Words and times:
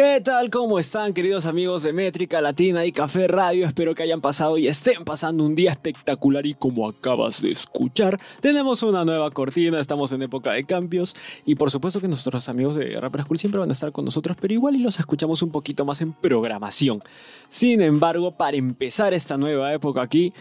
¿Qué 0.00 0.20
tal? 0.20 0.48
¿Cómo 0.48 0.78
están 0.78 1.12
queridos 1.12 1.44
amigos 1.44 1.82
de 1.82 1.92
Métrica 1.92 2.40
Latina 2.40 2.86
y 2.86 2.92
Café 2.92 3.26
Radio? 3.26 3.66
Espero 3.66 3.96
que 3.96 4.04
hayan 4.04 4.20
pasado 4.20 4.56
y 4.56 4.68
estén 4.68 5.04
pasando 5.04 5.42
un 5.42 5.56
día 5.56 5.72
espectacular 5.72 6.46
y 6.46 6.54
como 6.54 6.88
acabas 6.88 7.42
de 7.42 7.50
escuchar, 7.50 8.16
tenemos 8.40 8.84
una 8.84 9.04
nueva 9.04 9.28
cortina, 9.32 9.80
estamos 9.80 10.12
en 10.12 10.22
época 10.22 10.52
de 10.52 10.62
cambios 10.62 11.16
y 11.44 11.56
por 11.56 11.72
supuesto 11.72 12.00
que 12.00 12.06
nuestros 12.06 12.48
amigos 12.48 12.76
de 12.76 13.00
Rapper 13.00 13.24
School 13.24 13.40
siempre 13.40 13.58
van 13.58 13.70
a 13.70 13.72
estar 13.72 13.90
con 13.90 14.04
nosotros, 14.04 14.36
pero 14.40 14.54
igual 14.54 14.76
y 14.76 14.78
los 14.78 15.00
escuchamos 15.00 15.42
un 15.42 15.50
poquito 15.50 15.84
más 15.84 16.00
en 16.00 16.12
programación. 16.12 17.02
Sin 17.48 17.82
embargo, 17.82 18.30
para 18.30 18.56
empezar 18.56 19.12
esta 19.14 19.36
nueva 19.36 19.72
época 19.72 20.00
aquí, 20.00 20.32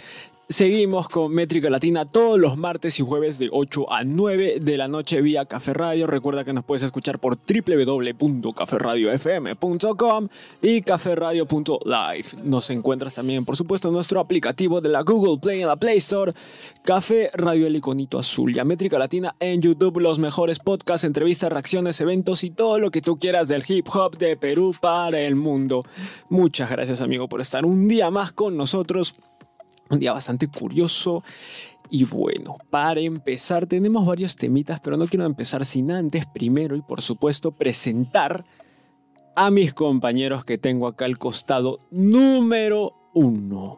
Seguimos 0.50 1.10
con 1.10 1.34
Métrica 1.34 1.70
Latina 1.70 2.06
todos 2.06 2.40
los 2.40 2.56
martes 2.56 2.98
y 3.02 3.04
jueves 3.04 3.38
de 3.38 3.50
8 3.52 3.92
a 3.92 4.06
9 4.06 4.60
de 4.62 4.78
la 4.78 4.88
noche 4.88 5.22
vía 5.22 5.44
Café 5.44 5.74
Radio. 5.74 6.08
Recuerda 6.08 6.46
que 6.46 6.54
nos 6.54 6.64
puedes 6.64 6.84
escuchar 6.84 7.20
por 7.20 7.38
www.caferradiofm.com 7.38 10.30
y 10.62 10.82
caferradio.live. 10.84 12.44
Nos 12.46 12.70
encuentras 12.70 13.16
también, 13.16 13.44
por 13.44 13.58
supuesto, 13.58 13.90
en 13.90 13.96
nuestro 13.96 14.22
aplicativo 14.22 14.80
de 14.80 14.88
la 14.88 15.02
Google 15.02 15.38
Play 15.38 15.64
en 15.64 15.68
la 15.68 15.76
Play 15.76 15.98
Store. 15.98 16.32
Café 16.82 17.30
Radio 17.34 17.68
El 17.68 17.76
Iconito 17.76 18.18
Azul 18.18 18.56
y 18.56 18.60
a 18.60 18.64
Métrica 18.64 18.98
Latina 18.98 19.36
en 19.42 19.62
YouTube. 19.62 20.00
Los 20.00 20.18
mejores 20.18 20.60
podcasts, 20.60 21.04
entrevistas, 21.04 21.52
reacciones, 21.52 22.00
eventos 22.00 22.46
y 22.46 22.52
todo 22.52 22.80
lo 22.80 22.90
que 22.90 23.02
tú 23.02 23.18
quieras 23.18 23.50
del 23.50 23.66
hip 23.68 23.88
hop 23.94 24.18
de 24.18 24.38
Perú 24.38 24.74
para 24.80 25.20
el 25.20 25.36
mundo. 25.36 25.84
Muchas 26.30 26.70
gracias, 26.70 27.02
amigo, 27.02 27.28
por 27.28 27.42
estar 27.42 27.66
un 27.66 27.90
día 27.90 28.10
más 28.12 28.32
con 28.32 28.56
nosotros. 28.56 29.14
Un 29.90 30.00
día 30.00 30.14
bastante 30.14 30.48
curioso. 30.48 31.24
Y 31.90 32.04
bueno, 32.04 32.58
para 32.70 33.00
empezar 33.00 33.66
tenemos 33.66 34.06
varios 34.06 34.36
temitas, 34.36 34.80
pero 34.80 34.98
no 34.98 35.08
quiero 35.08 35.26
empezar 35.26 35.66
sin 35.66 35.92
antes 35.92 36.26
primero 36.26 36.76
y 36.76 36.82
por 36.82 37.02
supuesto 37.02 37.52
presentar 37.52 38.44
a 39.36 39.52
mis 39.52 39.74
compañeros 39.74 40.44
que 40.44 40.58
tengo 40.58 40.88
acá 40.88 41.06
al 41.06 41.18
costado 41.18 41.78
número 41.92 42.94
uno. 43.14 43.78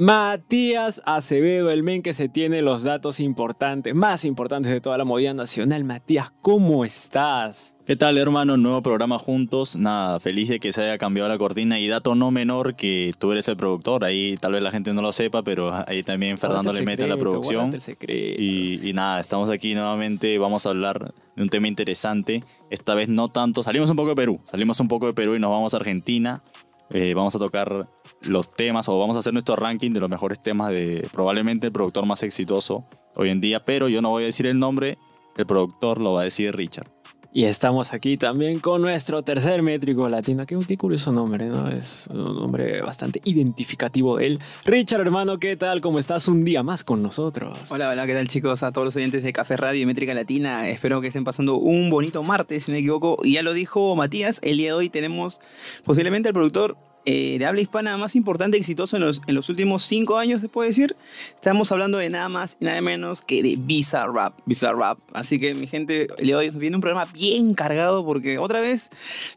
Matías 0.00 1.02
Acevedo, 1.06 1.70
el 1.72 1.82
men 1.82 2.02
que 2.02 2.12
se 2.12 2.28
tiene 2.28 2.62
los 2.62 2.84
datos 2.84 3.18
importantes, 3.18 3.96
más 3.96 4.24
importantes 4.24 4.70
de 4.70 4.80
toda 4.80 4.96
la 4.96 5.04
movida 5.04 5.34
nacional. 5.34 5.82
Matías, 5.82 6.30
¿cómo 6.40 6.84
estás? 6.84 7.74
¿Qué 7.84 7.96
tal, 7.96 8.16
hermano? 8.16 8.56
Nuevo 8.56 8.80
programa 8.80 9.18
juntos. 9.18 9.74
Nada, 9.74 10.20
feliz 10.20 10.50
de 10.50 10.60
que 10.60 10.72
se 10.72 10.82
haya 10.82 10.98
cambiado 10.98 11.28
la 11.28 11.36
cortina 11.36 11.80
y 11.80 11.88
dato 11.88 12.14
no 12.14 12.30
menor 12.30 12.76
que 12.76 13.10
tú 13.18 13.32
eres 13.32 13.48
el 13.48 13.56
productor. 13.56 14.04
Ahí 14.04 14.36
tal 14.40 14.52
vez 14.52 14.62
la 14.62 14.70
gente 14.70 14.92
no 14.92 15.02
lo 15.02 15.10
sepa, 15.10 15.42
pero 15.42 15.74
ahí 15.88 16.04
también 16.04 16.38
Fernando 16.38 16.70
le 16.72 16.82
mete 16.82 17.02
a 17.02 17.08
la 17.08 17.16
producción. 17.16 17.76
Y, 18.06 18.88
y 18.88 18.92
nada, 18.92 19.18
estamos 19.18 19.50
aquí 19.50 19.74
nuevamente. 19.74 20.38
Vamos 20.38 20.64
a 20.66 20.68
hablar 20.68 21.12
de 21.34 21.42
un 21.42 21.48
tema 21.48 21.66
interesante. 21.66 22.44
Esta 22.70 22.94
vez 22.94 23.08
no 23.08 23.30
tanto. 23.30 23.64
Salimos 23.64 23.90
un 23.90 23.96
poco 23.96 24.10
de 24.10 24.16
Perú. 24.16 24.38
Salimos 24.44 24.78
un 24.78 24.86
poco 24.86 25.06
de 25.06 25.14
Perú 25.14 25.34
y 25.34 25.40
nos 25.40 25.50
vamos 25.50 25.74
a 25.74 25.78
Argentina. 25.78 26.44
Eh, 26.90 27.12
vamos 27.14 27.36
a 27.36 27.38
tocar 27.38 27.86
los 28.22 28.52
temas 28.54 28.88
o 28.88 28.98
vamos 28.98 29.16
a 29.16 29.20
hacer 29.20 29.32
nuestro 29.32 29.56
ranking 29.56 29.92
de 29.92 30.00
los 30.00 30.08
mejores 30.08 30.40
temas 30.40 30.70
de 30.70 31.06
probablemente 31.12 31.66
el 31.66 31.72
productor 31.72 32.06
más 32.06 32.22
exitoso 32.22 32.86
hoy 33.14 33.30
en 33.30 33.40
día, 33.40 33.64
pero 33.64 33.88
yo 33.88 34.00
no 34.00 34.10
voy 34.10 34.22
a 34.22 34.26
decir 34.26 34.46
el 34.46 34.58
nombre, 34.58 34.96
el 35.36 35.46
productor 35.46 36.00
lo 36.00 36.14
va 36.14 36.22
a 36.22 36.24
decir 36.24 36.54
Richard. 36.56 36.97
Y 37.38 37.44
estamos 37.44 37.94
aquí 37.94 38.16
también 38.16 38.58
con 38.58 38.82
nuestro 38.82 39.22
tercer 39.22 39.62
métrico 39.62 40.08
latino. 40.08 40.44
Qué, 40.44 40.58
qué, 40.66 40.76
curioso 40.76 41.12
nombre, 41.12 41.46
¿no? 41.46 41.68
Es 41.68 42.08
un 42.10 42.34
nombre 42.34 42.80
bastante 42.80 43.20
identificativo 43.24 44.16
de 44.16 44.26
él. 44.26 44.38
Richard, 44.64 45.02
hermano, 45.02 45.38
¿qué 45.38 45.56
tal? 45.56 45.80
¿Cómo 45.80 46.00
estás 46.00 46.26
un 46.26 46.44
día 46.44 46.64
más 46.64 46.82
con 46.82 47.00
nosotros? 47.00 47.70
Hola, 47.70 47.90
hola, 47.90 48.08
¿qué 48.08 48.14
tal, 48.14 48.26
chicos? 48.26 48.64
A 48.64 48.72
todos 48.72 48.86
los 48.86 48.96
oyentes 48.96 49.22
de 49.22 49.32
Café 49.32 49.56
Radio 49.56 49.80
y 49.80 49.86
Métrica 49.86 50.14
Latina. 50.14 50.68
Espero 50.68 51.00
que 51.00 51.06
estén 51.06 51.22
pasando 51.22 51.58
un 51.58 51.90
bonito 51.90 52.24
martes, 52.24 52.64
si 52.64 52.72
no 52.72 52.74
me 52.74 52.80
equivoco. 52.80 53.18
Y 53.22 53.34
ya 53.34 53.44
lo 53.44 53.52
dijo 53.52 53.94
Matías, 53.94 54.40
el 54.42 54.56
día 54.56 54.70
de 54.70 54.72
hoy 54.72 54.90
tenemos 54.90 55.40
posiblemente 55.84 56.30
el 56.30 56.34
productor 56.34 56.76
eh, 57.10 57.38
de 57.38 57.46
habla 57.46 57.62
hispana 57.62 57.96
más 57.96 58.16
importante 58.16 58.58
y 58.58 58.60
exitoso 58.60 58.98
en 58.98 59.34
los, 59.34 59.48
últimos 59.48 59.82
cinco 59.82 60.18
años, 60.18 60.42
se 60.42 60.50
puede 60.50 60.68
decir. 60.68 60.94
Estamos 61.34 61.72
hablando 61.72 61.96
de 61.96 62.10
nada 62.10 62.28
más 62.28 62.58
y 62.60 62.66
nada 62.66 62.82
menos 62.82 63.22
que 63.22 63.42
de 63.42 63.56
Visa 63.56 64.06
Rap. 64.06 64.34
Visa 64.44 64.74
Rap. 64.74 64.98
Así 65.14 65.40
que, 65.40 65.54
mi 65.54 65.66
gente, 65.66 66.08
de 66.18 66.36
hoy 66.36 66.50
viene 66.50 66.76
un 66.76 66.82
programa 66.82 67.10
bien 67.10 67.54
cargado 67.54 68.04
porque 68.04 68.36
otra 68.36 68.60
vez 68.60 68.90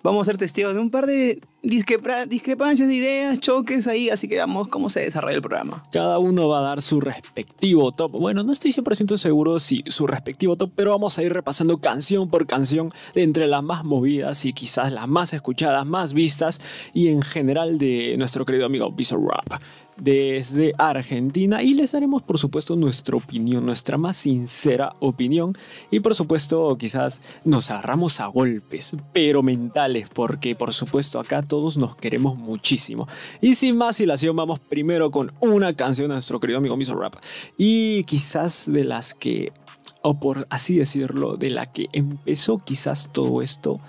vamos 0.04 0.28
a 0.28 0.32
ser 0.32 0.38
testigos 0.38 0.74
de 0.74 0.82
un 0.82 0.90
par 0.90 1.06
de 1.06 1.40
discrepancias 1.64 2.88
de 2.88 2.94
ideas, 2.94 3.40
choques 3.40 3.88
ahí, 3.88 4.10
así 4.10 4.28
que 4.28 4.36
veamos 4.36 4.68
cómo 4.68 4.90
se 4.90 5.02
desarrolla 5.02 5.36
el 5.36 5.42
programa. 5.42 5.84
Cada 5.92 6.18
uno 6.18 6.48
va 6.48 6.60
a 6.60 6.62
dar 6.62 6.82
su 6.82 7.00
respectivo 7.00 7.92
top. 7.92 8.12
Bueno, 8.12 8.44
no 8.44 8.52
estoy 8.52 8.72
100% 8.72 9.18
seguro 9.18 9.60
si 9.60 9.84
su 9.88 10.08
respectivo 10.08 10.56
top, 10.56 10.72
pero 10.76 10.92
vamos 10.92 11.18
a 11.18 11.24
ir 11.24 11.34
repasando 11.34 11.78
canción 11.78 12.30
por 12.30 12.48
canción 12.48 12.90
entre 13.14 13.48
las 13.48 13.64
más 13.64 13.84
movidas 13.84 14.46
y 14.46 14.54
quizás 14.54 14.92
las 14.92 15.08
más 15.08 15.34
escuchadas, 15.34 15.86
más 15.86 16.14
vistas 16.14 16.62
y 16.94 17.10
en 17.10 17.22
general 17.22 17.78
de 17.78 18.16
nuestro 18.18 18.46
querido 18.46 18.66
amigo 18.66 18.92
Bizarre 18.92 19.24
Rap 19.28 19.62
desde 20.02 20.74
Argentina 20.80 21.62
y 21.62 21.76
les 21.76 21.92
daremos 21.92 22.24
por 22.24 22.40
supuesto 22.40 22.76
nuestra 22.76 23.16
opinión, 23.16 23.66
nuestra 23.66 23.98
más 23.98 24.18
sincera 24.18 24.94
opinión 25.00 25.54
y 25.92 26.00
por 26.00 26.16
supuesto 26.16 26.76
quizás 26.78 27.22
nos 27.46 27.70
agarramos 27.70 28.20
a 28.20 28.26
golpes, 28.26 28.96
pero 29.14 29.44
mentales 29.44 30.10
porque 30.12 30.56
por 30.56 30.74
supuesto 30.74 31.20
acá 31.20 31.44
todos 31.44 31.78
nos 31.78 31.96
queremos 31.96 32.36
muchísimo. 32.36 33.08
Y 33.42 33.54
sin 33.54 33.78
más 33.78 34.00
dilación 34.00 34.36
vamos 34.36 34.60
primero 34.60 35.12
con 35.12 35.32
una 35.40 35.74
canción 35.76 36.08
de 36.08 36.16
nuestro 36.16 36.40
querido 36.40 36.58
amigo 36.58 36.76
Miso 36.76 36.96
Rap 36.96 37.16
y 37.56 38.04
quizás 38.06 38.72
de 38.72 38.84
las 38.84 39.14
que, 39.14 39.54
o 40.02 40.20
por 40.20 40.48
así 40.50 40.78
decirlo, 40.78 41.38
de 41.38 41.52
la 41.52 41.68
que 41.68 41.90
empezó 41.94 42.58
quizás 42.58 43.12
todo 43.14 43.44
esto 43.44 43.80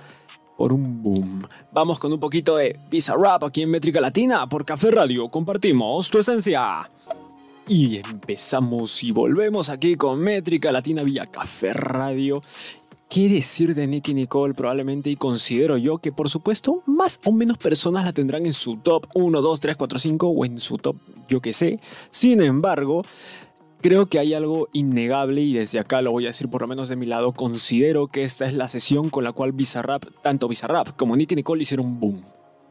por 0.63 0.73
un 0.73 1.03
boom. 1.03 1.43
Vamos 1.73 1.99
con 1.99 2.13
un 2.13 2.21
poquito 2.21 2.55
de 2.55 2.79
Visa 2.89 3.17
Rap 3.17 3.43
aquí 3.43 3.63
en 3.63 3.71
Métrica 3.73 4.01
Latina 4.01 4.49
por 4.49 4.65
Café 4.65 4.93
Radio. 4.93 5.29
Compartimos 5.29 6.09
tu 6.09 6.19
esencia. 6.19 6.89
Y 7.67 7.97
empezamos 7.97 9.03
y 9.03 9.11
volvemos 9.11 9.71
aquí 9.71 9.97
con 9.97 10.21
Métrica 10.21 10.71
Latina 10.71 11.03
vía 11.03 11.27
Café 11.27 11.73
Radio. 11.73 12.41
¿Qué 13.11 13.29
decir 13.29 13.75
de 13.75 13.89
Nicky 13.89 14.15
Nicole? 14.15 14.55
Probablemente 14.55 15.11
y 15.11 15.17
considero 15.17 15.79
yo 15.79 15.99
que 15.99 16.13
por 16.13 16.31
supuesto 16.31 16.85
más 16.87 17.19
o 17.25 17.33
menos 17.33 17.59
personas 17.59 18.05
la 18.05 18.13
tendrán 18.13 18.47
en 18.47 18.53
su 18.53 18.77
top 18.77 19.09
1, 19.15 19.43
2, 19.43 19.59
3, 19.59 19.77
4, 19.77 19.99
5 19.99 20.29
o 20.29 20.45
en 20.45 20.61
su 20.61 20.79
top 20.79 20.95
yo 21.29 21.41
que 21.41 21.53
sé. 21.53 21.81
Sin 22.13 22.41
embargo, 22.41 23.03
Creo 23.83 24.07
que 24.07 24.21
hay 24.21 24.33
algo 24.33 24.69
innegable 24.73 25.41
y 25.41 25.55
desde 25.55 25.81
acá 25.81 26.03
lo 26.03 26.13
voy 26.13 26.27
a 26.27 26.29
decir 26.29 26.49
por 26.49 26.63
lo 26.63 26.69
menos 26.69 26.89
de 26.89 26.95
mi 26.95 27.05
lado, 27.05 27.33
considero 27.33 28.07
que 28.07 28.23
esta 28.23 28.47
es 28.47 28.55
la 28.55 28.69
sesión 28.69 29.11
con 29.11 29.25
la 29.25 29.33
cual 29.33 29.51
Bizarrap, 29.51 30.05
tanto 30.23 30.47
Bizarrap 30.47 30.97
como 30.97 31.17
Nicky 31.17 31.35
Nicole 31.35 31.63
hicieron 31.63 31.99
boom. 31.99 32.23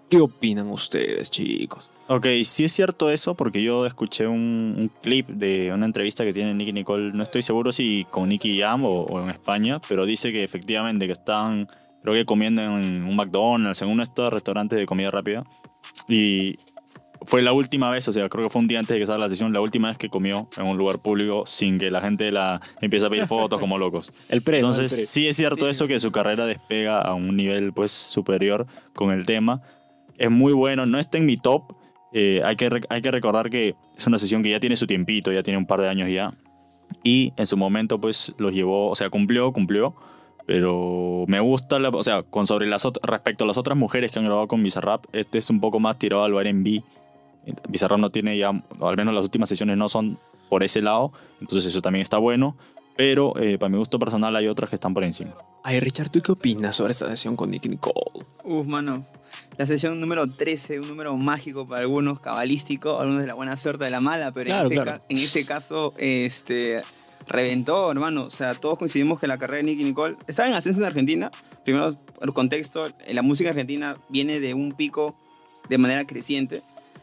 ¿Qué 0.09 0.21
opinan 0.21 0.69
ustedes, 0.69 1.29
chicos? 1.29 1.89
Ok, 2.07 2.27
sí 2.45 2.63
es 2.63 2.71
cierto 2.71 3.09
eso, 3.09 3.35
porque 3.35 3.61
yo 3.61 3.85
escuché 3.85 4.25
un, 4.25 4.89
clip 5.01 5.27
de 5.27 5.73
una 5.73 5.85
entrevista 5.85 6.23
que 6.23 6.31
tiene 6.31 6.53
Nicky 6.53 6.71
Nicole, 6.71 7.11
no 7.11 7.23
estoy 7.23 7.41
seguro 7.41 7.73
si 7.73 8.07
con 8.09 8.29
Nicky 8.29 8.57
Jam 8.61 8.85
o, 8.85 9.21
en 9.21 9.29
España, 9.31 9.81
pero 9.89 10.05
dice 10.05 10.31
que 10.31 10.45
efectivamente 10.45 11.07
que 11.07 11.13
están, 11.13 11.67
creo 12.03 12.15
que 12.15 12.25
comiendo 12.25 12.61
en 12.61 13.03
un 13.03 13.15
McDonald's, 13.17 13.81
en 13.81 13.89
uno 13.89 13.97
de 13.97 14.03
estos 14.03 14.31
restaurantes 14.31 14.79
de 14.79 14.85
comida 14.85 15.11
rápida, 15.11 15.43
y 16.07 16.57
fue 17.25 17.41
la 17.41 17.53
última 17.53 17.89
vez, 17.89 18.07
o 18.07 18.11
sea, 18.11 18.27
creo 18.29 18.45
que 18.45 18.49
fue 18.49 18.61
un 18.61 18.67
día 18.67 18.79
antes 18.79 18.95
de 18.95 18.99
que 18.99 19.05
salga 19.05 19.25
la 19.25 19.29
sesión, 19.29 19.53
la 19.53 19.61
última 19.61 19.89
vez 19.89 19.97
que 19.97 20.09
comió 20.09 20.49
en 20.57 20.65
un 20.65 20.77
lugar 20.77 20.99
público 20.99 21.43
sin 21.45 21.77
que 21.77 21.91
la 21.91 22.01
gente 22.01 22.31
la 22.31 22.61
empiece 22.81 23.05
a 23.05 23.09
pedir 23.09 23.27
fotos 23.27 23.59
como 23.59 23.77
locos. 23.77 24.11
el 24.29 24.41
pre, 24.41 24.57
Entonces, 24.57 25.09
sí 25.09 25.27
es 25.27 25.35
cierto 25.35 25.69
eso 25.69 25.87
que 25.87 25.99
su 25.99 26.11
carrera 26.11 26.45
despega 26.45 26.99
a 26.99 27.13
un 27.13 27.35
nivel 27.35 27.73
pues 27.73 27.91
superior 27.91 28.65
con 28.93 29.11
el 29.11 29.25
tema. 29.25 29.61
Es 30.17 30.31
muy 30.31 30.53
bueno, 30.53 30.85
no 30.85 30.99
está 30.99 31.17
en 31.17 31.25
mi 31.25 31.37
top. 31.37 31.73
Eh, 32.13 32.41
hay, 32.43 32.55
que, 32.55 32.81
hay 32.89 33.01
que 33.01 33.11
recordar 33.11 33.49
que 33.49 33.75
es 33.95 34.07
una 34.07 34.19
sesión 34.19 34.43
que 34.43 34.49
ya 34.49 34.59
tiene 34.59 34.75
su 34.75 34.87
tiempito, 34.87 35.31
ya 35.31 35.43
tiene 35.43 35.57
un 35.57 35.65
par 35.65 35.79
de 35.79 35.89
años 35.89 36.09
ya. 36.09 36.31
Y 37.03 37.33
en 37.37 37.47
su 37.47 37.55
momento 37.55 38.01
pues 38.01 38.33
los 38.37 38.53
llevó, 38.53 38.89
o 38.89 38.95
sea, 38.95 39.09
cumplió, 39.09 39.53
cumplió. 39.53 39.95
Pero 40.47 41.23
me 41.27 41.39
gusta, 41.39 41.79
la, 41.79 41.89
o 41.89 42.03
sea, 42.03 42.23
con 42.23 42.47
sobre 42.47 42.65
las 42.65 42.85
respecto 43.03 43.43
a 43.43 43.47
las 43.47 43.59
otras 43.59 43.77
mujeres 43.77 44.11
que 44.11 44.19
han 44.19 44.25
grabado 44.25 44.47
con 44.47 44.61
Bizarrap, 44.63 45.05
este 45.13 45.37
es 45.37 45.49
un 45.51 45.61
poco 45.61 45.79
más 45.79 45.99
tirado 45.99 46.23
al 46.23 46.33
R&B 46.33 46.83
Bizarrap 47.69 47.99
no 47.99 48.09
tiene 48.09 48.37
ya, 48.37 48.51
o 48.79 48.87
al 48.87 48.97
menos 48.97 49.13
las 49.13 49.23
últimas 49.23 49.49
sesiones 49.49 49.77
no 49.77 49.89
son 49.89 50.19
por 50.49 50.63
ese 50.63 50.81
lado, 50.81 51.11
entonces 51.39 51.71
eso 51.71 51.81
también 51.81 52.03
está 52.03 52.17
bueno, 52.17 52.57
pero 52.97 53.37
eh, 53.37 53.57
para 53.57 53.69
mi 53.69 53.77
gusto 53.77 53.97
personal 53.97 54.35
hay 54.35 54.47
otras 54.47 54.69
que 54.69 54.75
están 54.75 54.93
por 54.93 55.03
encima. 55.03 55.33
Ay, 55.63 55.79
Richard, 55.79 56.09
¿tú 56.09 56.21
qué 56.21 56.31
opinas 56.31 56.75
sobre 56.75 56.91
esta 56.91 57.07
sesión 57.07 57.35
con 57.35 57.49
Nicky 57.49 57.69
Nicole? 57.69 58.25
Uf, 58.43 58.65
mano, 58.67 59.05
la 59.57 59.65
sesión 59.65 59.99
número 59.99 60.29
13, 60.29 60.79
un 60.79 60.87
número 60.87 61.15
mágico 61.15 61.65
para 61.65 61.81
algunos, 61.81 62.19
cabalístico, 62.19 62.99
algunos 62.99 63.21
de 63.21 63.27
la 63.27 63.33
buena 63.33 63.55
suerte, 63.57 63.85
de 63.85 63.91
la 63.91 64.01
mala, 64.01 64.31
pero 64.31 64.53
en, 64.53 64.71
este 64.71 64.91
en, 65.09 65.17
este 65.17 65.45
caso, 65.45 65.93
este, 65.97 66.81
reventó, 67.27 67.91
hermano. 67.91 68.23
O 68.23 68.29
sea, 68.29 68.55
todos 68.55 68.77
coincidimos 68.77 69.19
que 69.19 69.27
la 69.27 69.37
carrera 69.37 69.57
de 69.57 69.63
Nicky 69.63 69.83
Nicole 69.83 70.17
estaba 70.27 70.49
en 70.49 70.55
ascenso 70.55 70.81
en 70.81 70.87
Argentina. 70.87 71.31
Primero, 71.63 71.95
el 72.21 72.33
contexto, 72.33 72.89
la 73.07 73.21
música 73.21 73.51
argentina 73.51 73.95
viene 74.09 74.39
de 74.39 74.53
un 74.53 74.71
pico 74.71 75.15
de 75.69 75.77
manera 75.77 76.05
creciente. 76.05 76.61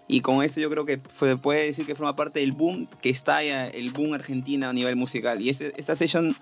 Y 0.08 0.22
con 0.22 0.42
eso 0.42 0.58
yo 0.58 0.70
creo 0.70 0.84
que 0.84 1.00
se 1.12 1.36
puede 1.36 1.66
decir 1.66 1.84
que 1.86 1.94
forma 1.94 2.16
parte 2.16 2.40
del 2.40 2.52
boom 2.52 2.86
que 3.02 3.10
estalla 3.10 3.68
el 3.68 3.90
boom 3.92 4.14
argentina 4.14 4.70
a 4.70 4.72
nivel 4.72 4.96
musical. 4.96 5.40
Y 5.42 5.50
este, 5.50 5.72
esta 5.78 5.94
session, 5.94 6.34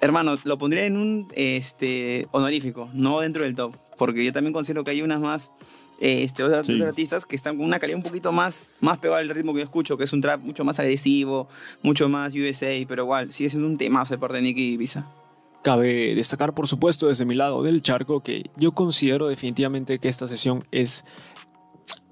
hermano, 0.00 0.36
lo 0.44 0.58
pondría 0.58 0.84
en 0.86 0.96
un 0.96 1.28
este, 1.34 2.26
honorífico, 2.30 2.88
no 2.94 3.20
dentro 3.20 3.44
del 3.44 3.54
top. 3.54 3.76
porque 3.96 4.24
yo 4.24 4.32
también 4.32 4.52
considero 4.52 4.82
que 4.82 4.90
hay 4.90 5.02
unas 5.02 5.20
más, 5.20 5.52
este, 6.00 6.42
otras, 6.42 6.66
Sí. 6.66 6.82
artistas 6.82 7.24
que 7.26 7.36
están 7.36 7.56
con 7.56 7.64
una 7.64 7.78
calidad 7.78 7.96
un 7.96 8.02
poquito 8.02 8.32
más, 8.32 8.72
más 8.80 8.98
pegada 8.98 9.20
al 9.20 9.28
ritmo 9.28 9.52
que 9.54 9.60
yo 9.60 9.64
escucho, 9.64 9.96
que 9.96 10.02
es 10.02 10.12
un 10.12 10.20
trap 10.20 10.40
mucho 10.40 10.64
más 10.64 10.80
agresivo, 10.80 11.48
mucho 11.80 12.08
más 12.08 12.34
USA, 12.34 12.72
pero 12.88 13.04
igual 13.04 13.30
sigue 13.30 13.50
siendo 13.50 13.68
un 13.68 13.76
temazo 13.76 14.14
de 14.14 14.18
parte 14.18 14.38
de 14.38 14.42
Nicky 14.42 14.72
Ibiza. 14.72 15.06
Cabe 15.62 16.14
destacar, 16.16 16.54
por 16.54 16.66
supuesto, 16.66 17.06
desde 17.06 17.24
mi 17.24 17.36
lado 17.36 17.62
del 17.62 17.82
charco, 17.82 18.20
que 18.20 18.50
yo 18.56 18.72
considero 18.72 19.28
definitivamente 19.28 20.00
que 20.00 20.08
esta 20.08 20.26
sesión 20.26 20.64
es 20.72 21.04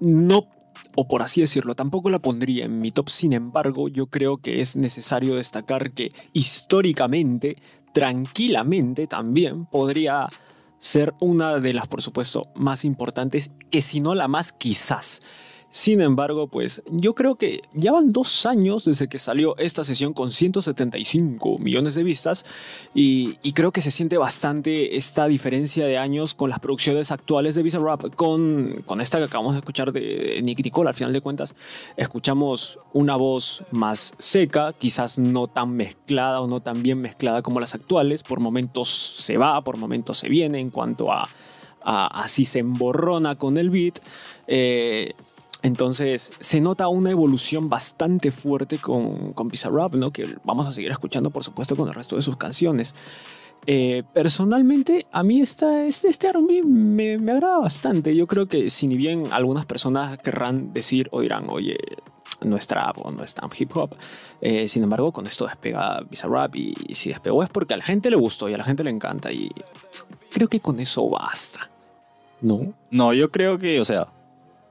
no, 0.03 0.47
o 0.95 1.07
por 1.07 1.21
así 1.21 1.41
decirlo, 1.41 1.75
tampoco 1.75 2.09
la 2.09 2.19
pondría 2.19 2.65
en 2.65 2.79
mi 2.79 2.91
top. 2.91 3.09
Sin 3.09 3.33
embargo, 3.33 3.87
yo 3.87 4.07
creo 4.07 4.37
que 4.37 4.59
es 4.61 4.75
necesario 4.75 5.35
destacar 5.35 5.91
que 5.91 6.11
históricamente, 6.33 7.57
tranquilamente 7.93 9.07
también 9.07 9.65
podría 9.65 10.27
ser 10.77 11.13
una 11.21 11.59
de 11.59 11.73
las, 11.73 11.87
por 11.87 12.01
supuesto, 12.01 12.43
más 12.55 12.83
importantes, 12.83 13.51
que 13.71 13.81
si 13.81 14.01
no 14.01 14.13
la 14.15 14.27
más 14.27 14.51
quizás. 14.51 15.21
Sin 15.75 16.01
embargo, 16.01 16.45
pues 16.45 16.83
yo 16.85 17.15
creo 17.15 17.33
que 17.33 17.63
ya 17.73 17.91
van 17.91 18.11
dos 18.11 18.45
años 18.45 18.85
desde 18.85 19.07
que 19.07 19.17
salió 19.17 19.57
esta 19.57 19.83
sesión 19.83 20.13
con 20.13 20.29
175 20.29 21.57
millones 21.57 21.95
de 21.95 22.03
vistas 22.03 22.45
y, 22.93 23.33
creo 23.53 23.71
que 23.71 23.81
se 23.81 23.89
siente 23.89 24.19
bastante 24.19 24.97
esta 24.97 25.27
diferencia 25.27 25.87
de 25.87 25.97
años 25.97 26.35
con 26.35 26.51
las 26.51 26.59
producciones 26.59 27.09
actuales 27.09 27.55
de 27.55 27.63
Bizarrap, 27.63 28.13
con, 28.13 28.83
con 28.85 29.01
esta 29.01 29.17
que 29.17 29.23
acabamos 29.23 29.53
de 29.53 29.59
escuchar 29.61 29.91
de 29.91 30.39
Nick 30.43 30.63
Nicole. 30.63 30.89
Al 30.89 30.93
final 30.93 31.11
de 31.11 31.21
cuentas, 31.21 31.55
escuchamos 31.97 32.77
una 32.93 33.15
voz 33.15 33.63
más 33.71 34.13
seca, 34.19 34.73
quizás 34.73 35.17
no 35.17 35.47
tan 35.47 35.71
mezclada 35.71 36.39
o 36.41 36.45
no 36.45 36.59
tan 36.59 36.83
bien 36.83 37.01
mezclada 37.01 37.41
como 37.41 37.59
las 37.59 37.73
actuales. 37.73 38.21
Por 38.21 38.39
momentos 38.39 38.89
se 38.89 39.37
va, 39.37 39.59
por 39.63 39.77
momentos 39.77 40.19
se 40.19 40.29
viene 40.29 40.59
en 40.59 40.69
cuanto 40.69 41.11
a, 41.11 41.27
a, 41.83 42.21
a 42.21 42.27
si 42.27 42.45
se 42.45 42.59
emborrona 42.59 43.39
con 43.39 43.57
el 43.57 43.71
beat. 43.71 43.97
Eh, 44.45 45.13
entonces 45.63 46.33
se 46.41 46.59
nota 46.59 46.89
una 46.89 47.09
evolución 47.09 47.69
bastante 47.69 48.31
fuerte 48.31 48.77
con, 48.77 49.31
con 49.31 49.47
Bizarrap, 49.47 49.95
¿no? 49.95 50.11
que 50.11 50.35
vamos 50.43 50.67
a 50.67 50.73
seguir 50.73 50.91
escuchando 50.91 51.29
por 51.29 51.43
supuesto 51.43 51.77
con 51.77 51.87
el 51.87 51.95
resto 51.95 52.17
de 52.17 52.21
sus 52.21 52.35
canciones. 52.35 52.93
Eh, 53.65 54.03
personalmente 54.13 55.07
a 55.13 55.23
mí 55.23 55.39
esta, 55.39 55.85
este, 55.85 56.09
este 56.09 56.27
R&B 56.27 56.63
me, 56.63 57.17
me 57.17 57.31
agrada 57.31 57.59
bastante. 57.59 58.13
Yo 58.13 58.27
creo 58.27 58.47
que 58.47 58.69
si 58.69 58.87
ni 58.87 58.97
bien 58.97 59.29
algunas 59.31 59.65
personas 59.65 60.17
querrán 60.17 60.73
decir 60.73 61.07
o 61.11 61.21
dirán, 61.21 61.45
oye, 61.47 61.77
no 62.41 62.57
es 62.57 62.67
trap 62.67 62.97
o 62.97 63.11
no 63.11 63.23
es 63.23 63.33
tan 63.33 63.49
hip 63.57 63.71
hop, 63.73 63.95
eh, 64.41 64.67
sin 64.67 64.83
embargo 64.83 65.13
con 65.13 65.27
esto 65.27 65.47
despega 65.47 66.01
Bizarrap 66.09 66.57
y, 66.57 66.73
y 66.89 66.95
si 66.95 67.07
despegó 67.07 67.41
es 67.41 67.49
porque 67.49 67.73
a 67.73 67.77
la 67.77 67.85
gente 67.85 68.09
le 68.09 68.17
gustó 68.17 68.49
y 68.49 68.53
a 68.53 68.57
la 68.57 68.65
gente 68.65 68.83
le 68.83 68.89
encanta 68.89 69.31
y 69.31 69.49
creo 70.29 70.49
que 70.49 70.59
con 70.59 70.81
eso 70.81 71.09
basta. 71.09 71.69
¿No? 72.41 72.73
No, 72.91 73.13
yo 73.13 73.31
creo 73.31 73.57
que, 73.57 73.79
o 73.79 73.85
sea, 73.85 74.09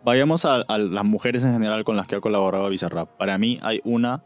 vayamos 0.04 0.44
a, 0.44 0.56
a 0.62 0.78
las 0.78 1.04
mujeres 1.04 1.44
en 1.44 1.52
general 1.52 1.84
con 1.84 1.96
las 1.96 2.06
que 2.08 2.16
ha 2.16 2.20
colaborado 2.20 2.68
Bizarrap. 2.68 3.08
Para 3.16 3.38
mí 3.38 3.58
hay 3.62 3.80
una 3.84 4.22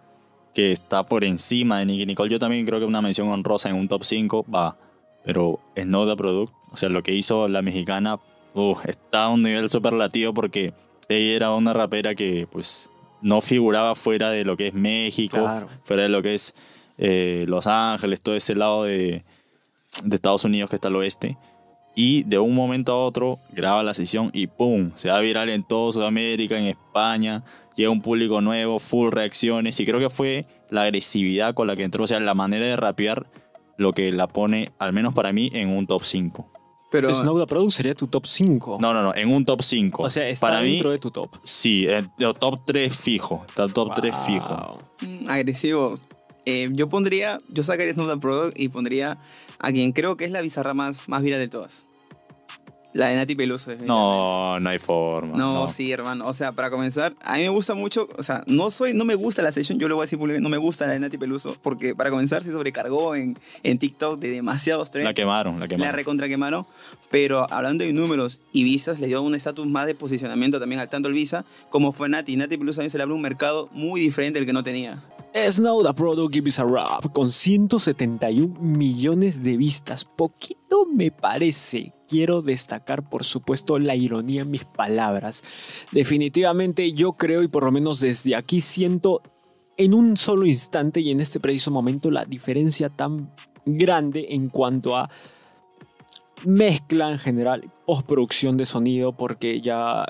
que 0.55 0.73
está 0.73 1.05
por 1.05 1.25
encima 1.25 1.79
de 1.81 1.87
Nicki 1.87 2.07
Nicole. 2.07 2.31
Yo 2.31 2.39
también 2.39 2.65
creo 2.67 2.79
que 2.79 2.87
una 2.87 3.03
mención 3.03 3.29
honrosa 3.29 3.69
en 3.69 3.77
un 3.77 3.89
top 3.89 4.05
5 4.05 4.47
va, 4.53 4.77
pero 5.25 5.61
Snow 5.77 6.07
the 6.07 6.17
Product, 6.17 6.53
o 6.73 6.77
sea, 6.77 6.89
lo 6.89 7.03
que 7.03 7.13
hizo 7.13 7.47
la 7.49 7.61
mexicana, 7.63 8.19
está 8.87 9.25
a 9.25 9.29
un 9.29 9.43
nivel 9.43 9.69
superlativo 9.69 10.33
porque 10.33 10.73
ella 11.11 11.37
era 11.37 11.51
una 11.53 11.75
rapera 11.75 12.15
que, 12.15 12.49
pues, 12.51 12.89
no 13.21 13.41
figuraba 13.43 13.95
fuera 13.95 14.31
de 14.31 14.45
lo 14.47 14.57
que 14.57 14.69
es 14.69 14.75
México, 14.75 15.39
Claro. 15.43 15.69
fuera 15.85 16.05
de 16.05 16.09
lo 16.09 16.23
que 16.23 16.35
es 16.35 16.55
eh, 16.97 17.45
Los 17.49 17.67
Ángeles, 17.67 18.23
todo 18.23 18.35
ese 18.35 18.55
lado 18.57 18.85
de, 18.85 19.25
de 20.05 20.15
Estados 20.17 20.45
Unidos 20.45 20.71
que 20.71 20.77
está 20.77 20.89
al 20.89 20.97
oeste. 20.97 21.37
Y 21.99 22.25
de 22.25 22.39
un 22.39 22.55
momento 22.55 22.93
a 22.93 23.03
otro 23.03 23.39
graba 23.51 23.83
la 23.83 23.95
sesión 23.95 24.31
y 24.35 24.49
¡pum! 24.49 24.91
Se 24.95 25.09
va 25.09 25.19
viral 25.21 25.49
en 25.49 25.63
toda 25.63 25.93
Sudamérica, 25.93 26.59
en 26.59 26.67
España. 26.67 27.43
Llega 27.75 27.89
un 27.89 28.03
público 28.03 28.43
nuevo, 28.43 28.79
full 28.79 29.11
reacciones. 29.11 29.81
Y 29.81 29.87
creo 29.87 29.99
que 29.99 30.11
fue 30.11 30.47
la 30.69 30.83
agresividad 30.83 31.55
con 31.55 31.67
la 31.67 31.75
que 31.75 31.85
entró, 31.85 32.05
o 32.05 32.07
sea, 32.07 32.21
la 32.21 32.35
manera 32.35 32.67
de 32.67 32.77
rapear, 32.77 33.27
lo 33.79 33.95
que 33.95 34.13
la 34.13 34.27
pone, 34.27 34.73
al 34.79 34.93
menos 34.93 35.15
para 35.15 35.33
mí, 35.33 35.51
en 35.55 35.71
un 35.71 35.87
top 35.87 36.05
5. 36.05 36.47
Pero 36.91 37.13
Snow 37.13 37.41
the 37.41 37.47
Product 37.47 37.73
sería 37.73 37.95
tu 37.95 38.07
top 38.07 38.27
5. 38.27 38.79
No, 38.79 38.93
no, 38.93 39.03
no, 39.03 39.15
en 39.15 39.33
un 39.33 39.47
top 39.47 39.63
5. 39.63 40.03
O 40.03 40.11
sea, 40.11 40.29
está 40.29 40.49
para 40.49 40.61
mí, 40.61 40.73
dentro 40.73 40.91
de 40.91 40.99
tu 40.99 41.11
top. 41.11 41.31
sí, 41.45 41.87
el, 41.87 42.11
el 42.19 42.35
top 42.35 42.61
3 42.67 42.95
fijo. 42.95 43.43
Está 43.49 43.65
el 43.65 43.73
top 43.73 43.95
3 43.95 44.15
fijo. 44.15 44.55
Wow. 45.01 45.29
agresivo. 45.29 45.95
Eh, 46.47 46.69
yo 46.73 46.89
pondría, 46.89 47.41
yo 47.49 47.63
sacaría 47.63 47.93
Snow 47.93 48.09
the 48.09 48.19
Product 48.21 48.59
y 48.59 48.69
pondría 48.69 49.19
a 49.59 49.73
quien 49.73 49.93
creo 49.93 50.17
que 50.17 50.25
es 50.25 50.31
la 50.31 50.41
bizarra 50.41 50.75
más, 50.75 51.09
más 51.09 51.23
viral 51.23 51.41
de 51.41 51.49
todas. 51.49 51.87
La 52.93 53.09
de 53.09 53.17
Nati 53.17 53.35
Peluso. 53.35 53.73
No, 53.85 54.59
no 54.59 54.71
hay 54.71 54.79
forma. 54.79 55.37
No, 55.37 55.69
sí, 55.69 55.93
hermano. 55.93 56.27
O 56.27 56.33
sea, 56.33 56.53
para 56.53 56.71
comenzar, 56.71 57.15
a 57.23 57.35
mí 57.35 57.43
me 57.43 57.51
gusta 57.51 57.75
mucho, 57.75 58.09
o 58.17 58.23
sea, 58.23 58.43
no 58.47 58.71
soy, 58.71 58.95
no 58.95 59.05
me 59.05 59.15
gusta 59.17 59.43
la 59.43 59.53
sesión, 59.53 59.79
yo 59.79 59.87
lo 59.87 59.97
voy 59.97 60.05
a 60.05 60.07
decir 60.07 60.19
públicamente, 60.19 60.43
no 60.43 60.49
me 60.49 60.57
gusta 60.57 60.87
la 60.87 60.93
de 60.93 61.01
Nati 61.01 61.19
Peluso, 61.19 61.57
porque 61.63 61.95
para 61.95 62.09
comenzar 62.09 62.43
se 62.43 62.53
sobrecargó 62.53 63.15
en, 63.15 63.39
en 63.65 63.79
TikTok 63.79 64.19
de 64.19 64.31
demasiados 64.31 64.91
trends. 64.91 65.05
La 65.05 65.13
quemaron, 65.13 65.57
la 65.57 65.63
La 65.63 65.69
quemaron. 65.69 65.95
recontra 65.95 66.27
quemaron, 66.29 66.65
pero 67.11 67.47
hablando 67.53 67.85
de 67.85 67.93
números 67.93 68.41
y 68.53 68.65
visas, 68.65 68.99
le 68.99 69.09
dio 69.09 69.21
un 69.21 69.35
estatus 69.35 69.67
más 69.67 69.87
de 69.87 69.95
posicionamiento 69.95 70.59
también 70.59 70.81
al 70.81 70.89
tanto 70.89 71.09
el 71.09 71.15
visa, 71.15 71.45
como 71.69 71.93
fue 71.93 72.09
Nati. 72.09 72.35
Nati 72.37 72.57
Peluso 72.57 72.77
también 72.79 72.93
se 72.93 72.97
le 72.97 73.03
abrió 73.03 73.17
un 73.17 73.21
mercado 73.23 73.69
muy 73.73 74.01
diferente 74.01 74.39
al 74.39 74.47
que 74.47 74.55
no 74.55 74.63
tenía. 74.63 74.97
Snow 75.37 75.83
the 75.83 75.93
Product 75.93 76.35
y 76.35 76.41
Bizarrap 76.41 77.13
con 77.13 77.31
171 77.31 78.59
millones 78.59 79.43
de 79.43 79.59
vistas. 79.59 80.07
Poquito 80.07 80.87
me 80.87 81.11
parece. 81.11 81.93
Quiero 82.09 82.41
destacar, 82.41 83.05
por 83.05 83.23
supuesto, 83.23 83.79
la 83.79 83.95
ironía 83.95 84.43
en 84.43 84.51
mis 84.51 84.65
palabras. 84.65 85.45
Definitivamente 85.93 86.95
yo 86.95 87.13
creo 87.13 87.43
y 87.43 87.49
por 87.49 87.65
lo 87.65 87.71
menos 87.71 88.01
desde 88.01 88.35
aquí 88.35 88.63
siento 88.63 89.21
en 89.77 89.93
un 89.93 90.17
solo 90.17 90.47
instante 90.47 91.01
y 91.01 91.11
en 91.11 91.21
este 91.21 91.39
preciso 91.39 91.71
momento 91.71 92.11
la 92.11 92.25
diferencia 92.25 92.89
tan 92.89 93.31
grande 93.67 94.29
en 94.31 94.49
cuanto 94.49 94.97
a 94.97 95.11
mezcla 96.45 97.11
en 97.11 97.19
general, 97.19 97.71
postproducción 97.85 98.57
de 98.57 98.65
sonido, 98.65 99.13
porque 99.13 99.61
ya 99.61 100.07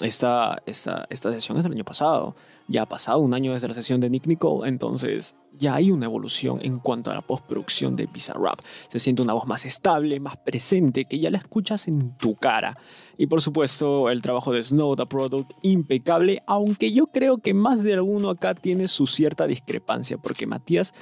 esta, 0.00 0.62
esta, 0.66 1.06
esta 1.10 1.32
sesión 1.32 1.56
es 1.58 1.64
del 1.64 1.72
año 1.72 1.84
pasado. 1.84 2.36
Ya 2.68 2.82
ha 2.82 2.86
pasado 2.86 3.18
un 3.18 3.34
año 3.34 3.52
desde 3.52 3.68
la 3.68 3.74
sesión 3.74 4.00
de 4.00 4.10
Nick 4.10 4.26
Nicole, 4.26 4.68
entonces 4.68 5.36
ya 5.56 5.74
hay 5.74 5.90
una 5.90 6.06
evolución 6.06 6.58
en 6.62 6.78
cuanto 6.78 7.10
a 7.10 7.14
la 7.14 7.22
postproducción 7.22 7.96
de 7.96 8.06
Bizarrap. 8.06 8.60
Se 8.88 8.98
siente 8.98 9.22
una 9.22 9.32
voz 9.32 9.46
más 9.46 9.64
estable, 9.64 10.20
más 10.20 10.36
presente, 10.36 11.06
que 11.06 11.18
ya 11.18 11.30
la 11.30 11.38
escuchas 11.38 11.88
en 11.88 12.16
tu 12.16 12.36
cara. 12.36 12.76
Y 13.16 13.26
por 13.26 13.42
supuesto, 13.42 14.10
el 14.10 14.22
trabajo 14.22 14.52
de 14.52 14.62
Snow, 14.62 14.94
The 14.96 15.06
Product, 15.06 15.52
impecable, 15.62 16.42
aunque 16.46 16.92
yo 16.92 17.06
creo 17.06 17.38
que 17.38 17.54
más 17.54 17.82
de 17.82 17.94
alguno 17.94 18.30
acá 18.30 18.54
tiene 18.54 18.86
su 18.86 19.06
cierta 19.06 19.46
discrepancia, 19.46 20.18
porque 20.18 20.46
Matías 20.46 20.94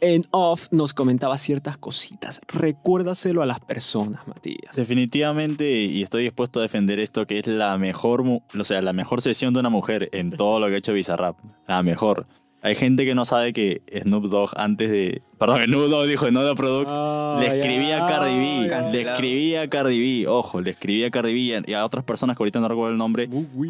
en 0.00 0.22
off 0.30 0.68
nos 0.70 0.94
comentaba 0.94 1.38
ciertas 1.38 1.76
cositas. 1.76 2.40
Recuérdaselo 2.48 3.42
a 3.42 3.46
las 3.46 3.60
personas, 3.60 4.26
Matías. 4.28 4.76
Definitivamente, 4.76 5.84
y 5.84 6.02
estoy 6.02 6.24
dispuesto 6.24 6.60
a 6.60 6.62
defender 6.62 6.98
esto, 7.00 7.26
que 7.26 7.38
es 7.38 7.46
la 7.46 7.76
mejor, 7.78 8.22
o 8.22 8.64
sea, 8.64 8.82
la 8.82 8.92
mejor 8.92 9.20
sesión 9.20 9.54
de 9.54 9.60
una 9.60 9.70
mujer 9.70 10.08
en 10.12 10.30
todo 10.30 10.60
lo 10.60 10.68
que 10.68 10.74
ha 10.74 10.78
hecho 10.78 10.92
Bizarrap. 10.92 11.36
La 11.66 11.82
mejor. 11.82 12.26
Hay 12.60 12.74
gente 12.74 13.04
que 13.04 13.14
no 13.14 13.24
sabe 13.24 13.52
que 13.52 13.82
Snoop 14.02 14.24
Dogg 14.26 14.50
antes 14.56 14.90
de... 14.90 15.22
Perdón, 15.38 15.62
Snoop 15.64 15.88
Dogg 15.90 16.06
dijo 16.08 16.28
no 16.32 16.44
the 16.48 16.56
Product. 16.56 16.90
Ah, 16.92 17.38
le 17.40 17.46
escribía 17.46 18.04
a 18.04 18.08
Cardi 18.08 18.36
B. 18.36 18.68
Le 18.92 19.00
escribía 19.12 19.62
a 19.62 19.68
Cardi 19.68 20.22
B. 20.22 20.28
Ojo, 20.28 20.60
le 20.60 20.70
escribía 20.70 21.06
a 21.06 21.10
Cardi 21.10 21.32
B 21.34 21.62
y 21.66 21.72
a 21.74 21.84
otras 21.84 22.04
personas 22.04 22.36
que 22.36 22.42
ahorita 22.42 22.58
no 22.58 22.66
recuerdo 22.68 22.90
el 22.92 22.98
nombre. 22.98 23.28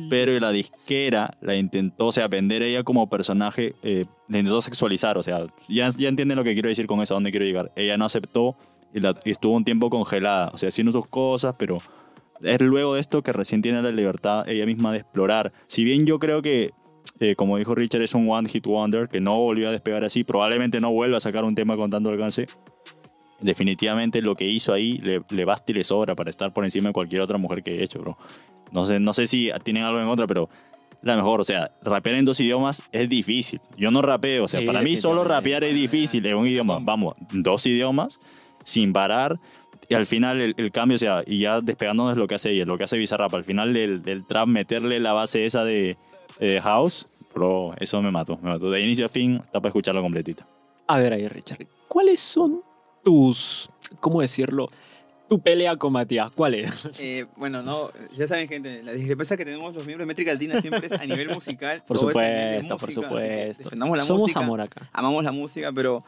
Pero 0.09 0.39
la 0.41 0.51
disquera 0.53 1.37
la 1.43 1.55
intentó, 1.55 2.07
o 2.07 2.13
sea, 2.13 2.29
vender 2.29 2.63
ella 2.63 2.83
como 2.83 3.11
personaje, 3.11 3.75
eh, 3.83 4.07
la 4.29 4.39
intentó 4.39 4.63
sexualizar, 4.63 5.19
o 5.19 5.23
sea, 5.23 5.47
ya, 5.69 5.91
ya 5.91 6.09
entienden 6.09 6.37
lo 6.39 6.45
que 6.45 6.55
quiero 6.55 6.71
decir 6.71 6.87
con 6.87 7.01
eso, 7.03 7.13
a 7.15 7.17
dónde 7.17 7.31
quiero 7.31 7.45
llegar. 7.45 7.71
Ella 7.77 7.99
no 7.99 8.07
aceptó 8.07 8.57
y, 8.95 9.01
la- 9.01 9.19
y 9.25 9.31
estuvo 9.33 9.55
un 9.55 9.65
tiempo 9.65 9.91
congelada, 9.91 10.51
o 10.55 10.57
sea, 10.57 10.71
haciendo 10.71 10.93
sus 10.93 11.07
cosas, 11.07 11.55
pero 11.59 11.77
es 12.41 12.61
luego 12.63 12.95
de 12.95 13.01
esto 13.01 13.23
que 13.23 13.33
recién 13.33 13.61
tiene 13.63 13.83
la 13.83 13.91
libertad 13.91 14.49
ella 14.49 14.65
misma 14.65 14.93
de 14.93 14.99
explorar. 15.01 15.53
Si 15.67 15.85
bien 15.85 16.07
yo 16.07 16.19
creo 16.19 16.41
que, 16.41 16.71
eh, 17.21 17.35
como 17.35 17.57
dijo 17.57 17.75
Richard, 17.75 18.03
es 18.03 18.15
un 18.15 18.29
one 18.29 18.49
hit 18.49 18.67
wonder, 18.67 19.09
que 19.09 19.21
no 19.21 19.39
volvió 19.39 19.69
a 19.69 19.73
despegar 19.73 20.05
así, 20.05 20.25
probablemente 20.25 20.81
no 20.81 20.93
vuelva 20.93 21.17
a 21.17 21.21
sacar 21.21 21.45
un 21.45 21.55
tema 21.55 21.77
con 21.77 21.91
tanto 21.91 22.11
alcance. 22.11 22.47
Definitivamente 23.41 24.21
lo 24.21 24.35
que 24.35 24.47
hizo 24.47 24.73
ahí 24.73 24.99
le, 24.99 25.23
le 25.31 25.45
basta 25.45 25.71
y 25.71 25.75
le 25.77 25.85
sobra 25.85 26.17
para 26.17 26.31
estar 26.31 26.53
por 26.53 26.65
encima 26.65 26.89
de 26.89 26.93
cualquier 26.93 27.23
otra 27.23 27.39
mujer 27.39 27.63
que 27.63 27.79
he 27.79 27.85
hecho, 27.85 28.01
bro. 28.01 28.19
No 28.73 28.85
sé, 28.85 28.99
no 29.01 29.13
sé 29.13 29.27
si 29.27 29.51
tienen 29.63 29.85
algo 29.85 30.01
en 30.01 30.07
contra, 30.07 30.27
pero 30.27 30.49
la 31.03 31.17
mejor, 31.17 31.41
o 31.41 31.45
sea, 31.45 31.71
rapear 31.83 32.17
en 32.17 32.25
dos 32.25 32.41
idiomas 32.41 32.83
es 32.91 33.09
difícil. 33.09 33.61
Yo 33.77 33.91
no 33.91 34.03
rapeo, 34.03 34.45
o 34.45 34.49
sea, 34.49 34.61
Sí, 34.61 34.67
para 34.67 34.83
mí 34.83 34.97
solo 34.97 35.25
rapear 35.25 35.63
es 35.65 35.75
difícil 35.75 36.27
en 36.27 36.37
un 36.37 36.47
idioma. 36.47 36.79
Vamos, 36.81 37.15
dos 37.33 37.67
idiomas 37.67 38.21
sin 38.65 38.93
parar. 38.93 39.39
Y 39.89 39.95
al 39.95 40.07
final 40.07 40.41
el, 40.41 40.55
el 40.59 40.71
cambio, 40.71 40.97
o 40.97 40.99
sea, 40.99 41.23
y 41.27 41.39
ya 41.39 41.61
despegándonos 41.61 42.15
de 42.15 42.21
lo 42.21 42.27
que 42.27 42.35
hace 42.35 42.51
ella, 42.51 42.67
lo 42.67 42.77
que 42.77 42.85
hace 42.85 42.99
Bizarrap, 42.99 43.33
al 43.35 43.45
final 43.45 43.73
del, 43.73 44.03
del 44.03 44.27
trap, 44.27 44.49
meterle 44.49 45.01
la 45.01 45.13
base 45.13 45.47
esa 45.47 45.65
de 45.65 45.97
eh, 46.41 46.61
house, 46.63 47.09
bro, 47.35 47.75
eso 47.79 48.01
me 48.03 48.11
mató, 48.11 48.39
me 48.43 48.51
mató. 48.51 48.71
De 48.71 48.81
inicio 48.81 49.07
a 49.07 49.09
fin, 49.09 49.37
está 49.45 49.61
para 49.61 49.69
escucharlo 49.69 50.03
completita. 50.03 50.47
A 50.87 50.99
ver 50.99 51.13
ahí, 51.13 51.29
Richard, 51.29 51.67
¿cuáles 51.89 52.21
son 52.21 52.63
tus, 53.05 53.71
cómo 54.01 54.21
decirlo, 54.21 54.69
tu 55.29 55.39
pelea 55.41 55.77
con 55.77 55.93
Matías? 55.93 56.31
¿Cuál 56.35 56.55
es? 56.55 56.89
Eh, 57.01 57.27
bueno, 57.37 57.63
no, 57.63 57.91
ya 58.15 58.27
saben, 58.27 58.49
gente, 58.49 58.83
la 58.83 58.93
discrepancia 58.93 59.37
que 59.37 59.45
tenemos 59.45 59.75
los 59.75 59.85
miembros 59.85 60.07
de 60.07 60.07
Métrica 60.07 60.33
Latina 60.33 60.61
siempre 60.61 60.87
es 60.87 60.93
a 60.93 61.05
nivel 61.05 61.29
musical. 61.29 61.83
Por 61.87 61.99
supuesto, 61.99 62.21
por 62.77 62.81
música, 62.81 62.87
que 62.87 62.93
supuesto. 62.93 63.63
defendamos 63.65 63.99
la 63.99 64.05
Somos 64.05 64.23
música, 64.23 64.41
amor 64.41 64.61
acá. 64.63 64.89
amamos 64.93 65.23
la 65.25 65.33
música, 65.33 65.71
pero 65.73 66.03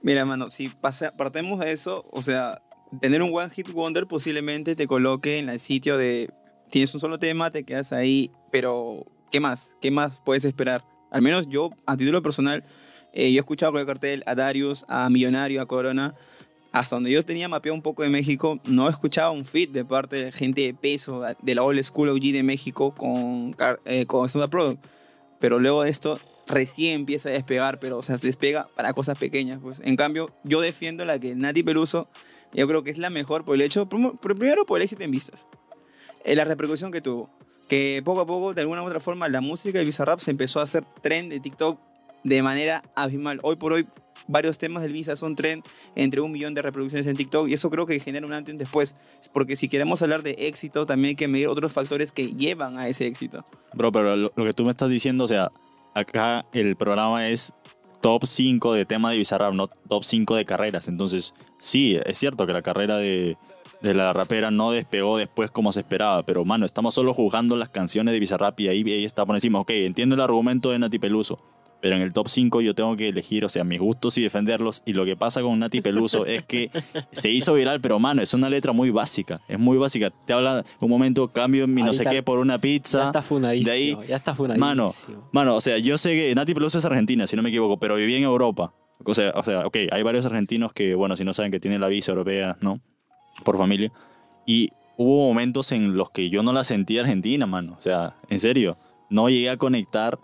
mira, 0.00 0.20
hermano, 0.20 0.50
si 0.50 0.68
pasa, 0.68 1.14
partemos 1.16 1.60
de 1.60 1.72
eso, 1.72 2.06
o 2.10 2.22
sea, 2.22 2.62
tener 3.00 3.22
un 3.22 3.36
One 3.36 3.50
Hit 3.50 3.70
Wonder 3.72 4.06
posiblemente 4.06 4.74
te 4.76 4.86
coloque 4.86 5.38
en 5.38 5.48
el 5.50 5.58
sitio 5.58 5.96
de 5.98 6.30
tienes 6.70 6.92
un 6.94 7.00
solo 7.00 7.18
tema, 7.18 7.50
te 7.50 7.64
quedas 7.64 7.92
ahí, 7.92 8.30
pero 8.50 9.04
¿qué 9.30 9.40
más? 9.40 9.76
¿Qué 9.80 9.90
más 9.90 10.20
puedes 10.24 10.44
esperar? 10.44 10.84
Al 11.10 11.22
menos 11.22 11.48
yo, 11.48 11.70
a 11.86 11.96
título 11.96 12.22
personal, 12.22 12.64
eh, 13.12 13.32
yo 13.32 13.38
he 13.38 13.40
escuchado 13.40 13.72
con 13.72 13.80
el 13.80 13.86
cartel 13.86 14.22
a 14.26 14.34
Darius, 14.34 14.84
a 14.88 15.08
Millonario, 15.10 15.62
a 15.62 15.66
Corona. 15.66 16.14
Hasta 16.72 16.96
donde 16.96 17.12
yo 17.12 17.24
tenía 17.24 17.48
mapeado 17.48 17.76
un 17.76 17.82
poco 17.82 18.02
de 18.02 18.08
México, 18.08 18.58
no 18.64 18.88
he 18.88 18.90
escuchado 18.90 19.30
un 19.30 19.46
fit 19.46 19.70
de 19.70 19.84
parte 19.84 20.16
de 20.16 20.32
gente 20.32 20.62
de 20.62 20.74
peso, 20.74 21.22
de 21.40 21.54
la 21.54 21.62
old 21.62 21.80
school 21.84 22.08
OG 22.08 22.32
de 22.32 22.42
México 22.42 22.92
con, 22.96 23.54
eh, 23.84 24.06
con 24.06 24.28
Soda 24.28 24.48
Product. 24.48 24.84
Pero 25.38 25.60
luego 25.60 25.84
de 25.84 25.90
esto, 25.90 26.18
recién 26.48 26.94
empieza 27.00 27.28
a 27.28 27.32
despegar, 27.32 27.78
pero 27.78 27.98
o 27.98 28.02
sea, 28.02 28.18
se 28.18 28.26
despega 28.26 28.66
para 28.74 28.92
cosas 28.92 29.16
pequeñas. 29.18 29.60
Pues. 29.62 29.80
En 29.84 29.94
cambio, 29.94 30.34
yo 30.42 30.60
defiendo 30.60 31.04
la 31.04 31.20
que 31.20 31.36
Nati 31.36 31.62
Peluso, 31.62 32.08
yo 32.52 32.66
creo 32.66 32.82
que 32.82 32.90
es 32.90 32.98
la 32.98 33.08
mejor 33.10 33.44
por 33.44 33.54
el 33.54 33.60
hecho, 33.60 33.86
prim- 33.88 34.16
primero 34.18 34.66
por 34.66 34.78
el 34.78 34.82
éxito 34.82 35.04
en 35.04 35.12
vistas, 35.12 35.46
eh, 36.24 36.34
la 36.34 36.44
repercusión 36.44 36.90
que 36.90 37.00
tuvo. 37.00 37.30
Que 37.68 38.02
poco 38.04 38.20
a 38.20 38.26
poco, 38.26 38.54
de 38.54 38.60
alguna 38.60 38.82
u 38.82 38.86
otra 38.86 39.00
forma, 39.00 39.28
la 39.28 39.40
música 39.40 39.78
de 39.78 39.84
Bizarrap 39.84 40.20
se 40.20 40.30
empezó 40.30 40.60
a 40.60 40.64
hacer 40.64 40.84
trend 41.02 41.30
de 41.30 41.40
TikTok 41.40 41.78
de 42.22 42.42
manera 42.42 42.82
abismal. 42.94 43.40
Hoy 43.42 43.56
por 43.56 43.72
hoy, 43.72 43.86
varios 44.26 44.58
temas 44.58 44.82
del 44.82 44.92
Visa 44.92 45.16
son 45.16 45.34
trend 45.34 45.62
entre 45.94 46.20
un 46.20 46.32
millón 46.32 46.54
de 46.54 46.62
reproducciones 46.62 47.06
en 47.06 47.16
TikTok 47.16 47.48
y 47.48 47.54
eso 47.54 47.70
creo 47.70 47.86
que 47.86 48.00
genera 48.00 48.26
un 48.26 48.32
antes 48.32 48.50
y 48.50 48.52
un 48.52 48.58
después. 48.58 48.96
Porque 49.32 49.56
si 49.56 49.68
queremos 49.68 50.02
hablar 50.02 50.22
de 50.22 50.32
éxito, 50.38 50.86
también 50.86 51.10
hay 51.10 51.14
que 51.14 51.28
medir 51.28 51.48
otros 51.48 51.72
factores 51.72 52.12
que 52.12 52.32
llevan 52.32 52.78
a 52.78 52.88
ese 52.88 53.06
éxito. 53.06 53.44
Bro, 53.74 53.92
pero 53.92 54.16
lo, 54.16 54.32
lo 54.34 54.44
que 54.44 54.52
tú 54.52 54.64
me 54.64 54.70
estás 54.70 54.90
diciendo, 54.90 55.24
o 55.24 55.28
sea, 55.28 55.50
acá 55.94 56.44
el 56.52 56.76
programa 56.76 57.28
es 57.28 57.54
top 58.00 58.26
5 58.26 58.74
de 58.74 58.84
tema 58.84 59.10
de 59.10 59.18
Bizarrap, 59.18 59.54
no 59.54 59.68
top 59.68 60.04
5 60.04 60.36
de 60.36 60.44
carreras. 60.44 60.88
Entonces, 60.88 61.34
sí, 61.58 61.98
es 62.04 62.18
cierto 62.18 62.46
que 62.46 62.52
la 62.52 62.60
carrera 62.62 62.98
de, 62.98 63.38
de 63.84 63.94
la 63.94 64.12
rapera 64.12 64.50
no 64.50 64.72
despegó 64.72 65.18
después 65.18 65.50
como 65.50 65.70
se 65.70 65.80
esperaba, 65.80 66.22
pero 66.22 66.44
mano, 66.44 66.66
estamos 66.66 66.94
solo 66.94 67.14
jugando 67.14 67.54
las 67.56 67.68
canciones 67.68 68.12
de 68.12 68.20
Bizarrap 68.20 68.58
y 68.60 68.68
ahí, 68.68 68.82
ahí 68.82 69.04
está 69.04 69.24
por 69.24 69.36
encima. 69.36 69.60
Ok, 69.60 69.70
entiendo 69.70 70.14
el 70.14 70.20
argumento 70.20 70.70
de 70.70 70.78
Nati 70.78 70.98
Peluso. 70.98 71.38
Pero 71.80 71.96
en 71.96 72.02
el 72.02 72.14
top 72.14 72.28
5 72.28 72.62
yo 72.62 72.74
tengo 72.74 72.96
que 72.96 73.10
elegir, 73.10 73.44
o 73.44 73.48
sea, 73.50 73.62
mis 73.62 73.78
gustos 73.78 74.16
y 74.16 74.22
defenderlos. 74.22 74.82
Y 74.86 74.94
lo 74.94 75.04
que 75.04 75.16
pasa 75.16 75.42
con 75.42 75.58
Nati 75.58 75.82
Peluso 75.82 76.24
es 76.24 76.42
que 76.42 76.70
se 77.12 77.28
hizo 77.28 77.52
viral, 77.52 77.82
pero 77.82 77.98
mano, 77.98 78.22
es 78.22 78.32
una 78.32 78.48
letra 78.48 78.72
muy 78.72 78.88
básica. 78.88 79.42
Es 79.48 79.58
muy 79.58 79.76
básica. 79.76 80.10
Te 80.26 80.32
habla 80.32 80.64
un 80.80 80.88
momento, 80.88 81.28
cambio 81.28 81.68
mi 81.68 81.82
no 81.82 81.92
sé 81.92 82.06
qué 82.06 82.22
por 82.22 82.38
una 82.38 82.58
pizza. 82.58 83.00
Ya 83.00 83.06
está 83.06 83.20
funadísimo. 83.20 83.70
de 83.70 83.76
ahí, 83.76 83.98
ya 84.08 84.16
está 84.16 84.34
funadísimo. 84.34 84.66
Mano, 84.66 84.92
mano, 85.30 85.56
o 85.56 85.60
sea, 85.60 85.76
yo 85.76 85.98
sé 85.98 86.14
que 86.14 86.34
Nati 86.34 86.54
Peluso 86.54 86.78
es 86.78 86.84
argentina, 86.86 87.26
si 87.26 87.36
no 87.36 87.42
me 87.42 87.50
equivoco, 87.50 87.78
pero 87.78 87.96
viví 87.96 88.14
en 88.14 88.22
Europa. 88.22 88.72
O 89.04 89.12
sea, 89.12 89.32
o 89.34 89.44
sea, 89.44 89.66
ok, 89.66 89.76
hay 89.90 90.02
varios 90.02 90.24
argentinos 90.24 90.72
que, 90.72 90.94
bueno, 90.94 91.16
si 91.16 91.24
no 91.24 91.34
saben 91.34 91.52
que 91.52 91.60
tienen 91.60 91.82
la 91.82 91.88
visa 91.88 92.12
europea, 92.12 92.56
¿no? 92.62 92.80
Por 93.42 93.58
familia. 93.58 93.90
Y 94.46 94.70
hubo 94.96 95.28
momentos 95.28 95.72
en 95.72 95.96
los 95.96 96.10
que 96.10 96.30
yo 96.30 96.42
no 96.42 96.52
la 96.52 96.64
sentí 96.64 96.98
argentina, 96.98 97.46
mano. 97.46 97.76
O 97.78 97.82
sea, 97.82 98.14
en 98.28 98.38
serio, 98.38 98.76
no 99.10 99.28
llegué 99.28 99.50
a 99.50 99.56
conectar. 99.56 100.18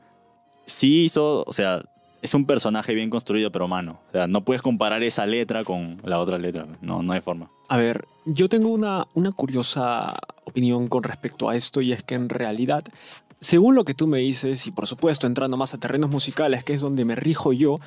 Sí 0.67 1.05
hizo, 1.05 1.43
o 1.47 1.53
sea, 1.53 1.83
es 2.23 2.35
un 2.35 2.45
personaje 2.45 2.95
bien 2.95 3.11
construido, 3.11 3.51
pero 3.51 3.67
mano, 3.67 4.01
o 4.09 4.11
sea, 4.11 4.27
no 4.27 4.45
puedes 4.45 4.63
comparar 4.63 5.03
esa 5.03 5.27
letra 5.27 5.65
con 5.65 6.01
la 6.05 6.19
otra 6.19 6.39
letra. 6.39 6.67
No, 6.81 7.03
no 7.03 7.13
hay 7.13 7.21
forma. 7.21 7.51
A 7.69 7.79
ver, 7.79 8.07
yo 8.27 8.49
tengo 8.49 8.69
una, 8.69 9.07
una 9.15 9.31
curiosa 9.33 10.17
opinión 10.45 10.89
con 10.89 11.03
respecto 11.03 11.49
a 11.49 11.57
esto 11.57 11.81
y 11.81 11.93
es 11.93 12.03
que 12.03 12.15
en 12.15 12.29
realidad, 12.29 12.85
según 13.41 13.75
lo 13.75 13.85
que 13.85 13.95
tú 13.95 14.07
me 14.07 14.19
dices, 14.19 14.67
y 14.67 14.71
por 14.71 14.87
supuesto 14.87 15.27
entrando 15.27 15.57
más 15.57 15.75
a 15.75 15.79
terrenos 15.79 16.11
musicales, 16.11 16.65
que 16.65 16.75
es 16.75 16.81
donde 16.81 17.05
me 17.05 17.17
rijo 17.17 17.53
yo, 17.53 17.79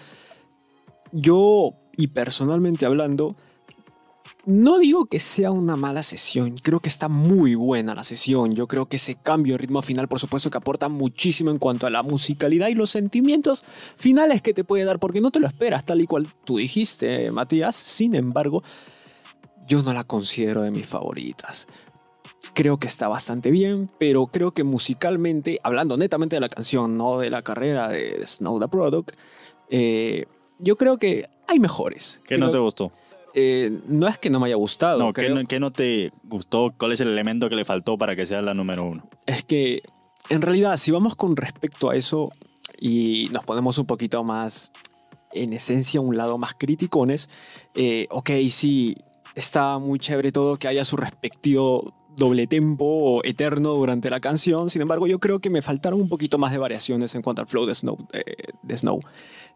yo, 1.11 1.75
y 1.95 2.07
personalmente 2.07 2.87
hablando, 2.87 3.35
no 4.45 4.77
digo 4.77 5.05
que 5.05 5.19
sea 5.19 5.51
una 5.51 5.75
mala 5.77 6.03
sesión, 6.03 6.55
creo 6.61 6.79
que 6.81 6.89
está 6.89 7.07
muy 7.07 7.55
buena 7.55 7.95
la 7.95 8.03
sesión, 8.03 8.53
yo 8.53 8.67
creo 8.67 8.87
que 8.87 8.97
ese 8.97 9.15
cambio 9.15 9.53
de 9.53 9.59
ritmo 9.59 9.81
final 9.81 10.07
por 10.09 10.19
supuesto 10.19 10.49
que 10.49 10.57
aporta 10.57 10.89
muchísimo 10.89 11.49
en 11.49 11.59
cuanto 11.59 11.87
a 11.87 11.89
la 11.89 12.03
musicalidad 12.03 12.67
y 12.67 12.75
los 12.75 12.89
sentimientos 12.89 13.63
finales 13.95 14.41
que 14.41 14.53
te 14.53 14.63
puede 14.65 14.83
dar, 14.83 14.99
porque 14.99 15.21
no 15.21 15.31
te 15.31 15.39
lo 15.39 15.47
esperas 15.47 15.85
tal 15.85 16.01
y 16.01 16.07
cual 16.07 16.27
tú 16.43 16.57
dijiste, 16.57 17.31
Matías, 17.31 17.75
sin 17.75 18.15
embargo, 18.15 18.63
yo 19.65 19.81
no 19.81 19.93
la 19.93 20.03
considero 20.03 20.61
de 20.63 20.71
mis 20.71 20.85
favoritas. 20.87 21.67
Creo 22.53 22.77
que 22.77 22.87
está 22.87 23.07
bastante 23.07 23.49
bien, 23.49 23.89
pero 23.97 24.27
creo 24.27 24.51
que 24.51 24.65
musicalmente, 24.65 25.59
hablando 25.63 25.95
netamente 25.95 26.35
de 26.35 26.41
la 26.41 26.49
canción, 26.49 26.97
no 26.97 27.17
de 27.17 27.29
la 27.29 27.41
carrera 27.41 27.87
de 27.87 28.21
Snow 28.27 28.59
the 28.59 28.67
Product, 28.67 29.11
eh, 29.69 30.25
yo 30.59 30.75
creo 30.75 30.97
que 30.97 31.29
hay 31.47 31.59
mejores. 31.59 32.19
¿Qué 32.27 32.35
Creo- 32.35 32.47
no 32.47 32.51
te 32.51 32.57
gustó? 32.57 32.91
Eh, 33.33 33.79
no 33.87 34.07
es 34.07 34.17
que 34.17 34.29
no 34.29 34.39
me 34.39 34.47
haya 34.47 34.55
gustado. 34.55 34.99
No, 34.99 35.13
¿qué 35.13 35.23
creo- 35.23 35.35
no, 35.35 35.45
qué 35.47 35.59
no 35.59 35.71
te 35.71 36.11
gustó? 36.23 36.73
¿Cuál 36.77 36.91
es 36.93 37.01
el 37.01 37.07
elemento 37.09 37.49
que 37.49 37.55
le 37.55 37.65
faltó 37.65 37.97
para 37.97 38.15
que 38.15 38.25
sea 38.25 38.41
la 38.41 38.53
número 38.53 38.83
uno? 38.85 39.07
Es 39.25 39.43
que, 39.43 39.81
en 40.29 40.41
realidad, 40.41 40.77
si 40.77 40.91
vamos 40.91 41.15
con 41.15 41.35
respecto 41.35 41.89
a 41.89 41.95
eso 41.95 42.31
y 42.79 43.29
nos 43.31 43.43
ponemos 43.43 43.77
un 43.77 43.85
poquito 43.85 44.23
más, 44.23 44.71
en 45.33 45.53
esencia, 45.53 45.99
un 46.01 46.15
lado 46.17 46.37
más 46.37 46.53
criticones, 46.53 47.29
eh, 47.75 48.07
ok, 48.11 48.29
sí, 48.49 48.95
está 49.35 49.79
muy 49.79 49.97
chévere 49.99 50.31
todo 50.31 50.57
que 50.57 50.67
haya 50.67 50.85
su 50.85 50.95
respectivo 50.95 51.93
doble 52.15 52.47
tempo 52.47 53.21
eterno 53.23 53.73
durante 53.73 54.09
la 54.09 54.19
canción. 54.19 54.69
Sin 54.69 54.81
embargo, 54.81 55.07
yo 55.07 55.19
creo 55.19 55.39
que 55.39 55.49
me 55.49 55.61
faltaron 55.61 55.99
un 55.99 56.09
poquito 56.09 56.37
más 56.37 56.51
de 56.51 56.57
variaciones 56.57 57.15
en 57.15 57.21
cuanto 57.21 57.41
al 57.41 57.47
flow 57.47 57.65
de 57.65 57.75
Snow. 57.75 57.97
eh, 58.13 58.35
de 58.61 58.77
Snow. 58.77 59.01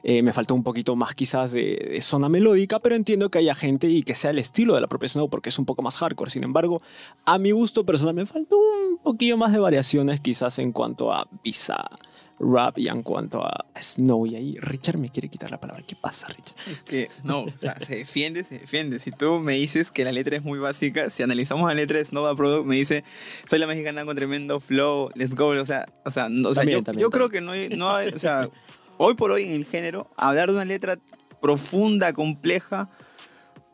Eh, 0.04 0.22
me 0.22 0.32
faltó 0.32 0.54
un 0.54 0.64
poquito 0.64 0.96
más 0.96 1.16
quizás 1.16 1.52
de, 1.52 1.90
de 1.92 2.02
zona 2.02 2.30
melódica, 2.30 2.80
pero 2.80 2.96
entiendo 2.96 3.30
que 3.30 3.40
haya 3.40 3.56
gente 3.56 3.90
y 3.90 4.04
que 4.04 4.16
sea 4.16 4.32
el 4.32 4.40
estilo 4.40 4.76
de 4.76 4.82
la 4.82 4.88
propia 4.88 5.10
Snow 5.10 5.30
porque 5.30 5.50
es 5.50 5.60
un 5.60 5.66
poco 5.66 5.82
más 5.82 5.98
hardcore. 5.98 6.30
Sin 6.30 6.44
embargo, 6.44 6.82
a 7.26 7.38
mi 7.38 7.52
gusto 7.52 7.86
personal 7.86 8.16
me 8.16 8.26
faltó 8.26 8.58
un 8.58 8.98
poquillo 9.00 9.38
más 9.38 9.52
de 9.52 9.60
variaciones 9.60 10.20
quizás 10.20 10.60
en 10.60 10.72
cuanto 10.72 11.12
a 11.12 11.28
Visa 11.44 11.90
Rap 12.40 12.78
y 12.78 12.88
en 12.88 13.02
cuanto 13.02 13.44
a 13.44 13.66
Snow. 13.82 14.26
Y 14.28 14.36
ahí 14.36 14.56
Richard 14.60 14.98
me 15.00 15.10
quiere 15.10 15.28
quitar 15.30 15.50
la 15.50 15.60
palabra. 15.60 15.84
¿Qué 15.88 15.96
pasa, 15.96 16.28
Richard? 16.28 16.56
Es 16.72 16.84
que 16.84 17.10
no, 17.24 17.42
o 17.44 17.58
sea, 17.58 17.80
se 17.80 17.96
defiende, 17.98 18.44
se 18.44 18.60
defiende. 18.60 19.00
Si 19.00 19.12
tú 19.12 19.40
me 19.40 19.54
dices 19.54 19.90
que 19.92 20.04
la 20.04 20.12
letra 20.12 20.38
es 20.38 20.44
muy 20.44 20.60
básica, 20.60 21.10
si 21.10 21.24
analizamos 21.24 21.68
la 21.68 21.74
letra 21.74 21.98
de 21.98 22.06
Snowball 22.06 22.36
Product, 22.36 22.66
me 22.66 22.76
dice, 22.76 23.04
soy 23.46 23.60
la 23.60 23.68
mexicana 23.68 24.06
con 24.06 24.16
tremendo 24.16 24.60
flow, 24.60 25.10
let's 25.16 25.36
go. 25.36 25.48
O 25.48 25.66
sea, 25.66 25.86
o 26.06 26.12
sea, 26.12 26.30
no- 26.30 26.50
o 26.50 26.54
sea 26.54 26.62
También, 26.62 26.80
yo, 26.80 26.84
también, 26.84 27.02
yo 27.02 27.10
creo 27.10 27.30
que 27.30 27.42
no 27.42 27.52
hay, 27.52 27.70
no 27.70 27.96
hay- 27.96 28.10
o 28.10 28.20
sea, 28.20 28.48
hoy 28.98 29.16
por 29.16 29.32
hoy 29.32 29.44
en 29.46 29.52
el 29.54 29.66
género, 29.66 30.10
hablar 30.18 30.50
de 30.50 30.54
una 30.56 30.66
letra 30.66 30.98
profunda, 31.42 32.14
compleja, 32.14 32.90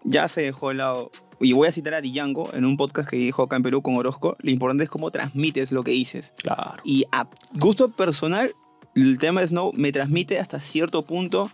ya 0.05 0.27
se 0.27 0.41
dejó 0.41 0.69
de 0.69 0.75
lado. 0.75 1.11
Y 1.43 1.51
voy 1.51 1.67
a 1.67 1.71
citar 1.71 1.93
a 1.93 2.01
Django 2.01 2.53
en 2.53 2.63
un 2.63 2.77
podcast 2.77 3.09
que 3.09 3.17
dijo 3.17 3.43
acá 3.43 3.57
en 3.57 3.63
Perú 3.63 3.81
con 3.81 3.95
Orozco, 3.95 4.37
lo 4.39 4.49
importante 4.49 4.85
es 4.85 4.89
cómo 4.89 5.11
transmites 5.11 5.71
lo 5.73 5.83
que 5.83 5.91
dices. 5.91 6.33
Claro. 6.37 6.81
Y 6.85 7.05
a 7.11 7.27
gusto 7.59 7.89
personal, 7.89 8.51
el 8.95 9.17
tema 9.19 9.41
de 9.41 9.47
Snow 9.47 9.73
me 9.73 9.91
transmite 9.91 10.39
hasta 10.39 10.59
cierto 10.61 11.03
punto, 11.03 11.51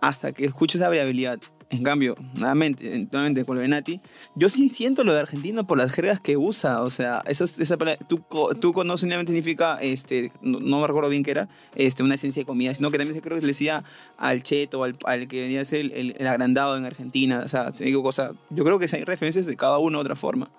hasta 0.00 0.32
que 0.32 0.44
escucho 0.44 0.78
esa 0.78 0.88
variabilidad. 0.88 1.40
En 1.74 1.82
cambio, 1.82 2.14
nuevamente, 2.34 3.08
nuevamente 3.10 3.44
con 3.44 3.56
lo 3.56 3.62
de 3.62 3.68
Nati, 3.68 4.00
yo 4.34 4.48
sí 4.48 4.68
siento 4.68 5.02
lo 5.02 5.12
de 5.12 5.20
argentino 5.20 5.64
por 5.64 5.78
las 5.78 5.92
jergas 5.92 6.20
que 6.20 6.36
usa. 6.36 6.82
O 6.82 6.90
sea, 6.90 7.22
esa, 7.26 7.44
esa 7.44 7.76
palabra, 7.76 7.98
tú, 8.06 8.24
tú 8.60 8.72
no 8.84 8.96
solamente 8.96 9.32
significa, 9.32 9.78
este, 9.80 10.30
no, 10.42 10.60
no 10.60 10.80
me 10.80 10.86
recuerdo 10.86 11.10
bien 11.10 11.22
qué 11.22 11.32
era, 11.32 11.48
este, 11.74 12.02
una 12.02 12.14
esencia 12.14 12.40
de 12.42 12.46
comida, 12.46 12.72
sino 12.74 12.90
que 12.90 12.98
también 12.98 13.20
creo 13.20 13.34
que 13.36 13.40
se 13.40 13.46
le 13.46 13.52
decía 13.52 13.82
al 14.18 14.42
cheto, 14.42 14.84
al, 14.84 14.96
al 15.04 15.26
que 15.28 15.40
venía 15.42 15.60
a 15.60 15.64
ser 15.64 15.80
el, 15.80 15.92
el- 15.92 16.16
el 16.18 16.26
agrandado 16.26 16.76
en 16.76 16.84
Argentina. 16.84 17.42
O 17.44 17.48
sea, 17.48 17.70
digo, 17.72 18.02
cosa, 18.02 18.32
yo 18.50 18.64
creo 18.64 18.78
que 18.78 18.86
hay 18.92 19.02
referencias 19.04 19.46
de 19.46 19.56
cada 19.56 19.78
uno 19.78 19.98
de 19.98 20.02
otra 20.02 20.16
forma. 20.16 20.50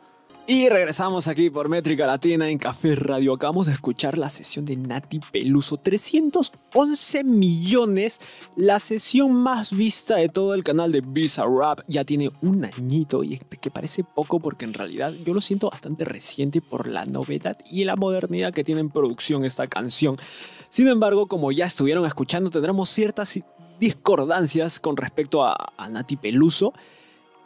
Y 0.47 0.69
regresamos 0.69 1.27
aquí 1.27 1.49
por 1.49 1.69
Métrica 1.69 2.05
Latina 2.05 2.47
en 2.47 2.59
Café 2.59 2.93
Radio. 2.93 3.33
Acabamos 3.33 3.65
de 3.65 3.73
escuchar 3.73 4.15
la 4.15 4.29
sesión 4.29 4.63
de 4.63 4.75
Nati 4.75 5.19
Peluso. 5.19 5.77
311 5.77 7.23
millones. 7.23 8.21
La 8.55 8.79
sesión 8.79 9.33
más 9.33 9.75
vista 9.75 10.17
de 10.17 10.29
todo 10.29 10.53
el 10.53 10.63
canal 10.63 10.91
de 10.91 11.01
Visa 11.01 11.45
Rap. 11.45 11.79
Ya 11.87 12.03
tiene 12.03 12.29
un 12.43 12.63
añito 12.63 13.23
y 13.23 13.39
que 13.39 13.71
parece 13.71 14.03
poco 14.03 14.39
porque 14.39 14.65
en 14.65 14.75
realidad 14.75 15.13
yo 15.25 15.33
lo 15.33 15.41
siento 15.41 15.71
bastante 15.71 16.05
reciente 16.05 16.61
por 16.61 16.85
la 16.85 17.07
novedad 17.07 17.57
y 17.71 17.85
la 17.85 17.95
modernidad 17.95 18.53
que 18.53 18.63
tiene 18.63 18.81
en 18.81 18.89
producción 18.89 19.45
esta 19.45 19.65
canción. 19.65 20.15
Sin 20.69 20.87
embargo, 20.87 21.25
como 21.25 21.51
ya 21.51 21.65
estuvieron 21.65 22.05
escuchando, 22.05 22.51
tendremos 22.51 22.89
ciertas 22.89 23.39
discordancias 23.79 24.79
con 24.79 24.95
respecto 24.95 25.43
a, 25.43 25.73
a 25.75 25.89
Nati 25.89 26.17
Peluso. 26.17 26.71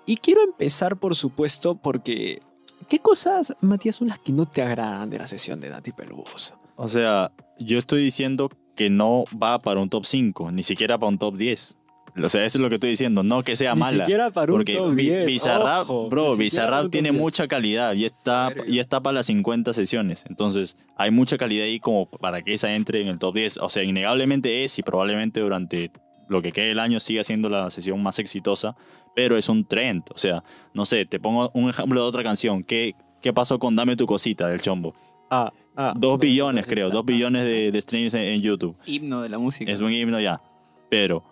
Y 0.05 0.17
quiero 0.17 0.41
empezar, 0.43 0.97
por 0.97 1.15
supuesto, 1.15 1.75
porque 1.75 2.41
¿Qué 2.87 2.99
cosas, 2.99 3.55
Matías, 3.61 3.97
son 3.97 4.07
las 4.07 4.19
que 4.19 4.31
no 4.31 4.45
te 4.47 4.61
agradan 4.61 5.09
de 5.09 5.17
la 5.19 5.27
sesión 5.27 5.59
de 5.59 5.69
Nati 5.69 5.91
Peluso? 5.91 6.59
O 6.75 6.87
sea, 6.87 7.31
yo 7.59 7.77
estoy 7.77 8.03
diciendo 8.03 8.49
que 8.75 8.89
no 8.89 9.25
va 9.41 9.61
para 9.61 9.79
un 9.79 9.89
top 9.89 10.05
5, 10.05 10.51
ni 10.51 10.63
siquiera 10.63 10.97
para 10.97 11.09
un 11.09 11.17
top 11.17 11.35
10. 11.35 11.77
O 12.23 12.27
sea, 12.29 12.43
eso 12.43 12.57
es 12.57 12.61
lo 12.61 12.69
que 12.69 12.75
estoy 12.75 12.89
diciendo, 12.89 13.21
no 13.23 13.43
que 13.43 13.55
sea 13.55 13.73
Ni 13.75 13.81
mala. 13.81 14.03
siquiera 14.05 14.31
para 14.31 14.51
un 14.51 14.57
porque 14.59 14.73
top 14.75 14.93
Vi- 14.95 15.03
10, 15.03 15.25
Bizarrap, 15.27 15.81
ojo, 15.83 16.09
bro, 16.09 16.35
Bizarrap 16.35 16.89
tiene 16.89 17.09
top 17.09 17.13
10. 17.15 17.21
mucha 17.21 17.47
calidad 17.47 17.93
y 17.93 18.05
está, 18.05 18.51
y 18.67 18.79
está 18.79 19.01
para 19.01 19.15
las 19.15 19.27
50 19.27 19.73
sesiones. 19.73 20.25
Entonces, 20.27 20.75
hay 20.97 21.11
mucha 21.11 21.37
calidad 21.37 21.65
ahí 21.65 21.79
como 21.79 22.09
para 22.09 22.41
que 22.41 22.53
esa 22.55 22.73
entre 22.73 23.01
en 23.01 23.09
el 23.09 23.19
top 23.19 23.35
10. 23.35 23.57
O 23.59 23.69
sea, 23.69 23.83
innegablemente 23.83 24.63
es 24.63 24.79
y 24.79 24.83
probablemente 24.83 25.39
durante 25.41 25.91
lo 26.27 26.41
que 26.41 26.51
quede 26.51 26.69
del 26.69 26.79
año 26.79 26.99
siga 26.99 27.23
siendo 27.23 27.47
la 27.49 27.69
sesión 27.71 28.01
más 28.03 28.19
exitosa, 28.19 28.75
pero 29.15 29.37
es 29.37 29.49
un 29.49 29.65
trend. 29.65 30.03
O 30.13 30.17
sea, 30.17 30.43
no 30.73 30.85
sé, 30.85 31.05
te 31.05 31.19
pongo 31.19 31.51
un 31.53 31.69
ejemplo 31.69 32.01
de 32.01 32.07
otra 32.07 32.23
canción. 32.23 32.63
¿Qué, 32.63 32.95
qué 33.21 33.33
pasó 33.33 33.59
con 33.59 33.75
Dame 33.75 33.95
tu 33.95 34.05
cosita 34.05 34.47
del 34.47 34.61
Chombo? 34.61 34.93
Ah, 35.29 35.51
ah, 35.75 35.93
Dos 35.95 36.19
billones, 36.19 36.65
creo, 36.65 36.89
dos 36.89 37.05
billones 37.05 37.43
de, 37.43 37.71
de 37.71 37.81
streams 37.81 38.13
en, 38.13 38.21
en 38.21 38.41
YouTube. 38.41 38.75
Himno 38.85 39.21
de 39.21 39.29
la 39.29 39.37
música. 39.37 39.71
Es 39.71 39.81
un 39.81 39.91
himno 39.91 40.19
ya. 40.19 40.41
Pero, 40.89 41.23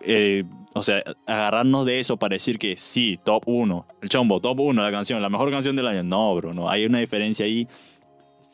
eh, 0.00 0.44
o 0.72 0.82
sea, 0.82 1.02
agarrarnos 1.26 1.86
de 1.86 2.00
eso 2.00 2.16
para 2.16 2.34
decir 2.34 2.58
que 2.58 2.76
sí, 2.76 3.18
top 3.24 3.42
1, 3.46 3.86
el 4.02 4.08
chombo, 4.08 4.40
top 4.40 4.60
1, 4.60 4.82
la 4.82 4.90
canción, 4.90 5.20
la 5.20 5.28
mejor 5.28 5.50
canción 5.50 5.76
del 5.76 5.86
año. 5.86 6.02
No, 6.02 6.34
bro, 6.34 6.54
no. 6.54 6.68
Hay 6.68 6.86
una 6.86 6.98
diferencia 6.98 7.44
ahí. 7.46 7.66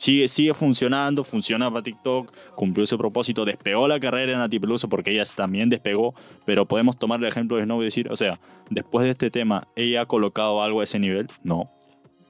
Sigue, 0.03 0.27
sigue 0.27 0.53
funcionando, 0.53 1.23
funciona 1.23 1.71
para 1.71 1.85
TikTok, 1.85 2.33
cumplió 2.57 2.85
su 2.87 2.99
propósito, 2.99 3.45
despegó 3.45 3.87
la 3.87 4.01
carrera 4.01 4.33
de 4.33 4.37
Nati 4.37 4.59
Peluso 4.59 4.89
porque 4.89 5.13
ella 5.13 5.23
también 5.37 5.71
despegó, 5.71 6.13
pero 6.45 6.67
podemos 6.67 6.97
tomar 6.97 7.21
el 7.21 7.27
ejemplo 7.27 7.57
de 7.57 7.63
Snow 7.63 7.81
y 7.83 7.85
decir, 7.85 8.11
o 8.11 8.17
sea, 8.17 8.41
después 8.69 9.05
de 9.05 9.11
este 9.11 9.31
tema, 9.31 9.69
¿ella 9.77 10.01
ha 10.01 10.07
colocado 10.07 10.61
algo 10.61 10.81
a 10.81 10.85
ese 10.85 10.99
nivel? 10.99 11.29
No. 11.45 11.67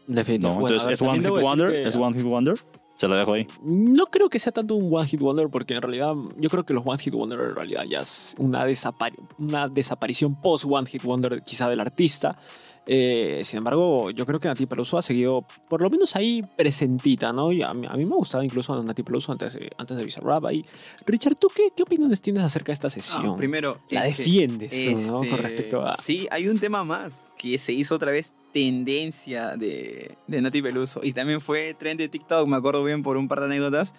Definitivamente. 0.07 0.47
no. 0.47 0.55
Bueno, 0.61 0.76
Entonces, 0.76 0.85
ver, 0.87 0.93
¿es 0.93 1.00
One 1.02 1.21
Hit 1.21 1.43
Wonder? 1.43 1.73
que- 1.73 1.88
¿Es 1.88 1.97
One 1.97 2.14
Hit 2.19 2.26
Wonder? 2.26 2.59
Se 2.97 3.09
lo 3.09 3.14
dejo 3.14 3.33
ahí. 3.33 3.47
No 3.64 4.05
creo 4.05 4.29
que 4.29 4.38
sea 4.38 4.52
tanto 4.52 4.75
un 4.75 4.95
One 4.95 5.09
Hit 5.09 5.21
Wonder, 5.21 5.49
porque 5.49 5.75
en 5.75 5.81
realidad 5.81 6.12
yo 6.38 6.50
creo 6.50 6.64
que 6.67 6.75
los 6.75 6.83
One 6.87 6.99
Hit 6.99 7.14
Wonder 7.14 7.41
en 7.41 7.55
realidad 7.57 7.85
ya 7.88 8.02
es 8.02 8.35
una, 8.38 8.67
desapari- 8.69 9.17
una 9.38 9.69
desaparición 9.69 10.38
post 10.38 10.67
One 10.69 10.87
Hit 10.87 11.02
Wonder 11.05 11.43
quizá 11.43 11.71
del 11.71 11.81
artista. 11.81 12.37
Eh, 12.86 13.40
sin 13.44 13.58
embargo, 13.58 14.10
yo 14.10 14.26
creo 14.26 14.40
que 14.40 14.48
Nati 14.48 14.66
Peluso 14.66 14.98
ha 14.98 15.02
seguido 15.02 15.46
por 15.68 15.80
lo 15.80 15.88
menos 15.88 16.16
ahí 16.16 16.42
presentita, 16.56 17.32
¿no? 17.32 17.52
Y 17.52 17.62
a 17.62 17.72
mí, 17.74 17.86
a 17.88 17.96
mí 17.96 18.04
me 18.04 18.16
gustaba 18.16 18.44
incluso 18.44 18.80
Nati 18.82 19.02
Peluso 19.04 19.30
antes 19.30 19.56
antes 19.78 19.96
de 19.96 20.04
Bizarrap 20.04 20.44
ahí. 20.46 20.64
Richard, 21.06 21.36
¿tú 21.36 21.48
qué, 21.54 21.68
qué 21.76 21.84
opiniones 21.84 22.20
tienes 22.20 22.42
acerca 22.42 22.72
de 22.72 22.74
esta 22.74 22.88
Ah, 22.88 22.90
sesión? 22.90 23.36
primero, 23.36 23.80
la 23.90 24.06
este, 24.06 24.22
defiendes, 24.24 25.06
¿no? 25.06 25.18
Con 25.18 25.26
este, 25.26 25.36
respecto 25.36 25.86
a... 25.86 25.94
Sí, 25.96 26.26
hay 26.30 26.48
un 26.48 26.58
tema 26.58 26.82
más 26.82 27.26
que 27.38 27.56
se 27.58 27.72
hizo 27.72 27.94
otra 27.94 28.10
vez 28.10 28.32
tendencia 28.52 29.56
de, 29.56 30.16
de 30.26 30.42
Nati 30.42 30.60
Peluso. 30.60 31.00
Y 31.02 31.12
también 31.12 31.40
fue 31.40 31.74
trend 31.74 32.00
de 32.00 32.08
TikTok, 32.08 32.46
me 32.48 32.56
acuerdo 32.56 32.82
bien 32.84 33.02
por 33.02 33.16
un 33.16 33.28
par 33.28 33.40
de 33.40 33.46
anécdotas. 33.46 33.94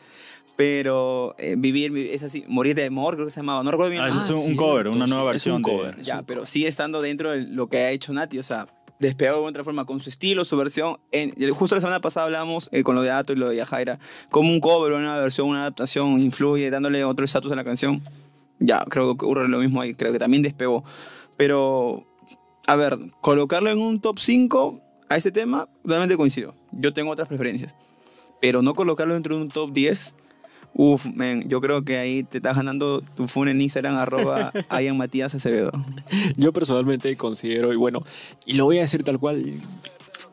Pero 0.55 1.36
eh, 1.39 1.55
vivir, 1.57 1.95
es 1.98 2.24
así, 2.24 2.43
morir 2.48 2.75
de 2.75 2.86
amor, 2.86 3.15
creo 3.15 3.25
que 3.25 3.31
se 3.31 3.39
llamaba. 3.39 3.63
No 3.63 3.72
recuerdo 3.72 3.91
bien. 3.91 4.03
Ah, 4.03 4.10
ese 4.10 4.19
es 4.19 4.29
un, 4.29 4.51
un 4.51 4.55
cover, 4.55 4.88
una 4.88 5.07
nueva 5.07 5.33
es 5.33 5.48
un 5.48 5.62
versión 5.62 5.63
de... 5.63 5.72
cover. 5.72 6.00
es 6.00 6.07
Ya, 6.07 6.19
un 6.19 6.25
pero 6.25 6.45
sigue 6.45 6.67
estando 6.67 7.01
dentro 7.01 7.31
de 7.31 7.41
lo 7.41 7.67
que 7.67 7.77
ha 7.77 7.91
hecho 7.91 8.13
Nati. 8.13 8.38
O 8.38 8.43
sea, 8.43 8.67
despegado 9.00 9.41
de 9.41 9.48
otra 9.48 9.63
forma 9.63 9.86
con 9.86 10.00
su 10.00 10.10
estilo, 10.10 10.45
su 10.45 10.57
versión. 10.57 10.98
En, 11.12 11.33
justo 11.53 11.75
la 11.75 11.81
semana 11.81 12.01
pasada 12.01 12.25
hablamos 12.25 12.69
eh, 12.72 12.83
con 12.83 12.95
lo 12.95 13.01
de 13.01 13.12
Ato 13.12 13.33
y 13.33 13.36
lo 13.36 13.50
de 13.50 13.57
Yajaira. 13.57 14.00
Como 14.29 14.51
un 14.51 14.60
cover, 14.60 14.93
una 14.93 15.17
versión, 15.17 15.48
una 15.48 15.62
adaptación 15.62 16.19
influye, 16.19 16.69
dándole 16.69 17.03
otro 17.03 17.25
estatus 17.25 17.51
a 17.51 17.55
la 17.55 17.63
canción. 17.63 18.01
Ya, 18.60 18.86
creo 18.86 19.05
que 19.05 19.25
ocurre 19.25 19.48
lo 19.48 19.60
mismo 19.60 19.81
ahí. 19.81 19.93
Creo 19.93 20.12
que 20.12 20.19
también 20.19 20.43
despegó. 20.43 20.83
Pero, 21.38 22.05
a 22.67 22.75
ver, 22.75 22.98
colocarlo 23.22 23.69
en 23.69 23.79
un 23.79 24.00
top 24.00 24.19
5 24.19 24.79
a 25.10 25.17
este 25.17 25.31
tema, 25.31 25.67
realmente 25.83 26.15
coincido. 26.15 26.55
Yo 26.72 26.93
tengo 26.93 27.12
otras 27.12 27.27
preferencias. 27.27 27.75
Pero 28.41 28.62
no 28.62 28.74
colocarlo 28.74 29.13
dentro 29.13 29.36
de 29.36 29.41
un 29.41 29.50
top 29.50 29.72
10. 29.72 30.15
Uf, 30.75 31.06
men, 31.06 31.48
yo 31.48 31.62
creo 31.62 31.84
que 31.84 31.98
ahí 31.98 32.24
te 32.24 32.38
estás 32.38 32.56
ganando 32.56 33.01
tu 33.01 33.27
fun 33.27 33.48
en 33.48 33.62
Instagram, 33.62 33.96
arroba 33.96 34.51
Ian 34.82 34.98
Matías 34.98 35.36
Acevedo. 35.36 35.72
Yo 36.38 36.51
personalmente 36.51 37.15
considero, 37.15 37.74
y 37.74 37.75
bueno, 37.75 38.03
y 38.46 38.53
lo 38.53 38.65
voy 38.65 38.80
a 38.80 38.82
decir 38.82 39.03
tal 39.03 39.20
cual, 39.20 39.44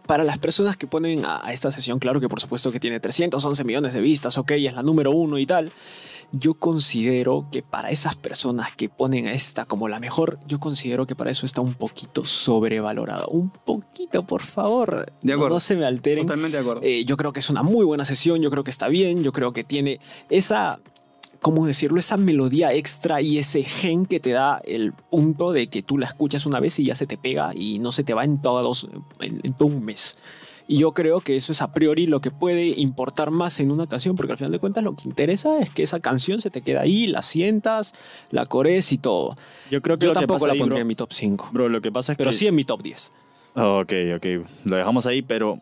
para 0.06 0.24
las 0.24 0.38
personas 0.38 0.76
que 0.76 0.86
ponen 0.86 1.24
a 1.24 1.40
a 1.44 1.52
esta 1.52 1.70
sesión, 1.70 1.98
claro 1.98 2.20
que 2.20 2.28
por 2.28 2.40
supuesto 2.40 2.72
que 2.72 2.80
tiene 2.80 3.00
311 3.00 3.64
millones 3.64 3.92
de 3.92 4.00
vistas, 4.00 4.38
ok, 4.38 4.52
es 4.52 4.74
la 4.74 4.82
número 4.82 5.10
uno 5.10 5.38
y 5.38 5.46
tal. 5.46 5.70
Yo 6.32 6.54
considero 6.54 7.46
que 7.50 7.62
para 7.62 7.90
esas 7.90 8.14
personas 8.14 8.70
que 8.76 8.88
ponen 8.88 9.26
a 9.26 9.32
esta 9.32 9.64
como 9.64 9.88
la 9.88 9.98
mejor, 9.98 10.38
yo 10.46 10.60
considero 10.60 11.06
que 11.06 11.16
para 11.16 11.30
eso 11.32 11.44
está 11.44 11.60
un 11.60 11.74
poquito 11.74 12.24
sobrevalorado. 12.24 13.26
Un 13.28 13.50
poquito, 13.50 14.24
por 14.24 14.42
favor. 14.42 15.06
De 15.22 15.32
No- 15.32 15.34
acuerdo. 15.34 15.56
No, 15.56 15.60
se 15.60 15.74
me 15.76 15.84
alteren. 15.86 16.26
Totalmente 16.26 16.56
de 16.56 16.60
acuerdo. 16.62 16.82
Eh, 16.84 17.04
yo 17.04 17.16
creo 17.16 17.32
que 17.32 17.40
es 17.40 17.50
una 17.50 17.62
muy 17.64 17.84
buena 17.84 18.04
sesión, 18.04 18.40
yo 18.40 18.50
creo 18.50 18.62
que 18.62 18.70
está 18.70 18.86
bien, 18.88 19.22
yo 19.24 19.32
creo 19.32 19.52
que 19.52 19.64
tiene 19.64 19.98
esa, 20.28 20.78
¿cómo 21.40 21.66
decirlo? 21.66 21.98
Esa 21.98 22.16
melodía 22.16 22.72
extra 22.74 23.20
y 23.20 23.38
ese 23.38 23.64
gen 23.64 24.06
que 24.06 24.20
te 24.20 24.30
da 24.30 24.60
el 24.64 24.92
punto 24.92 25.50
de 25.52 25.66
que 25.68 25.82
tú 25.82 25.98
la 25.98 26.06
escuchas 26.06 26.46
una 26.46 26.60
vez 26.60 26.78
y 26.78 26.84
ya 26.86 26.94
se 26.94 27.06
te 27.06 27.18
pega 27.18 27.50
y 27.56 27.80
no 27.80 27.90
se 27.90 28.04
te 28.04 28.14
va 28.14 28.24
en, 28.24 28.40
todos, 28.40 28.88
en, 29.20 29.40
en 29.42 29.52
todo 29.54 29.66
un 29.68 29.84
mes. 29.84 30.16
Y 30.72 30.78
yo 30.78 30.92
creo 30.92 31.20
que 31.20 31.34
eso 31.34 31.50
es 31.50 31.62
a 31.62 31.72
priori 31.72 32.06
lo 32.06 32.20
que 32.20 32.30
puede 32.30 32.68
importar 32.68 33.32
más 33.32 33.58
en 33.58 33.72
una 33.72 33.88
canción, 33.88 34.14
porque 34.14 34.30
al 34.30 34.38
final 34.38 34.52
de 34.52 34.60
cuentas 34.60 34.84
lo 34.84 34.92
que 34.92 35.08
interesa 35.08 35.58
es 35.58 35.68
que 35.70 35.82
esa 35.82 35.98
canción 35.98 36.40
se 36.40 36.48
te 36.48 36.62
queda 36.62 36.82
ahí, 36.82 37.08
la 37.08 37.22
sientas, 37.22 37.92
la 38.30 38.46
corees 38.46 38.92
y 38.92 38.98
todo. 38.98 39.36
Yo 39.68 39.82
creo 39.82 39.98
que 39.98 40.04
Yo 40.06 40.10
lo 40.10 40.14
que 40.14 40.20
tampoco 40.20 40.36
pasa 40.36 40.46
la 40.46 40.52
ahí, 40.52 40.58
pondría 40.60 40.76
bro, 40.76 40.82
en 40.82 40.86
mi 40.86 40.94
top 40.94 41.12
5, 41.12 41.48
bro, 41.52 41.68
lo 41.68 41.80
que 41.80 41.90
pasa 41.90 42.12
es 42.12 42.18
pero 42.18 42.30
que... 42.30 42.36
sí 42.36 42.46
en 42.46 42.54
mi 42.54 42.62
top 42.64 42.82
10. 42.82 43.12
Ok, 43.56 43.92
ok, 44.14 44.26
lo 44.66 44.76
dejamos 44.76 45.08
ahí, 45.08 45.22
pero 45.22 45.58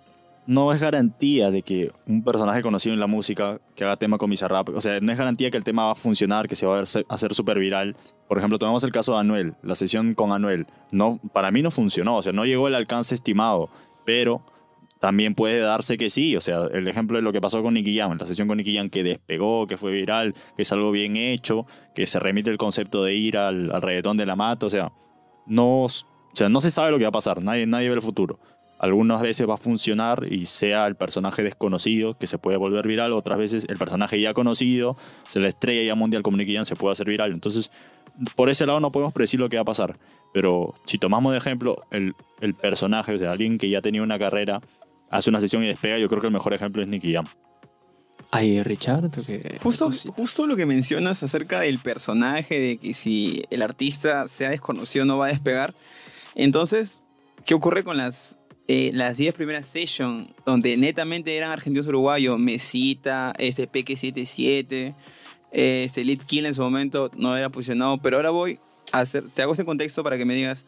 no 0.46 0.74
es 0.74 0.80
garantía 0.82 1.50
de 1.50 1.62
que 1.62 1.90
un 2.06 2.22
personaje 2.22 2.60
conocido 2.60 2.92
en 2.92 3.00
la 3.00 3.06
música 3.06 3.62
que 3.74 3.84
haga 3.84 3.96
tema 3.96 4.18
con 4.18 4.28
Bizarrap, 4.28 4.68
o 4.68 4.80
sea, 4.82 5.00
no 5.00 5.10
es 5.10 5.16
garantía 5.16 5.50
que 5.50 5.56
el 5.56 5.64
tema 5.64 5.86
va 5.86 5.92
a 5.92 5.94
funcionar, 5.94 6.48
que 6.48 6.54
se 6.54 6.66
va 6.66 6.80
a 6.80 6.82
hacer- 6.82 7.06
hacer 7.08 7.34
súper 7.34 7.58
viral. 7.58 7.96
Por 8.28 8.36
ejemplo, 8.36 8.58
tomamos 8.58 8.84
el 8.84 8.92
caso 8.92 9.14
de 9.14 9.20
Anuel, 9.20 9.54
la 9.62 9.74
sesión 9.74 10.12
con 10.12 10.32
Anuel. 10.32 10.66
No, 10.90 11.18
para 11.32 11.50
mí 11.50 11.62
no 11.62 11.70
funcionó, 11.70 12.18
o 12.18 12.22
sea, 12.22 12.32
no 12.34 12.44
llegó 12.44 12.68
el 12.68 12.74
alcance 12.74 13.14
estimado, 13.14 13.70
pero 14.04 14.42
también 14.98 15.34
puede 15.34 15.60
darse 15.60 15.96
que 15.96 16.10
sí, 16.10 16.36
o 16.36 16.40
sea, 16.40 16.64
el 16.72 16.88
ejemplo 16.88 17.16
de 17.16 17.22
lo 17.22 17.32
que 17.32 17.40
pasó 17.40 17.62
con 17.62 17.74
Nicky 17.74 17.96
Jam, 17.96 18.16
la 18.18 18.26
sesión 18.26 18.48
con 18.48 18.58
Nicky 18.58 18.76
Jam 18.76 18.90
que 18.90 19.02
despegó, 19.04 19.66
que 19.66 19.76
fue 19.76 19.92
viral, 19.92 20.34
que 20.56 20.62
es 20.62 20.72
algo 20.72 20.90
bien 20.90 21.16
hecho, 21.16 21.66
que 21.94 22.06
se 22.06 22.18
remite 22.18 22.50
el 22.50 22.58
concepto 22.58 23.04
de 23.04 23.14
ir 23.14 23.36
al, 23.36 23.70
al 23.72 23.82
reggaetón 23.82 24.16
de 24.16 24.26
la 24.26 24.36
mata, 24.36 24.66
o 24.66 24.70
sea, 24.70 24.92
no, 25.46 25.84
o 25.84 25.88
sea, 26.34 26.48
no 26.48 26.60
se 26.60 26.70
sabe 26.70 26.90
lo 26.90 26.98
que 26.98 27.04
va 27.04 27.08
a 27.08 27.12
pasar, 27.12 27.42
nadie, 27.42 27.66
nadie 27.66 27.88
ve 27.88 27.96
el 27.96 28.02
futuro. 28.02 28.38
Algunas 28.78 29.20
veces 29.20 29.48
va 29.48 29.54
a 29.54 29.56
funcionar 29.56 30.24
y 30.30 30.46
sea 30.46 30.86
el 30.86 30.94
personaje 30.94 31.42
desconocido 31.42 32.16
que 32.16 32.28
se 32.28 32.38
puede 32.38 32.56
volver 32.56 32.86
viral, 32.86 33.12
otras 33.12 33.36
veces 33.36 33.66
el 33.68 33.76
personaje 33.76 34.20
ya 34.20 34.34
conocido, 34.34 34.96
se 35.26 35.40
la 35.40 35.48
estrella 35.48 35.82
ya 35.82 35.96
mundial 35.96 36.22
como 36.22 36.36
Nicky 36.36 36.54
Jam 36.54 36.64
se 36.64 36.76
puede 36.76 36.92
hacer 36.92 37.08
viral. 37.08 37.32
Entonces, 37.32 37.72
por 38.36 38.50
ese 38.50 38.66
lado 38.66 38.78
no 38.78 38.92
podemos 38.92 39.12
predecir 39.12 39.40
lo 39.40 39.48
que 39.48 39.56
va 39.56 39.62
a 39.62 39.64
pasar. 39.64 39.98
Pero 40.32 40.74
si 40.84 40.98
tomamos 40.98 41.32
de 41.32 41.38
ejemplo 41.38 41.82
el, 41.90 42.14
el 42.40 42.54
personaje, 42.54 43.14
o 43.14 43.18
sea, 43.18 43.32
alguien 43.32 43.58
que 43.58 43.68
ya 43.68 43.80
tenía 43.80 44.02
una 44.02 44.18
carrera, 44.18 44.60
hace 45.10 45.30
una 45.30 45.40
sesión 45.40 45.62
y 45.64 45.66
despega, 45.68 45.98
yo 45.98 46.08
creo 46.08 46.20
que 46.20 46.26
el 46.28 46.32
mejor 46.32 46.54
ejemplo 46.54 46.82
es 46.82 46.88
Nicky 46.88 47.12
Jam. 47.14 47.26
Ahí, 48.30 48.62
Richard, 48.62 49.10
¿tú 49.10 49.24
qué- 49.24 49.58
Justo, 49.62 49.90
justo 50.14 50.46
lo 50.46 50.54
que 50.54 50.66
mencionas 50.66 51.22
acerca 51.22 51.60
del 51.60 51.78
personaje, 51.78 52.58
de 52.60 52.76
que 52.76 52.92
si 52.92 53.42
el 53.50 53.62
artista 53.62 54.28
sea 54.28 54.50
desconocido 54.50 55.04
no 55.06 55.16
va 55.16 55.26
a 55.26 55.28
despegar. 55.30 55.74
Entonces, 56.34 57.00
¿qué 57.46 57.54
ocurre 57.54 57.84
con 57.84 57.96
las 57.96 58.38
eh, 58.70 58.90
las 58.92 59.16
10 59.16 59.32
primeras 59.32 59.66
sessions 59.66 60.28
donde 60.44 60.76
netamente 60.76 61.34
eran 61.34 61.50
argentinos 61.52 61.86
uruguayos? 61.86 62.38
Mesita, 62.38 63.32
este 63.38 63.66
Peque77, 63.66 64.94
eh, 65.52 65.82
este 65.86 66.04
Lead 66.04 66.18
Kill 66.18 66.44
en 66.44 66.54
su 66.54 66.60
momento 66.60 67.10
no 67.16 67.34
era 67.34 67.48
posicionado, 67.48 67.96
pero 67.96 68.16
ahora 68.18 68.28
voy 68.28 68.58
a 68.92 69.00
hacer, 69.00 69.24
te 69.30 69.40
hago 69.40 69.52
este 69.52 69.64
contexto 69.64 70.04
para 70.04 70.18
que 70.18 70.26
me 70.26 70.34
digas, 70.34 70.66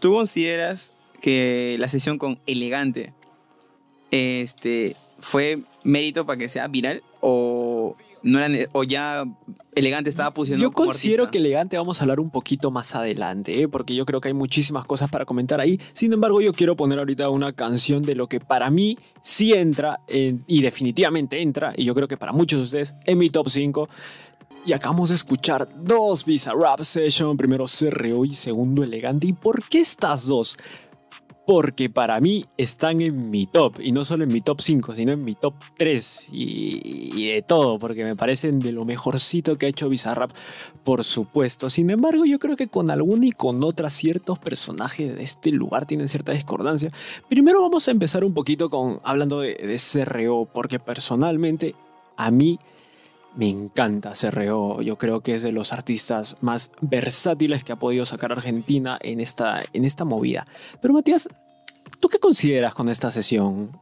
¿tú 0.00 0.12
consideras 0.12 0.92
que 1.22 1.76
la 1.78 1.86
sesión 1.86 2.18
con 2.18 2.40
Elegante 2.48 3.14
este, 4.10 4.96
fue 5.18 5.60
mérito 5.84 6.26
para 6.26 6.38
que 6.38 6.48
sea 6.48 6.68
viral 6.68 7.02
o, 7.20 7.94
no 8.22 8.38
era, 8.40 8.68
o 8.72 8.82
ya 8.84 9.24
Elegante 9.74 10.08
estaba 10.08 10.30
posicionado 10.30 10.70
Yo 10.70 10.72
como 10.72 10.86
considero 10.86 11.24
artista? 11.24 11.32
que 11.32 11.38
elegante 11.38 11.76
vamos 11.76 12.00
a 12.00 12.04
hablar 12.04 12.18
un 12.18 12.30
poquito 12.30 12.70
más 12.70 12.94
adelante, 12.94 13.60
¿eh? 13.60 13.68
porque 13.68 13.94
yo 13.94 14.06
creo 14.06 14.22
que 14.22 14.28
hay 14.28 14.34
muchísimas 14.34 14.86
cosas 14.86 15.10
para 15.10 15.26
comentar 15.26 15.60
ahí. 15.60 15.78
Sin 15.92 16.12
embargo, 16.14 16.40
yo 16.40 16.54
quiero 16.54 16.76
poner 16.76 16.98
ahorita 16.98 17.28
una 17.28 17.52
canción 17.52 18.02
de 18.02 18.14
lo 18.14 18.26
que 18.26 18.40
para 18.40 18.70
mí 18.70 18.96
sí 19.22 19.52
entra 19.52 20.00
en- 20.08 20.42
y 20.46 20.62
definitivamente 20.62 21.42
entra, 21.42 21.74
y 21.76 21.84
yo 21.84 21.94
creo 21.94 22.08
que 22.08 22.16
para 22.16 22.32
muchos 22.32 22.58
de 22.58 22.64
ustedes, 22.64 22.94
en 23.04 23.18
mi 23.18 23.28
top 23.28 23.50
5. 23.50 23.88
Y 24.64 24.72
acabamos 24.72 25.10
de 25.10 25.16
escuchar 25.16 25.68
dos 25.84 26.24
Visa 26.24 26.52
Rap 26.58 26.80
Session, 26.80 27.36
primero 27.36 27.66
CRO 27.66 28.24
y 28.24 28.32
segundo 28.32 28.82
Elegante. 28.82 29.26
¿Y 29.26 29.34
por 29.34 29.62
qué 29.68 29.80
estas 29.80 30.24
dos? 30.26 30.56
Porque 31.46 31.88
para 31.88 32.20
mí 32.20 32.44
están 32.56 33.00
en 33.00 33.30
mi 33.30 33.46
top, 33.46 33.80
y 33.80 33.92
no 33.92 34.04
solo 34.04 34.24
en 34.24 34.32
mi 34.32 34.40
top 34.40 34.60
5, 34.60 34.96
sino 34.96 35.12
en 35.12 35.22
mi 35.22 35.34
top 35.34 35.54
3 35.76 36.28
y, 36.32 37.28
de 37.28 37.42
todo, 37.42 37.78
porque 37.78 38.02
me 38.04 38.16
parecen 38.16 38.58
de 38.58 38.72
lo 38.72 38.84
mejorcito 38.84 39.56
que 39.56 39.66
ha 39.66 39.68
hecho 39.68 39.88
Bizarrap, 39.88 40.32
por 40.82 41.04
supuesto. 41.04 41.70
Sin 41.70 41.90
embargo, 41.90 42.24
yo 42.24 42.38
creo 42.40 42.56
que 42.56 42.66
con 42.66 42.90
alguna 42.90 43.26
y 43.26 43.32
con 43.32 43.62
otras 43.62 43.92
ciertos 43.92 44.38
personajes 44.40 45.14
de 45.14 45.22
este 45.22 45.52
lugar 45.52 45.86
tienen 45.86 46.08
cierta 46.08 46.32
discordancia. 46.32 46.90
Primero 47.28 47.62
vamos 47.62 47.86
a 47.86 47.92
empezar 47.92 48.24
un 48.24 48.34
poquito 48.34 48.68
con 48.68 49.00
hablando 49.04 49.40
de, 49.40 49.54
de 49.54 49.78
CRO, 49.78 50.48
porque 50.52 50.80
personalmente 50.80 51.76
a 52.16 52.30
mí 52.30 52.58
Me 53.36 53.48
encanta 53.48 54.12
CRO. 54.18 54.80
Yo 54.82 54.96
creo 54.96 55.20
que 55.20 55.34
es 55.34 55.42
de 55.42 55.52
los 55.52 55.72
artistas 55.72 56.36
más 56.40 56.72
versátiles 56.80 57.62
que 57.62 57.72
ha 57.72 57.76
podido 57.76 58.06
sacar 58.06 58.32
Argentina 58.32 58.98
en 59.02 59.20
esta, 59.20 59.62
en 59.72 59.84
esta 59.84 60.04
movida. 60.04 60.46
Pero 60.80 60.94
Matías, 60.94 61.28
¿tú 62.00 62.08
qué 62.08 62.18
consideras 62.18 62.74
con 62.74 62.88
esta 62.88 63.10
sesión? 63.10 63.78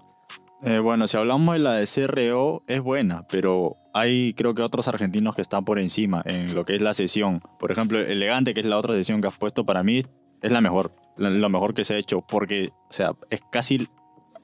Eh, 0.63 0.79
bueno, 0.79 1.07
si 1.07 1.17
hablamos 1.17 1.55
de 1.55 1.59
la 1.61 1.75
de 1.75 1.87
CRO, 1.87 2.63
es 2.67 2.81
buena, 2.81 3.27
pero 3.29 3.77
hay 3.93 4.35
creo 4.35 4.55
que 4.55 4.63
otros 4.63 4.89
argentinos 4.89 5.35
que 5.35 5.43
están 5.43 5.65
por 5.65 5.79
encima 5.79 6.23
en 6.25 6.55
lo 6.55 6.65
que 6.65 6.75
es 6.75 6.83
la 6.83 6.95
sesión. 6.95 7.41
Por 7.59 7.71
ejemplo, 7.71 7.99
Elegante, 8.01 8.55
que 8.55 8.61
es 8.61 8.67
la 8.67 8.79
otra 8.79 8.95
sesión 8.95 9.21
que 9.21 9.29
has 9.29 9.37
puesto, 9.37 9.65
para 9.65 9.83
mí 9.83 10.01
es 10.43 10.53
la 10.53 10.61
mejor, 10.61 10.93
lo 11.17 11.49
mejor 11.49 11.75
que 11.75 11.85
se 11.85 11.95
ha 11.95 11.97
hecho, 11.99 12.23
porque, 12.23 12.71
o 12.89 12.93
sea, 12.93 13.13
es 13.31 13.41
casi 13.53 13.89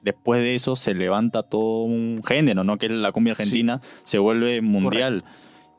después 0.01 0.41
de 0.41 0.55
eso 0.55 0.75
se 0.75 0.93
levanta 0.93 1.43
todo 1.43 1.83
un 1.83 2.23
género, 2.25 2.63
¿no? 2.63 2.77
Que 2.77 2.87
es 2.87 2.91
la 2.91 3.11
cumbia 3.11 3.33
argentina, 3.33 3.79
se 4.03 4.19
vuelve 4.19 4.61
mundial. 4.61 5.23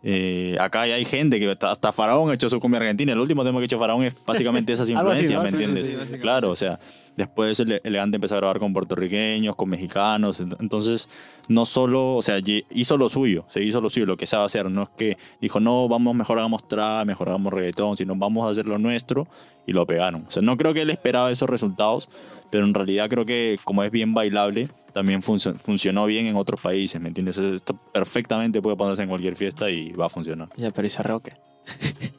Eh, 0.05 0.57
acá 0.61 0.83
hay 0.83 1.05
gente 1.05 1.39
que 1.39 1.57
hasta 1.61 1.93
Faraón 1.93 2.31
ha 2.31 2.35
hecho 2.35 2.49
su 2.49 2.59
cumbia 2.59 2.81
argentina. 2.81 3.13
El 3.13 3.21
último 3.21 3.45
tema 3.45 3.59
que 3.59 3.65
ha 3.65 3.67
hecho 3.67 3.79
Faraón 3.79 4.05
es 4.05 4.15
básicamente 4.25 4.73
esas 4.73 4.91
influencias, 4.91 5.43
¿me 5.43 5.49
entiendes? 5.49 5.93
claro, 6.21 6.51
o 6.51 6.57
sea, 6.57 6.81
después 7.17 7.61
el 7.61 7.81
Elegante 7.85 8.17
empezó 8.17 8.35
a 8.35 8.39
grabar 8.39 8.59
con 8.59 8.73
puertorriqueños, 8.73 9.57
con 9.57 9.69
mexicanos. 9.69 10.41
Entonces, 10.41 11.09
no 11.49 11.65
solo, 11.67 12.17
o 12.17 12.23
sea, 12.23 12.39
hizo 12.71 12.97
lo 12.97 13.09
suyo, 13.09 13.45
se 13.49 13.63
hizo 13.63 13.81
lo 13.81 13.91
suyo, 13.91 14.07
lo 14.07 14.17
que 14.17 14.27
sabe 14.27 14.45
hacer. 14.45 14.71
No 14.71 14.85
es 14.85 14.89
que 14.97 15.17
dijo, 15.41 15.61
no, 15.61 15.89
vamos, 15.89 16.15
mejor 16.15 16.39
hagamos 16.39 16.67
trap, 16.69 17.07
mejor 17.07 17.29
hagamos 17.29 17.53
reggaetón, 17.53 17.97
sino 17.97 18.15
vamos 18.17 18.47
a 18.47 18.51
hacer 18.51 18.67
lo 18.67 18.79
nuestro 18.79 19.27
y 19.67 19.73
lo 19.73 19.87
pegaron. 19.87 20.25
O 20.29 20.31
sea, 20.31 20.43
no 20.43 20.57
creo 20.57 20.75
que 20.75 20.83
él 20.83 20.91
esperaba 20.91 21.31
esos 21.31 21.49
resultados, 21.49 22.09
pero 22.51 22.65
en 22.65 22.75
realidad 22.75 23.09
creo 23.09 23.25
que 23.25 23.59
como 23.65 23.83
es 23.83 23.91
bien 23.91 24.15
bailable, 24.15 24.69
también 24.93 25.23
funcionó 25.23 26.07
bien 26.07 26.27
en 26.27 26.37
otros 26.37 26.61
países, 26.61 27.01
¿me 27.01 27.09
entiendes? 27.09 27.39
Esto 27.39 27.75
perfectamente 27.93 28.61
puede 28.61 28.77
ponerse 28.77 29.03
en 29.03 29.09
cualquier 29.09 29.37
fiesta 29.37 29.71
y 29.71 29.93
va 29.93 30.07
a 30.07 30.09
funcionar. 30.09 30.49
Ya, 30.57 30.71
pero 30.71 30.87
¿y 30.87 30.91
CRO 30.91 31.21
qué? 31.21 31.33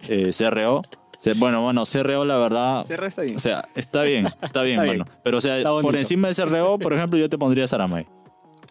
Eh, 0.09 0.31
CRO. 0.37 0.81
Bueno, 1.37 1.61
bueno, 1.61 1.83
CRO 1.85 2.25
la 2.25 2.37
verdad... 2.37 2.85
CRO 2.85 3.05
está 3.05 3.21
bien. 3.21 3.37
O 3.37 3.39
sea, 3.39 3.67
está 3.75 4.03
bien, 4.03 4.27
está 4.41 4.61
bien, 4.63 4.77
bueno. 4.85 5.05
Pero 5.23 5.37
o 5.37 5.41
sea, 5.41 5.61
por 5.63 5.95
encima 5.95 6.27
de 6.27 6.35
CRO, 6.35 6.77
por 6.77 6.93
ejemplo, 6.93 7.19
yo 7.19 7.29
te 7.29 7.37
pondría 7.37 7.67
Saramay. 7.67 8.05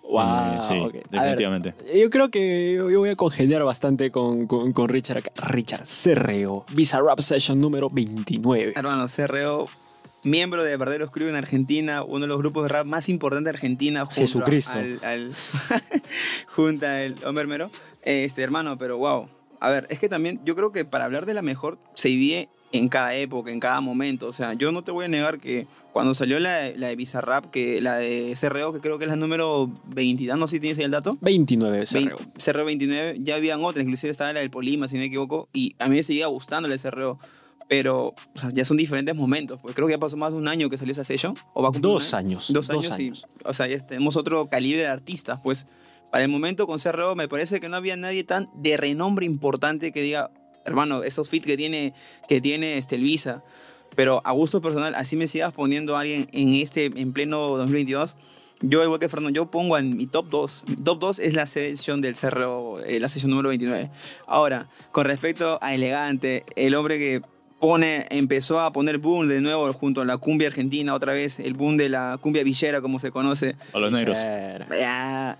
Wow, 0.03 0.57
eh, 0.57 0.59
sí, 0.61 0.75
definitivamente. 1.11 1.75
yo 1.95 2.11
creo 2.11 2.29
que 2.31 2.75
yo 2.75 2.99
voy 2.99 3.09
a 3.09 3.17
congeniar 3.17 3.63
bastante 3.65 4.11
con, 4.11 4.47
con, 4.47 4.89
Richard 4.89 5.19
acá. 5.19 5.33
Richard 5.49 5.85
CRO, 5.85 6.67
Visa 6.73 7.01
Rap 7.01 7.21
Session 7.21 7.59
número 7.59 7.89
29. 7.89 8.75
Hermano, 8.77 9.07
CRO 9.07 9.69
miembro 10.25 10.63
de 10.63 10.77
Verdaderos 10.77 11.11
Crew 11.11 11.29
en 11.29 11.35
Argentina, 11.35 12.03
uno 12.03 12.21
de 12.21 12.27
los 12.27 12.39
grupos 12.39 12.65
de 12.65 12.69
rap 12.69 12.87
más 12.87 13.09
importantes 13.09 13.45
de 13.45 13.51
Argentina. 13.51 14.05
Junto 14.05 14.21
Jesucristo. 14.21 14.79
Al, 15.03 15.31
junto 16.49 16.87
al 16.87 17.15
Homer 17.25 17.47
Mero. 17.47 17.71
Este, 18.05 18.43
hermano, 18.43 18.79
pero 18.79 18.99
wow. 18.99 19.29
A 19.63 19.71
ver, 19.71 19.87
es 19.91 20.01
que 20.01 20.09
también 20.09 20.41
yo 20.45 20.57
creo 20.57 20.73
que 20.73 20.85
para 20.85 21.05
hablar 21.05 21.25
de 21.25 21.35
la 21.35 21.43
mejor 21.43 21.79
se 21.95 22.09
vive 22.09 22.49
en 22.73 22.89
cada 22.89 23.15
época, 23.15 23.53
en 23.53 23.61
cada 23.61 23.81
momento. 23.81 24.27
O 24.27 24.33
sea, 24.33 24.55
yo 24.55 24.73
no 24.73 24.83
te 24.83 24.91
voy 24.91 25.05
a 25.05 25.09
negar 25.09 25.39
que 25.39 25.69
cuando 25.93 26.15
salió 26.15 26.41
la, 26.41 26.71
la 26.71 26.89
de 26.89 26.97
Bizarrap, 26.97 27.47
que 27.53 27.81
la 27.81 27.95
de 27.99 28.37
CRO, 28.41 28.73
que 28.73 28.81
creo 28.81 28.99
que 28.99 29.05
es 29.05 29.11
la 29.11 29.15
número 29.15 29.71
20, 29.85 30.27
no 30.35 30.49
sé 30.49 30.57
si 30.57 30.61
tienes 30.61 30.79
ahí 30.79 30.85
el 30.85 30.91
dato. 30.91 31.17
29, 31.21 31.85
CRO. 31.87 32.19
CRO 32.45 32.65
29, 32.65 33.19
ya 33.23 33.37
habían 33.37 33.63
otras, 33.63 33.85
inclusive 33.85 34.11
estaba 34.11 34.33
la 34.33 34.41
del 34.41 34.51
Polima, 34.51 34.89
si 34.89 34.97
no 34.97 35.01
me 35.03 35.07
equivoco, 35.07 35.49
y 35.53 35.77
a 35.79 35.89
mí 35.89 35.95
me 35.95 36.03
seguía 36.03 36.27
gustando 36.27 36.69
la 36.69 36.75
de 36.75 36.91
CRO 36.91 37.21
pero 37.69 38.15
ya 38.53 38.67
son 38.67 38.77
diferentes 38.77 39.15
momentos. 39.15 39.59
Pues 39.63 39.75
creo 39.75 39.87
que 39.87 39.95
ya 39.95 39.99
pasó 39.99 40.19
más 40.19 40.31
de 40.31 40.37
un 40.37 40.47
año 40.47 40.69
que 40.69 40.77
salió 40.77 40.93
esa 40.93 41.05
session. 41.05 41.35
¿O 41.55 41.63
va 41.63 41.71
a 41.71 41.73
dos 41.73 42.13
años. 42.13 42.53
Dos, 42.53 42.69
años, 42.69 42.99
Y, 43.01 43.13
o 43.47 43.53
sea, 43.55 43.67
ya 43.67 43.79
tenemos 43.79 44.17
otro 44.17 44.47
calibre 44.51 44.81
de 44.81 44.89
artistas. 44.89 45.41
Pues 45.43 45.67
para 46.13 46.25
el 46.25 46.31
momento 46.31 46.67
con 46.67 46.79
CRO 46.79 47.17
me 47.17 47.27
parece 47.27 47.59
que 47.59 47.71
no 47.71 47.77
había 47.77 47.97
nadie 47.97 48.23
tan 48.23 48.47
de 48.53 48.77
renombre 48.77 49.25
importante 49.25 49.93
que 49.93 50.03
diga, 50.03 50.31
hermano, 50.67 51.05
esos 51.05 51.31
fit 51.31 51.43
que 51.43 51.57
tiene, 51.57 51.95
que 52.29 52.43
tiene 52.43 52.77
este, 52.77 52.99
Visa. 52.99 53.43
Pero 53.97 54.21
a 54.23 54.33
gusto 54.33 54.61
personal, 54.61 54.95
así 54.95 55.17
me 55.17 55.27
sigas 55.27 55.55
poniendo 55.55 55.97
a 55.97 56.01
alguien 56.01 56.29
en 56.33 56.53
este, 56.53 56.85
en 56.85 57.15
pleno 57.15 57.57
2022. 57.57 58.17
Yo, 58.61 58.85
igual 58.85 59.01
que 59.01 59.09
Fernando, 59.09 59.35
yo 59.35 59.51
pongo 59.51 59.79
en 59.79 59.97
mi 59.97 60.07
top 60.07 60.29
2. 60.29 60.65
Mi 60.69 60.77
top 60.77 60.99
2 60.99 61.19
es 61.19 61.33
la 61.33 61.47
sesión 61.47 62.03
del 62.03 62.15
CRO, 62.15 62.81
eh, 62.81 63.01
la 63.01 63.09
sesión 63.09 63.31
número 63.31 63.49
29. 63.49 63.91
Ahora, 64.27 64.69
con 64.91 65.07
respecto 65.07 65.59
a 65.63 65.73
Elegante, 65.73 66.45
el 66.57 66.75
hombre 66.75 66.99
que 66.99 67.23
pone, 67.63 68.09
empezó 68.11 68.59
a 68.59 68.73
poner 68.73 68.99
boom 68.99 69.29
de 69.29 69.41
nuevo 69.41 69.73
junto 69.73 70.01
a 70.01 70.05
la 70.05 70.17
cumbia 70.17 70.49
argentina, 70.49 70.95
otra 70.95 71.13
vez 71.13 71.39
el 71.39 71.55
boom 71.55 71.77
de 71.77 71.89
la 71.89 72.19
cumbia 72.21 72.43
villera, 72.43 72.81
como 72.81 72.99
se 72.99 73.13
conoce. 73.13 73.55
A 73.73 73.79
los 73.79 73.93
negros. 73.93 74.19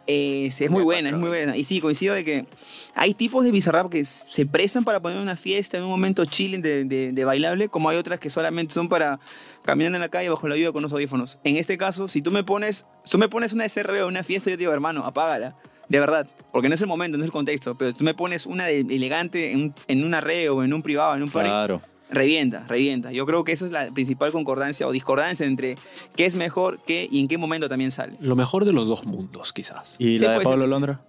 es, 0.07 0.71
muy 0.71 0.85
buena, 0.85 1.09
es 1.09 1.17
muy 1.17 1.31
buena. 1.31 1.57
Y 1.57 1.65
sí, 1.65 1.81
coincido 1.81 2.15
de 2.15 2.25
que 2.25 2.47
hay 2.95 3.15
tipos 3.15 3.45
de 3.45 3.51
bizarrap 3.51 3.91
que 3.91 4.05
se 4.05 4.47
prestan 4.47 4.85
para 4.85 5.01
poner 5.03 5.19
una 5.19 5.35
fiesta 5.35 5.79
en 5.79 5.83
un 5.83 5.91
momento 5.91 6.25
chilling 6.25 6.63
de, 6.63 6.85
de, 6.85 7.25
bailable, 7.25 7.69
como 7.69 7.89
hay 7.89 7.97
otras 7.97 8.21
que 8.21 8.31
solamente 8.31 8.73
son 8.73 8.89
para 8.89 9.19
caminar 9.65 9.93
en 9.93 10.01
la 10.01 10.09
calle 10.09 10.29
bajo 10.29 10.47
la 10.47 10.55
lluvia 10.55 10.71
con 10.71 10.85
los 10.85 10.93
audífonos. 10.93 11.41
En 11.43 11.57
este 11.57 11.77
caso, 11.77 12.07
si 12.07 12.23
tú 12.23 12.31
me 12.31 12.45
pones, 12.45 12.87
tú 13.11 13.19
me 13.19 13.29
pones 13.29 13.53
una 13.53 13.65
SR 13.65 14.01
o 14.01 14.07
una 14.07 14.23
fiesta, 14.23 14.49
yo 14.49 14.57
digo, 14.57 14.73
hermano, 14.73 15.05
apágala. 15.05 15.57
De 15.89 15.99
verdad, 15.99 16.29
porque 16.53 16.69
no 16.69 16.77
es 16.77 16.81
el 16.81 16.87
momento, 16.87 17.19
no 17.19 17.25
es 17.25 17.27
el 17.27 17.33
contexto, 17.33 17.77
pero 17.77 17.93
tú 17.93 18.05
me 18.05 18.15
pones 18.15 18.47
una 18.47 18.71
elegante 18.71 19.51
en, 19.51 19.75
en 19.89 20.05
una 20.05 20.23
o 20.53 20.63
en 20.63 20.73
un 20.73 20.83
privado, 20.83 21.17
en 21.17 21.25
un 21.25 21.31
party. 21.31 21.49
Claro 21.49 21.92
revienta, 22.13 22.65
revienta. 22.69 23.11
Yo 23.13 23.27
creo 23.27 23.45
que 23.45 23.53
esa 23.53 23.67
es 23.67 23.73
la 23.73 23.87
principal 23.87 24.33
concordancia 24.33 24.87
o 24.87 24.93
discordancia 24.93 25.47
entre 25.47 25.77
qué 26.15 26.27
es 26.27 26.37
mejor, 26.37 26.81
qué 26.87 27.09
y 27.11 27.21
en 27.21 27.29
qué 27.29 27.39
momento 27.39 27.69
también 27.69 27.91
sale. 27.91 28.17
Lo 28.21 28.37
mejor 28.37 28.65
de 28.65 28.73
los 28.73 28.87
dos 28.87 29.05
mundos, 29.05 29.53
quizás. 29.53 29.97
¿Y 29.99 30.19
la 30.19 30.39
de 30.39 30.41
Pablo 30.41 30.67
Londra? 30.67 31.01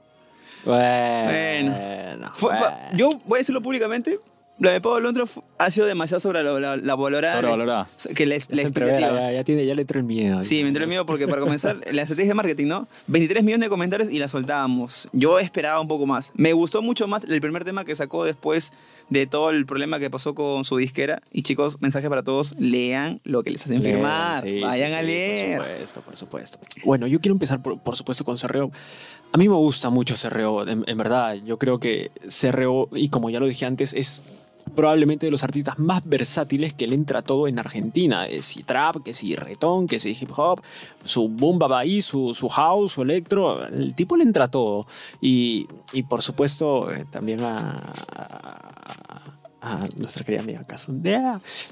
Bueno, 0.65 1.75
yo 2.95 3.09
voy 3.25 3.37
a 3.37 3.39
decirlo 3.39 3.61
públicamente, 3.61 4.17
lo 4.59 4.71
de 4.71 4.79
Pablo 4.79 4.99
Londra 4.99 5.23
ha 5.57 5.71
sido 5.71 5.87
demasiado 5.87 6.19
sobre 6.19 6.43
la, 6.43 6.77
la, 6.77 6.95
valorada. 6.95 7.87
Que 8.15 8.25
la, 8.25 8.35
expectativa. 8.35 9.31
Ya, 9.31 9.43
tiene, 9.43 9.65
ya 9.65 9.73
le 9.73 9.81
entró 9.81 9.99
el 9.99 10.05
miedo. 10.05 10.43
Sí, 10.43 10.61
me 10.61 10.69
entró 10.69 10.83
el 10.83 10.89
miedo 10.89 11.05
porque 11.05 11.27
para 11.27 11.41
comenzar, 11.41 11.79
la 11.91 12.03
estrategia 12.03 12.31
de 12.31 12.35
marketing, 12.35 12.67
¿no? 12.67 12.87
23 13.07 13.43
millones 13.43 13.65
de 13.65 13.69
comentarios 13.69 14.11
y 14.11 14.19
la 14.19 14.27
soltábamos. 14.27 15.09
Yo 15.11 15.39
esperaba 15.39 15.81
un 15.81 15.87
poco 15.87 16.05
más. 16.05 16.31
Me 16.35 16.53
gustó 16.53 16.81
mucho 16.81 17.07
más 17.07 17.23
el 17.23 17.41
primer 17.41 17.63
tema 17.63 17.83
que 17.83 17.95
sacó 17.95 18.25
después 18.25 18.73
de 19.09 19.27
todo 19.27 19.49
el 19.49 19.65
problema 19.65 19.99
que 19.99 20.09
pasó 20.09 20.35
con 20.35 20.63
su 20.65 20.77
disquera. 20.77 21.21
Y 21.31 21.41
chicos, 21.41 21.81
mensaje 21.81 22.07
para 22.09 22.23
todos, 22.23 22.55
lean 22.59 23.21
lo 23.23 23.43
que 23.43 23.49
les 23.49 23.65
hacen 23.65 23.81
firmar. 23.81 24.43
Vayan 24.61 24.93
a 24.93 25.01
leer. 25.01 25.57
Por 25.57 25.67
supuesto, 25.67 26.01
por 26.01 26.15
supuesto. 26.15 26.59
Bueno, 26.85 27.07
yo 27.07 27.19
quiero 27.19 27.33
empezar 27.33 27.61
por, 27.61 27.79
por 27.79 27.95
supuesto 27.95 28.23
con 28.23 28.37
Cerreo. 28.37 28.71
A 29.34 29.38
mí 29.38 29.50
me 29.50 29.56
gusta 29.56 29.89
mucho 29.89 30.15
Cerreo, 30.15 30.67
en, 30.67 30.84
en 30.86 30.98
verdad. 30.98 31.36
Yo 31.43 31.58
creo 31.58 31.80
que 31.80 32.12
Cerreo, 32.28 32.88
y 32.93 33.10
como 33.10 33.32
ya 33.32 33.39
lo 33.39 33.48
dije 33.48 33.65
antes, 33.65 33.93
es 33.93 34.24
probablemente 34.76 35.26
de 35.26 35.32
los 35.32 35.43
artistas 35.43 35.80
más 35.80 36.04
versátiles 36.06 36.74
que 36.74 36.88
le 36.88 36.96
entra 36.96 37.24
todo 37.24 37.48
en 37.48 37.58
Argentina. 37.58 38.28
Que 38.28 38.43
si 38.43 38.63
trap, 38.63 38.98
que 39.04 39.13
si 39.13 39.36
retón, 39.36 39.88
que 39.88 39.98
si 39.98 40.12
hip 40.12 40.32
hop, 40.36 40.62
su 41.04 41.28
boom 41.30 41.60
ahí, 41.74 42.04
su, 42.04 42.34
su 42.36 42.48
house, 42.48 42.93
su 42.93 43.02
electro. 43.02 43.65
El 43.65 43.96
tipo 43.96 44.15
le 44.17 44.24
entra 44.24 44.48
todo. 44.50 44.86
Y, 45.19 45.67
y 45.93 46.04
por 46.04 46.22
supuesto, 46.22 46.91
eh, 46.91 47.06
también 47.10 47.41
a, 47.41 47.91
a, 49.62 49.80
nuestra 49.98 50.24
querida 50.24 50.41
amiga 50.41 50.63
Caso. 50.63 50.93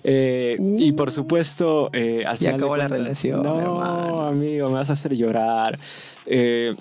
Eh, 0.04 0.58
y 0.60 0.92
por 0.94 1.12
supuesto, 1.12 1.90
eh, 1.94 2.24
al 2.26 2.38
final. 2.38 2.54
Ya 2.54 2.58
acabó 2.58 2.78
la 2.78 2.88
relación. 2.88 3.44
No, 3.44 4.22
amigo, 4.22 4.70
me 4.70 4.76
vas 4.76 4.90
a 4.90 4.94
hacer 4.94 5.16
llorar. 5.16 5.78
Eh, 6.26 6.76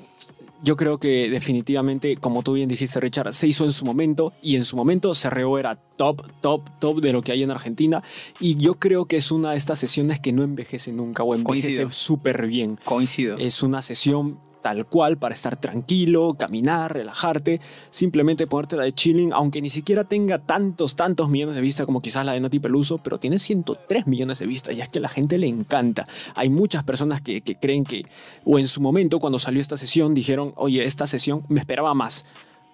yo 0.63 0.77
creo 0.77 0.99
que 0.99 1.31
definitivamente, 1.31 2.17
como 2.17 2.43
tú 2.43 2.55
bien 2.55 2.69
dijiste, 2.69 3.01
Richard, 3.01 3.33
se 3.33 3.49
hizo 3.49 3.65
en 3.65 3.73
su 3.73 3.85
momento 3.85 4.33
y 4.43 4.57
en 4.57 4.65
su 4.65 4.77
momento 4.77 5.15
Cerreo 5.15 5.59
era 5.59 5.79
top, 6.01 6.23
top, 6.41 6.63
top 6.79 7.03
de 7.03 7.13
lo 7.13 7.21
que 7.21 7.31
hay 7.33 7.43
en 7.43 7.51
Argentina. 7.51 8.03
Y 8.41 8.57
yo 8.57 8.77
creo 8.77 9.05
que 9.05 9.19
es 9.19 9.31
una 9.31 9.51
de 9.51 9.59
estas 9.59 9.79
sesiones 9.79 10.19
que 10.19 10.33
no 10.33 10.43
envejece 10.43 10.93
nunca 10.93 11.23
o 11.25 11.35
envejece 11.35 11.91
súper 11.91 12.47
bien. 12.47 12.79
Coincido. 12.83 13.37
Es 13.37 13.63
una 13.63 13.83
sesión 13.83 14.39
tal 14.63 14.87
cual 14.87 15.19
para 15.19 15.35
estar 15.35 15.59
tranquilo, 15.59 16.37
caminar, 16.39 16.95
relajarte, 16.95 17.61
simplemente 17.91 18.47
ponerte 18.47 18.77
la 18.77 18.85
de 18.85 18.93
chilling, 18.93 19.35
aunque 19.35 19.61
ni 19.61 19.69
siquiera 19.69 20.05
tenga 20.05 20.39
tantos, 20.39 20.97
tantos 20.97 21.29
millones 21.29 21.55
de 21.55 21.61
vistas 21.61 21.85
como 21.85 22.01
quizás 22.01 22.25
la 22.25 22.33
de 22.33 22.41
Nati 22.41 22.61
Peluso, 22.61 22.97
pero 22.97 23.19
tiene 23.19 23.39
103 23.39 24.07
millones 24.07 24.39
de 24.39 24.47
vistas 24.47 24.75
y 24.75 24.81
es 24.81 24.89
que 24.89 25.01
a 25.01 25.03
la 25.03 25.09
gente 25.11 25.37
le 25.37 25.49
encanta. 25.49 26.09
Hay 26.35 26.49
muchas 26.49 26.83
personas 26.83 27.21
que, 27.21 27.43
creen 27.43 27.85
que, 27.85 28.07
o 28.47 28.59
en 28.59 28.69
su 28.69 28.81
momento 28.81 29.19
cuando 29.19 29.39
salió 29.39 29.61
esta 29.61 29.77
sesión, 29.77 30.15
dijeron, 30.15 30.55
oye, 30.57 30.83
esta 30.85 31.07
sesión 31.07 31.45
me 31.49 31.61
esperaba 31.61 31.93
más. 31.93 32.25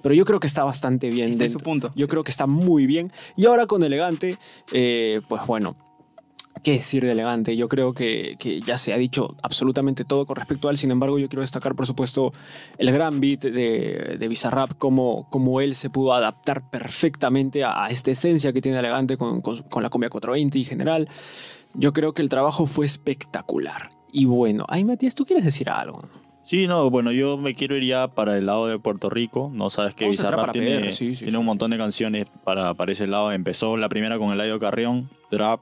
Pero 0.06 0.14
yo 0.14 0.24
creo 0.24 0.38
que 0.38 0.46
está 0.46 0.62
bastante 0.62 1.10
bien. 1.10 1.30
Está 1.30 1.42
en 1.42 1.50
su 1.50 1.58
punto. 1.58 1.90
Yo 1.96 2.06
creo 2.06 2.22
que 2.22 2.30
está 2.30 2.46
muy 2.46 2.86
bien. 2.86 3.10
Y 3.36 3.46
ahora 3.46 3.66
con 3.66 3.82
Elegante, 3.82 4.38
eh, 4.70 5.20
pues 5.26 5.44
bueno, 5.48 5.74
qué 6.62 6.74
decir 6.74 7.04
de 7.04 7.10
elegante. 7.10 7.56
Yo 7.56 7.68
creo 7.68 7.92
que, 7.92 8.36
ya 8.64 8.76
se 8.76 8.92
ha 8.92 8.98
dicho 8.98 9.34
absolutamente 9.42 10.04
todo 10.04 10.24
con 10.24 10.36
respecto 10.36 10.68
a 10.68 10.70
él. 10.70 10.76
Sin 10.76 10.92
embargo, 10.92 11.18
yo 11.18 11.28
quiero 11.28 11.40
destacar, 11.40 11.74
por 11.74 11.88
supuesto, 11.88 12.32
el 12.78 12.92
gran 12.92 13.18
beat 13.18 13.40
de, 13.40 14.16
de 14.16 14.28
Bizarrap, 14.28 14.74
cómo, 14.78 15.26
cómo 15.28 15.60
él 15.60 15.74
se 15.74 15.90
pudo 15.90 16.14
adaptar 16.14 16.70
perfectamente 16.70 17.64
a, 17.64 17.88
esta 17.88 18.12
esencia 18.12 18.52
que 18.52 18.60
tiene 18.60 18.78
elegante 18.78 19.16
con, 19.16 19.40
con, 19.40 19.82
la 19.82 19.90
cumbia 19.90 20.08
420 20.08 20.56
en 20.56 20.64
general. 20.64 21.08
Yo 21.74 21.92
creo 21.92 22.14
que 22.14 22.22
el 22.22 22.28
trabajo 22.28 22.66
fue 22.66 22.86
espectacular. 22.86 23.90
Y 24.12 24.26
bueno, 24.26 24.66
ay 24.68 24.84
Matías, 24.84 25.16
¿tú 25.16 25.26
quieres 25.26 25.44
decir 25.44 25.68
algo? 25.68 26.04
Sí, 26.46 26.68
no, 26.68 26.88
bueno, 26.90 27.10
yo 27.10 27.36
me 27.38 27.54
quiero 27.54 27.76
ir 27.76 27.82
ya 27.84 28.06
para 28.06 28.38
el 28.38 28.46
lado 28.46 28.68
de 28.68 28.78
Puerto 28.78 29.10
Rico. 29.10 29.50
No 29.52 29.68
sabes 29.68 29.96
que 29.96 30.06
Bizarrap 30.08 30.52
tiene, 30.52 30.78
PR, 30.78 30.92
sí, 30.92 31.14
sí, 31.16 31.24
tiene 31.24 31.32
sí. 31.32 31.36
un 31.38 31.44
montón 31.44 31.72
de 31.72 31.76
canciones 31.76 32.26
para, 32.44 32.72
para 32.74 32.92
ese 32.92 33.08
lado. 33.08 33.32
Empezó 33.32 33.76
la 33.76 33.88
primera 33.88 34.16
con 34.16 34.30
Eladio 34.32 34.58
Carrión, 34.60 35.10
Trap. 35.28 35.60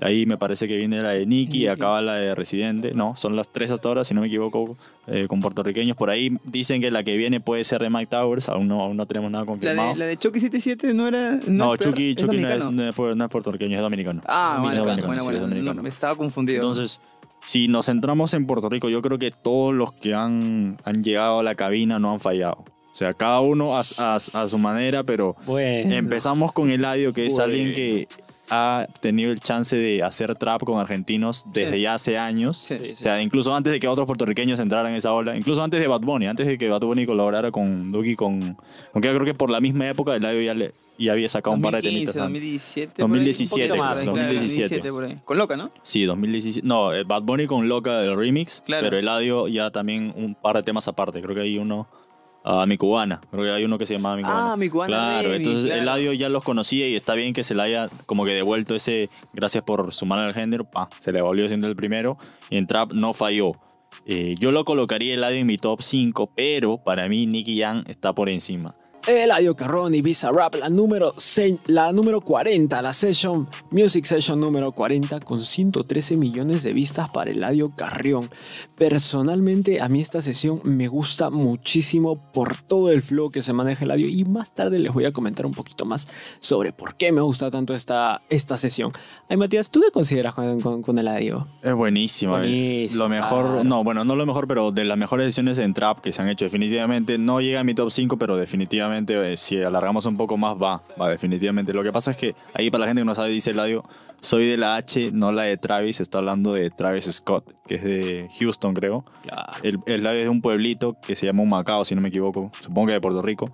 De 0.00 0.06
ahí 0.08 0.26
me 0.26 0.36
parece 0.36 0.66
que 0.68 0.76
viene 0.76 1.00
la 1.00 1.10
de 1.10 1.24
Nicky 1.24 1.60
y 1.62 1.66
acaba 1.68 2.02
la 2.02 2.16
de 2.16 2.34
Residente. 2.34 2.92
No, 2.92 3.14
son 3.16 3.34
las 3.36 3.48
tres 3.48 3.70
hasta 3.70 3.88
ahora, 3.88 4.04
si 4.04 4.12
no 4.14 4.20
me 4.20 4.26
equivoco, 4.26 4.76
eh, 5.06 5.26
con 5.28 5.40
puertorriqueños. 5.40 5.96
Por 5.96 6.10
ahí 6.10 6.36
dicen 6.44 6.82
que 6.82 6.90
la 6.90 7.02
que 7.04 7.16
viene 7.16 7.40
puede 7.40 7.62
ser 7.64 7.80
de 7.80 7.88
Mike 7.88 8.08
Towers. 8.08 8.48
Aún 8.50 8.66
no, 8.68 8.80
aún 8.82 8.96
no 8.96 9.06
tenemos 9.06 9.30
nada 9.30 9.44
La 9.44 9.46
confirmado. 9.46 9.92
de, 9.92 9.96
la 9.96 10.04
de 10.06 10.16
Chucky 10.18 10.40
77 10.40 10.92
no 10.92 11.06
era. 11.08 11.38
no, 11.46 11.76
Chucky, 11.76 12.14
Chucky 12.14 12.36
no, 12.38 12.48
es, 12.50 12.70
no 12.70 12.88
es- 12.90 13.16
no 13.16 13.24
es 13.24 13.30
puertorriqueño, 13.30 13.76
es 13.76 13.80
dominicano. 13.82 14.20
Ah, 14.26 14.58
bueno, 14.60 14.80
dominicano, 14.84 15.06
bueno, 15.06 15.22
bueno. 15.22 15.36
es 15.38 15.42
no, 15.42 15.48
dominicano. 15.48 15.82
me 15.82 15.88
estaba 15.88 16.14
confundido. 16.16 16.58
Entonces, 16.60 17.00
si 17.46 17.68
nos 17.68 17.86
centramos 17.86 18.34
en 18.34 18.46
Puerto 18.46 18.68
Rico, 18.68 18.88
yo 18.90 19.00
creo 19.02 19.18
que 19.18 19.30
todos 19.30 19.72
los 19.72 19.92
que 19.92 20.14
han, 20.14 20.76
han 20.84 21.02
llegado 21.02 21.38
a 21.38 21.42
la 21.42 21.54
cabina 21.54 21.98
no 21.98 22.12
han 22.12 22.20
fallado. 22.20 22.64
O 22.92 22.98
sea, 22.98 23.12
cada 23.14 23.40
uno 23.40 23.76
a, 23.76 23.82
a- 23.98 24.16
a 24.16 24.48
su 24.48 24.58
manera, 24.58 25.04
pero 25.04 25.36
Bueno. 25.46 25.94
empezamos 25.94 26.52
con 26.52 26.70
Eladio, 26.70 27.12
que 27.12 27.26
es 27.26 27.34
Bueno. 27.34 27.44
alguien 27.44 27.74
que 27.74 28.08
ha 28.48 28.86
tenido 29.00 29.32
el 29.32 29.40
chance 29.40 29.76
de 29.76 30.02
hacer 30.04 30.34
trap 30.36 30.62
con 30.62 30.78
argentinos 30.78 31.44
desde 31.52 31.72
Sí. 31.76 31.80
ya 31.82 31.94
hace 31.94 32.16
años. 32.16 32.56
Sí, 32.58 32.76
sí, 32.78 32.90
o 32.92 32.94
sea, 32.94 33.20
incluso 33.20 33.54
antes 33.54 33.72
de 33.72 33.80
que 33.80 33.88
otros 33.88 34.06
puertorriqueños 34.06 34.60
entraran 34.60 34.92
en 34.92 34.98
esa 34.98 35.12
ola, 35.12 35.36
incluso 35.36 35.62
antes 35.64 35.80
de 35.80 35.86
Bad 35.88 36.02
Bunny, 36.02 36.26
antes 36.26 36.46
de 36.46 36.56
que 36.56 36.68
Bad 36.68 36.80
Bunny 36.82 37.06
colaborara 37.06 37.50
con 37.50 37.90
Duki, 37.92 38.14
con, 38.14 38.56
aunque 38.94 39.08
yo 39.08 39.14
creo 39.14 39.24
que 39.24 39.34
por 39.34 39.50
la 39.50 39.60
misma 39.60 39.88
época 39.88 40.14
Eladio 40.14 40.42
ya, 40.42 40.54
le, 40.54 40.70
ya 40.98 41.12
había 41.12 41.28
sacado 41.28 41.54
un 41.56 41.62
par 41.62 41.74
de 41.74 41.82
2015, 41.82 42.12
temitas. 42.12 42.26
antes. 42.26 42.42
2017. 42.42 43.02
2017, 43.02 43.68
por 43.68 43.76
ahí, 43.76 43.80
un 43.80 43.96
poquito 43.96 44.12
claro, 44.14 44.32
2017. 44.34 44.90
por 44.92 45.04
ahí. 45.04 45.18
Con 45.24 45.38
Loca, 45.38 45.56
¿no? 45.56 45.70
Sí, 45.82 46.04
2017. 46.04 46.66
No, 46.66 46.92
eh, 46.94 47.04
Bad 47.04 47.22
Bunny 47.22 47.46
con 47.46 47.68
Loca 47.68 48.00
del 48.00 48.16
remix, 48.16 48.62
Claro. 48.64 48.84
pero 48.86 48.98
Eladio 48.98 49.48
ya 49.48 49.70
también 49.70 50.12
un 50.16 50.34
par 50.34 50.56
de 50.56 50.62
temas 50.62 50.88
aparte. 50.88 51.20
Creo 51.20 51.34
que 51.34 51.42
hay 51.42 51.58
uno 51.58 51.88
a 52.44 52.64
Mi 52.66 52.76
Cubana. 52.76 53.20
Creo 53.30 53.42
que 53.44 53.50
hay 53.50 53.64
uno 53.64 53.76
que 53.76 53.86
se 53.86 53.94
llamaba 53.94 54.16
Mi 54.16 54.22
Cubana. 54.22 54.52
Ah, 54.52 54.56
Mi 54.56 54.68
Cubana 54.68 54.88
Claro, 54.88 55.28
remix, 55.30 55.36
entonces 55.46 55.66
claro. 55.66 55.82
Eladio 55.82 56.12
ya 56.12 56.28
los 56.28 56.44
conocía 56.44 56.88
y 56.88 56.94
está 56.94 57.14
bien 57.14 57.32
que 57.34 57.42
se 57.42 57.54
le 57.56 57.62
haya 57.62 57.88
como 58.06 58.24
que 58.24 58.30
devuelto 58.32 58.74
ese 58.76 59.10
gracias 59.32 59.64
por 59.64 59.92
sumar 59.92 60.20
al 60.20 60.32
género. 60.34 60.64
Pa, 60.64 60.88
se 61.00 61.10
le 61.12 61.20
volvió 61.22 61.48
siendo 61.48 61.66
el 61.66 61.74
primero 61.76 62.16
y 62.50 62.56
en 62.56 62.66
Trap 62.68 62.92
no 62.92 63.12
falló. 63.12 63.52
Eh, 64.04 64.34
yo 64.38 64.52
lo 64.52 64.64
colocaría 64.64 65.14
Eladio 65.14 65.38
en 65.38 65.46
mi 65.46 65.58
top 65.58 65.80
5, 65.82 66.30
pero 66.36 66.78
para 66.78 67.08
mí 67.08 67.26
Nicky 67.26 67.58
Jam 67.60 67.82
está 67.88 68.14
por 68.14 68.28
encima. 68.28 68.76
Eladio 69.06 69.54
Carrón 69.54 69.94
y 69.94 70.02
Bizarrap, 70.02 70.56
la 70.56 70.68
número, 70.68 71.14
la 71.66 71.92
número 71.92 72.20
40, 72.20 72.82
la 72.82 72.92
session, 72.92 73.48
Music 73.70 74.04
Session 74.04 74.40
número 74.40 74.72
40, 74.72 75.20
con 75.20 75.40
113 75.40 76.16
millones 76.16 76.64
de 76.64 76.72
vistas 76.72 77.08
para 77.10 77.30
Eladio 77.30 77.70
Carrión. 77.76 78.28
Personalmente, 78.76 79.80
a 79.80 79.88
mí 79.88 80.00
esta 80.00 80.20
sesión 80.20 80.60
me 80.64 80.88
gusta 80.88 81.30
muchísimo 81.30 82.16
por 82.32 82.56
todo 82.56 82.90
el 82.90 83.00
flow 83.00 83.30
que 83.30 83.42
se 83.42 83.52
maneja 83.52 83.84
Eladio 83.84 84.08
y 84.08 84.24
más 84.24 84.52
tarde 84.54 84.80
les 84.80 84.92
voy 84.92 85.04
a 85.04 85.12
comentar 85.12 85.46
un 85.46 85.52
poquito 85.52 85.84
más 85.84 86.08
sobre 86.40 86.72
por 86.72 86.96
qué 86.96 87.12
me 87.12 87.20
gusta 87.20 87.48
tanto 87.50 87.74
esta, 87.74 88.22
esta 88.28 88.56
sesión. 88.56 88.90
Ay, 89.28 89.36
Matías, 89.36 89.70
¿tú 89.70 89.80
qué 89.82 89.92
consideras 89.92 90.34
con, 90.34 90.60
con, 90.60 90.82
con 90.82 90.98
Eladio? 90.98 91.46
Es 91.62 91.74
buenísima. 91.74 92.38
eh. 92.38 92.40
Buenísima, 92.40 93.04
Lo 93.04 93.08
mejor, 93.08 93.44
claro. 93.46 93.64
no, 93.64 93.84
bueno, 93.84 94.04
no 94.04 94.16
lo 94.16 94.26
mejor, 94.26 94.48
pero 94.48 94.72
de 94.72 94.84
las 94.84 94.98
mejores 94.98 95.26
decisiones 95.26 95.58
en 95.60 95.74
trap 95.74 96.00
que 96.00 96.10
se 96.10 96.22
han 96.22 96.28
hecho, 96.28 96.44
definitivamente 96.44 97.18
no 97.18 97.40
llega 97.40 97.60
a 97.60 97.64
mi 97.64 97.74
top 97.74 97.90
5, 97.92 98.16
pero 98.16 98.36
definitivamente 98.36 98.95
eh, 99.06 99.36
si 99.36 99.62
alargamos 99.62 100.06
un 100.06 100.16
poco 100.16 100.36
más 100.36 100.56
va, 100.56 100.82
va, 101.00 101.08
definitivamente. 101.10 101.72
Lo 101.72 101.82
que 101.82 101.92
pasa 101.92 102.10
es 102.12 102.16
que 102.16 102.34
ahí 102.54 102.70
para 102.70 102.82
la 102.82 102.86
gente 102.88 103.00
que 103.02 103.04
no 103.06 103.14
sabe, 103.14 103.30
dice 103.30 103.50
Eladio, 103.50 103.84
soy 104.20 104.46
de 104.46 104.56
la 104.56 104.76
H, 104.76 105.10
no 105.12 105.30
la 105.32 105.42
de 105.42 105.56
Travis, 105.56 106.00
está 106.00 106.18
hablando 106.18 106.52
de 106.52 106.70
Travis 106.70 107.04
Scott, 107.04 107.44
que 107.66 107.74
es 107.76 107.84
de 107.84 108.28
Houston, 108.38 108.74
creo. 108.74 109.04
El, 109.62 109.78
el 109.86 110.00
Eladio 110.00 110.18
es 110.20 110.24
de 110.24 110.30
un 110.30 110.40
pueblito 110.40 110.96
que 111.06 111.14
se 111.14 111.26
llama 111.26 111.42
Humacao, 111.42 111.84
si 111.84 111.94
no 111.94 112.00
me 112.00 112.08
equivoco, 112.08 112.50
supongo 112.60 112.86
que 112.88 112.92
de 112.94 113.00
Puerto 113.00 113.22
Rico. 113.22 113.50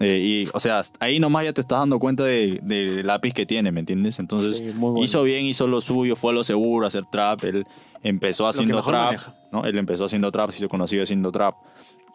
Eh, 0.00 0.18
y, 0.46 0.48
o 0.54 0.58
sea, 0.60 0.80
ahí 1.00 1.20
nomás 1.20 1.44
ya 1.44 1.52
te 1.52 1.60
estás 1.60 1.78
dando 1.80 1.98
cuenta 1.98 2.24
de- 2.24 2.60
del 2.62 3.06
lápiz 3.06 3.34
que 3.34 3.44
tiene, 3.44 3.70
¿me 3.72 3.80
entiendes? 3.80 4.18
Entonces, 4.18 4.58
Sí, 4.58 4.72
bueno. 4.74 5.02
hizo 5.04 5.22
bien, 5.22 5.44
hizo 5.44 5.66
lo 5.66 5.80
suyo, 5.82 6.16
fue 6.16 6.32
a 6.32 6.34
lo 6.34 6.44
seguro, 6.44 6.86
a 6.86 6.88
hacer 6.88 7.04
trap. 7.12 7.44
Él 7.44 7.66
empezó 8.02 8.46
haciendo 8.48 8.80
trap, 8.82 9.04
maneja. 9.04 9.34
¿no? 9.52 9.64
Él 9.64 9.76
empezó 9.76 10.06
haciendo 10.06 10.32
trap, 10.32 10.50
se 10.50 10.58
hizo 10.58 10.68
conocido 10.70 11.02
haciendo 11.02 11.30
trap. 11.30 11.56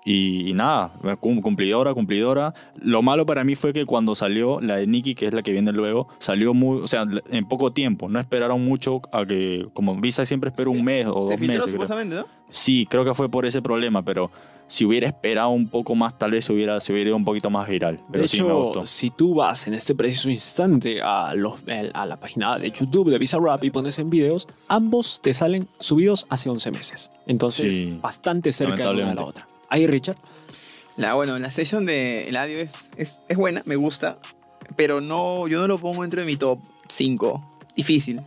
Y, 0.09 0.49
y 0.49 0.53
nada, 0.53 0.93
cum- 1.19 1.41
cumplidora, 1.41 1.93
cumplidora. 1.93 2.53
Lo 2.77 3.01
malo 3.01 3.25
para 3.25 3.43
mí 3.43 3.55
fue 3.55 3.73
que 3.73 3.85
cuando 3.85 4.15
salió 4.15 4.61
la 4.61 4.77
de 4.77 4.87
Nicki, 4.87 5.15
que 5.15 5.27
es 5.27 5.33
la 5.33 5.41
que 5.43 5.51
viene 5.51 5.73
luego, 5.73 6.07
salió 6.17 6.53
muy, 6.53 6.79
o 6.79 6.87
sea, 6.87 7.05
en 7.29 7.45
poco 7.45 7.73
tiempo. 7.73 8.07
No 8.07 8.17
esperaron 8.17 8.63
mucho 8.63 9.01
a 9.11 9.25
que, 9.25 9.67
como 9.73 9.97
Visa 9.99 10.25
siempre 10.25 10.49
espera 10.49 10.69
un 10.69 10.81
mes 10.81 11.07
o 11.07 11.27
Se 11.27 11.33
dos 11.33 11.41
meses. 11.41 11.57
creo. 11.57 11.67
supuestamente, 11.67 12.15
¿no? 12.15 12.25
Sí, 12.47 12.87
creo 12.89 13.03
que 13.03 13.13
fue 13.13 13.27
por 13.29 13.45
ese 13.45 13.61
problema, 13.61 14.01
pero 14.05 14.31
si 14.65 14.85
hubiera 14.85 15.07
esperado 15.07 15.49
un 15.49 15.67
poco 15.67 15.93
más, 15.93 16.17
tal 16.17 16.31
vez 16.31 16.45
se 16.45 16.53
hubiera, 16.53 16.79
se 16.79 16.93
hubiera 16.93 17.09
ido 17.09 17.17
un 17.17 17.25
poquito 17.25 17.49
más 17.49 17.67
viral. 17.67 17.99
Pero 18.09 18.21
de 18.21 18.27
sí, 18.29 18.41
me 18.41 18.47
hecho, 18.47 18.63
gustó. 18.63 18.85
si 18.85 19.09
tú 19.09 19.35
vas 19.35 19.67
en 19.67 19.73
este 19.73 19.93
preciso 19.93 20.29
instante 20.29 21.01
a, 21.01 21.33
los, 21.35 21.61
a 21.93 22.05
la 22.05 22.17
página 22.17 22.57
de 22.57 22.71
YouTube 22.71 23.09
de 23.09 23.17
Bizarrap 23.17 23.61
y 23.65 23.71
pones 23.71 23.99
en 23.99 24.09
videos, 24.09 24.47
ambos 24.69 25.19
te 25.21 25.33
salen 25.33 25.67
subidos 25.81 26.25
hace 26.29 26.49
11 26.49 26.71
meses. 26.71 27.11
Entonces, 27.25 27.75
Sí, 27.75 27.99
bastante 28.01 28.53
cerca 28.53 28.85
la 28.85 28.91
una 28.91 29.09
de 29.09 29.15
la 29.15 29.23
otra. 29.25 29.47
Ahí, 29.69 29.87
Richard. 29.87 30.17
La, 30.95 31.13
bueno, 31.13 31.37
la 31.37 31.51
sesión 31.51 31.85
de 31.85 32.27
Eladio 32.27 32.59
es, 32.59 32.91
es, 32.97 33.19
es 33.27 33.37
buena, 33.37 33.61
me 33.65 33.75
gusta, 33.75 34.17
pero 34.75 34.99
no, 34.99 35.47
yo 35.47 35.59
no 35.59 35.67
lo 35.67 35.77
pongo 35.77 36.01
dentro 36.01 36.21
de 36.21 36.25
mi 36.25 36.37
top 36.37 36.59
5. 36.87 37.59
Difícil. 37.75 38.21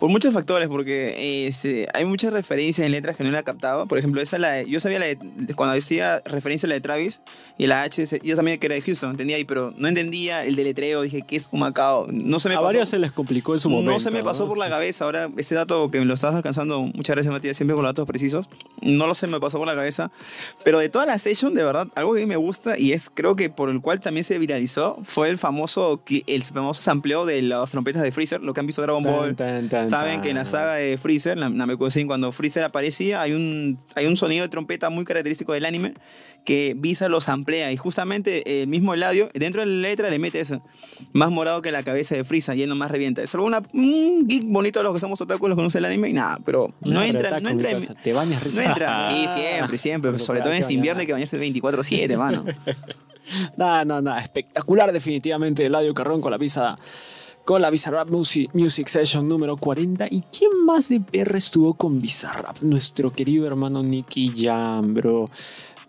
Por 0.00 0.08
muchos 0.10 0.34
factores, 0.34 0.68
porque 0.68 1.46
eh, 1.46 1.52
se- 1.52 1.86
hay 1.94 2.04
muchas 2.06 2.32
referencias 2.32 2.84
en 2.86 2.90
letras 2.90 3.16
que 3.16 3.22
no 3.22 3.30
la 3.30 3.42
captaba. 3.42 3.86
Por 3.86 3.98
ejemplo, 3.98 4.20
esa 4.20 4.38
la 4.38 4.50
de- 4.52 4.68
yo 4.68 4.80
sabía 4.80 4.98
la 4.98 5.04
de- 5.06 5.18
cuando 5.54 5.74
decía 5.74 6.22
referencia 6.24 6.66
a 6.66 6.70
la 6.70 6.74
de 6.74 6.80
Travis 6.80 7.20
y 7.58 7.66
la 7.66 7.82
H, 7.82 8.20
yo 8.22 8.34
sabía 8.34 8.56
que 8.56 8.66
era 8.66 8.74
de 8.74 8.80
Houston, 8.80 9.10
entendía 9.10 9.36
ahí, 9.36 9.44
pero 9.44 9.72
no 9.76 9.86
entendía 9.88 10.44
el 10.44 10.56
deletreo. 10.56 11.02
Dije, 11.02 11.22
¿qué 11.28 11.36
es 11.36 11.48
Humacao? 11.52 12.06
No 12.10 12.40
se 12.40 12.48
me 12.48 12.54
a 12.54 12.58
pasó. 12.58 12.64
varios 12.64 12.88
se 12.88 12.98
les 12.98 13.12
complicó 13.12 13.52
en 13.52 13.60
su 13.60 13.68
momento. 13.68 13.92
No 13.92 14.00
se 14.00 14.10
me 14.10 14.24
pasó 14.24 14.48
por 14.48 14.56
la 14.58 14.68
cabeza. 14.70 15.04
Ahora, 15.04 15.28
ese 15.36 15.54
dato 15.54 15.90
que 15.90 15.98
me 15.98 16.06
lo 16.06 16.14
estás 16.14 16.34
alcanzando, 16.34 16.80
muchas 16.80 17.14
gracias, 17.14 17.30
Matías, 17.32 17.56
siempre 17.58 17.74
con 17.74 17.84
los 17.84 17.90
datos 17.90 18.06
precisos. 18.06 18.48
No 18.80 19.06
lo 19.06 19.14
se 19.14 19.26
me 19.26 19.38
pasó 19.38 19.58
por 19.58 19.66
la 19.66 19.74
cabeza. 19.74 20.10
Pero 20.64 20.78
de 20.78 20.88
toda 20.88 21.04
la 21.04 21.18
session, 21.18 21.52
de 21.54 21.62
verdad, 21.62 21.88
algo 21.94 22.14
que 22.14 22.20
a 22.20 22.22
mí 22.22 22.26
me 22.28 22.36
gusta 22.36 22.78
y 22.78 22.92
es, 22.94 23.10
creo 23.10 23.36
que 23.36 23.50
por 23.50 23.68
el 23.68 23.82
cual 23.82 24.00
también 24.00 24.24
se 24.24 24.38
viralizó, 24.38 24.96
fue 25.02 25.28
el 25.28 25.36
famoso, 25.36 26.02
el 26.26 26.42
famoso 26.42 26.80
sampleo 26.80 27.26
de 27.26 27.42
las 27.42 27.70
trompetas 27.70 28.02
de 28.02 28.12
Freezer, 28.12 28.40
lo 28.40 28.54
que 28.54 28.60
han 28.60 28.66
visto 28.66 28.80
Dragon 28.80 29.02
Ball. 29.02 29.36
Tan, 29.36 29.68
tan, 29.68 29.68
tan, 29.68 29.89
Saben 29.90 30.20
que 30.20 30.30
en 30.30 30.36
la 30.36 30.44
saga 30.44 30.74
de 30.74 30.96
Freezer, 30.96 31.38
cuando 32.06 32.32
Freezer 32.32 32.64
aparecía, 32.64 33.20
hay 33.20 33.32
un, 33.32 33.78
hay 33.94 34.06
un 34.06 34.16
sonido 34.16 34.42
de 34.42 34.48
trompeta 34.48 34.90
muy 34.90 35.04
característico 35.04 35.52
del 35.52 35.64
anime 35.64 35.94
que 36.44 36.74
Visa 36.76 37.08
lo 37.08 37.20
samplea 37.20 37.70
y 37.70 37.76
justamente 37.76 38.62
el 38.62 38.68
mismo 38.68 38.94
Eladio, 38.94 39.30
dentro 39.34 39.60
de 39.60 39.66
la 39.66 39.88
letra 39.88 40.08
le 40.10 40.18
mete 40.18 40.40
eso, 40.40 40.62
más 41.12 41.30
morado 41.30 41.60
que 41.60 41.70
la 41.70 41.82
cabeza 41.82 42.14
de 42.14 42.24
Freezer 42.24 42.56
y 42.56 42.62
él 42.62 42.68
nomás 42.68 42.90
revienta. 42.90 43.22
Es 43.22 43.30
solo 43.30 43.44
una, 43.44 43.62
un 43.72 44.26
geek 44.26 44.44
bonito 44.46 44.80
a 44.80 44.82
los 44.82 44.94
que 44.94 45.00
somos 45.00 45.20
otakus, 45.20 45.48
los 45.48 45.56
que 45.56 45.60
conocen 45.60 45.80
el 45.80 45.86
anime 45.86 46.08
y 46.08 46.12
nada, 46.14 46.38
pero 46.44 46.72
no 46.80 47.02
entra, 47.02 47.40
no 47.40 47.50
en-. 47.50 47.58
Te 48.02 48.12
bañas, 48.12 48.46
no 48.52 48.60
entra, 48.62 49.10
sí, 49.10 49.40
siempre, 49.40 49.78
siempre, 49.78 50.10
Pero 50.12 50.22
sobre 50.22 50.40
todo 50.40 50.52
en 50.52 50.60
ese 50.60 50.72
invierno 50.72 51.00
hay 51.00 51.06
que 51.06 51.12
bañarse 51.12 51.38
24/7, 51.38 52.16
mano. 52.16 52.44
No, 53.56 53.84
no, 53.84 54.00
no. 54.00 54.16
Espectacular, 54.16 54.92
definitivamente. 54.92 55.64
Eladio 55.64 55.94
Carrón 55.94 56.20
con 56.20 56.32
la 56.32 56.38
visa. 56.38 56.76
Con 57.44 57.62
la 57.62 57.70
Bizarrap 57.70 58.08
Music, 58.10 58.50
Music 58.54 58.86
Session 58.88 59.26
número 59.26 59.56
40. 59.56 60.06
¿Y 60.10 60.22
quién 60.36 60.64
más 60.64 60.88
de 60.88 61.00
PR 61.00 61.36
estuvo 61.36 61.74
con 61.74 62.00
Bizarrap? 62.00 62.60
Nuestro 62.62 63.12
querido 63.12 63.46
hermano 63.46 63.82
Nicky 63.82 64.32
Jam, 64.36 64.94
bro. 64.94 65.28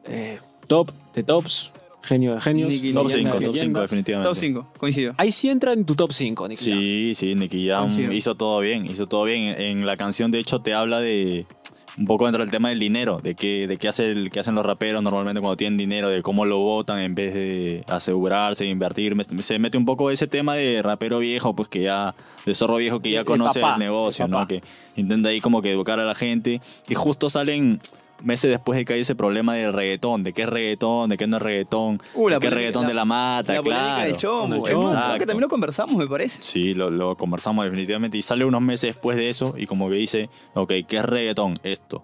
Eh, 0.06 0.40
top 0.68 0.92
de 1.14 1.24
tops. 1.24 1.74
Genio 2.04 2.34
de 2.34 2.42
genios. 2.42 2.72
Nicky 2.72 2.94
Top 2.94 3.08
leyenda, 3.08 3.32
5, 3.32 3.38
top 3.38 3.40
5 3.42 3.54
leyendas. 3.54 3.90
definitivamente. 3.92 4.28
Top 4.30 4.36
5, 4.36 4.68
coincido. 4.80 5.14
Ahí 5.18 5.32
sí 5.32 5.50
entra 5.50 5.74
en 5.74 5.86
tu 5.86 5.94
top 5.94 6.12
5, 6.12 6.48
Nicky 6.48 6.66
Jam. 6.72 6.80
Sí, 6.80 7.12
sí, 7.14 7.36
Nicky 7.36 7.68
Jam 7.68 7.82
Coincido. 7.84 8.12
hizo 8.14 8.34
todo 8.36 8.60
bien, 8.60 8.88
hizo 8.88 9.06
todo 9.06 9.24
bien. 9.26 9.44
En, 9.44 9.62
en 9.62 9.86
la 9.86 9.98
canción, 9.98 10.32
de 10.32 10.40
hecho, 10.40 10.62
te 10.62 10.74
habla 10.74 11.00
de 11.00 11.46
un 12.02 12.08
poco 12.08 12.26
dentro 12.26 12.44
del 12.44 12.52
tema 12.52 12.70
del 12.70 12.80
dinero, 12.80 13.20
de 13.22 13.36
qué, 13.36 13.68
de 13.68 13.78
qué, 13.78 13.88
hace 13.88 14.10
el, 14.12 14.30
qué 14.32 14.40
hacen 14.40 14.56
los 14.56 14.66
raperos 14.66 15.02
normalmente 15.04 15.40
cuando 15.40 15.56
tienen 15.56 15.78
dinero, 15.78 16.10
de 16.10 16.22
cómo 16.22 16.46
lo 16.46 16.58
votan 16.60 17.00
en 17.00 17.14
vez 17.16 17.34
de 17.34 17.84
asegurarse, 17.88 18.66
invertir. 18.66 19.16
Me- 19.16 19.24
Se 19.24 19.60
mete 19.60 19.78
un 19.78 19.86
poco 19.86 20.10
ese 20.12 20.28
tema 20.28 20.56
de 20.56 20.82
rapero 20.82 21.20
viejo, 21.20 21.56
pues 21.56 21.70
que 21.70 21.82
ya, 21.84 22.16
de 22.46 22.56
zorro 22.56 22.78
viejo 22.78 23.00
que 23.02 23.10
De- 23.10 23.14
ya 23.14 23.20
de 23.20 23.26
conoce 23.26 23.60
papá, 23.62 23.74
el 23.76 23.80
negocio, 23.80 24.26
de 24.26 24.32
¿no? 24.32 24.48
Que 24.48 24.62
intenta 24.96 25.30
ahí 25.30 25.40
como 25.42 25.62
que 25.62 25.72
educar 25.72 26.00
a 26.00 26.06
la 26.06 26.16
gente. 26.16 26.60
Y 26.90 26.96
justo 26.96 27.30
salen 27.30 27.80
meses 28.24 28.50
después 28.52 28.78
de 28.78 28.86
que 28.86 28.94
hay 28.94 29.02
ese 29.02 29.16
problema 29.16 29.56
del 29.56 29.74
reggaetón, 29.74 30.24
de 30.24 30.34
qué 30.34 30.44
es 30.44 30.50
reggaetón, 30.50 31.10
de 31.10 31.18
qué 31.18 31.28
no 31.28 31.38
es 31.38 31.44
reggaetón, 31.44 32.02
Uh, 32.14 32.30
de 32.30 32.40
qué 32.40 32.48
es 32.48 32.54
reggaetón 32.54 32.84
la- 32.84 32.88
de 32.90 32.94
la 32.94 33.06
mata, 33.06 33.54
La 33.54 33.62
claro. 33.62 34.06
del 34.08 34.18
chombo. 34.18 34.68
Chombo. 34.68 34.90
creo 34.92 35.18
que 35.20 35.26
también 35.26 35.42
lo 35.42 35.50
conversamos, 35.50 35.96
me 35.96 36.08
parece. 36.08 36.44
Sí, 36.44 36.74
lo, 36.74 36.90
lo 36.90 37.16
conversamos 37.18 37.66
definitivamente. 37.66 38.18
Y 38.18 38.22
sale 38.22 38.46
unos 38.46 38.62
meses 38.62 38.94
después 38.94 39.18
de 39.18 39.30
eso 39.30 39.54
y 39.58 39.66
como 39.66 39.90
que 39.90 39.96
dice, 39.96 40.30
ok, 40.54 40.72
¿qué 40.88 40.98
es 40.98 41.06
reggaetón? 41.06 41.56
Esto. 41.64 42.04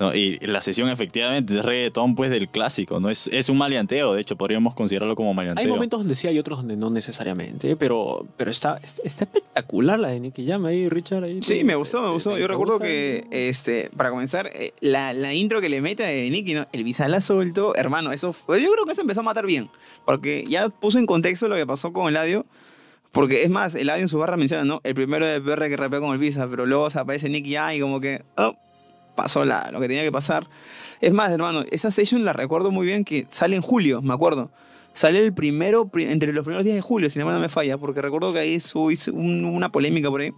No, 0.00 0.14
y 0.14 0.38
la 0.38 0.62
sesión 0.62 0.88
efectivamente 0.88 1.58
es 1.58 1.62
reggaetón 1.64 2.14
pues 2.14 2.30
del 2.30 2.48
clásico, 2.48 2.98
¿no? 3.00 3.10
Es, 3.10 3.28
es 3.32 3.50
un 3.50 3.58
maleanteo, 3.58 4.14
de 4.14 4.22
hecho 4.22 4.34
podríamos 4.34 4.74
considerarlo 4.74 5.14
como 5.14 5.34
maleanteo. 5.34 5.62
Hay 5.62 5.70
momentos 5.70 6.00
donde 6.00 6.14
sí, 6.14 6.26
hay 6.26 6.38
otros 6.38 6.58
donde 6.60 6.74
no 6.74 6.88
necesariamente, 6.88 7.76
pero, 7.76 8.26
pero 8.38 8.50
está, 8.50 8.80
está, 8.82 9.02
espectacular 9.04 10.00
la 10.00 10.08
de 10.08 10.18
Nicky 10.20 10.46
Jam 10.46 10.64
ahí, 10.64 10.88
Richard. 10.88 11.24
Ahí, 11.24 11.42
Sí, 11.42 11.58
¿te- 11.58 11.64
me 11.64 11.74
gustó, 11.74 12.00
me 12.02 12.10
gustó. 12.12 12.30
te- 12.34 12.40
Yo 12.40 12.46
te 12.46 12.48
recuerdo 12.52 12.72
gusta? 12.74 12.86
que, 12.86 13.26
este, 13.30 13.90
para 13.96 14.08
comenzar, 14.10 14.50
eh, 14.54 14.72
la, 14.80 15.12
la 15.12 15.34
intro 15.34 15.60
que 15.60 15.68
le 15.68 15.82
mete 15.82 16.04
a 16.06 16.30
Nicky, 16.30 16.54
¿no? 16.54 16.66
El 16.72 16.82
visa 16.82 17.06
la 17.06 17.20
soltó, 17.20 17.76
hermano, 17.76 18.10
eso 18.10 18.32
fue- 18.32 18.62
yo 18.62 18.72
creo 18.72 18.86
que 18.86 18.92
eso 18.92 19.02
empezó 19.02 19.20
a 19.20 19.24
matar 19.24 19.44
bien, 19.44 19.68
porque 20.06 20.44
ya 20.48 20.70
puso 20.70 20.98
en 20.98 21.04
contexto 21.04 21.46
lo 21.46 21.56
que 21.56 21.66
pasó 21.66 21.92
con 21.92 22.08
Eladio, 22.08 22.46
porque 23.12 23.42
es 23.42 23.50
más, 23.50 23.74
Eladio 23.74 24.02
en 24.02 24.08
su 24.08 24.16
barra 24.18 24.38
menciona, 24.38 24.64
¿no? 24.64 24.80
El 24.82 24.94
primero 24.94 25.26
de 25.26 25.40
PR 25.42 25.68
que 25.68 25.76
rapeó 25.76 26.00
con 26.00 26.12
el 26.14 26.18
visa, 26.18 26.48
pero 26.48 26.64
luego 26.64 26.88
se 26.88 26.98
aparece 27.00 27.28
Nicky 27.28 27.50
ya 27.50 27.74
y 27.74 27.80
como 27.80 28.00
que, 28.00 28.22
oh, 28.38 28.56
pasó 29.22 29.44
la, 29.44 29.70
lo 29.70 29.80
que 29.80 29.88
tenía 29.88 30.02
que 30.02 30.12
pasar. 30.12 30.48
Es 31.00 31.12
más, 31.12 31.30
hermano, 31.30 31.64
esa 31.70 31.90
session 31.90 32.24
la 32.24 32.32
recuerdo 32.32 32.70
muy 32.70 32.86
bien 32.86 33.04
que 33.04 33.26
sale 33.30 33.56
en 33.56 33.62
julio, 33.62 34.00
me 34.02 34.14
acuerdo. 34.14 34.50
Sale 34.92 35.18
el 35.24 35.32
primero, 35.34 35.86
pri- 35.88 36.04
entre 36.10 36.32
los 36.32 36.44
primeros 36.44 36.64
días 36.64 36.76
de 36.76 36.82
julio, 36.82 37.08
si 37.10 37.18
no 37.18 37.26
me 37.38 37.48
falla, 37.48 37.78
porque 37.78 38.02
recuerdo 38.02 38.32
que 38.32 38.38
ahí 38.40 38.54
hizo 38.54 38.80
un- 39.12 39.44
una 39.44 39.70
polémica 39.70 40.08
por 40.10 40.20
ahí. 40.22 40.32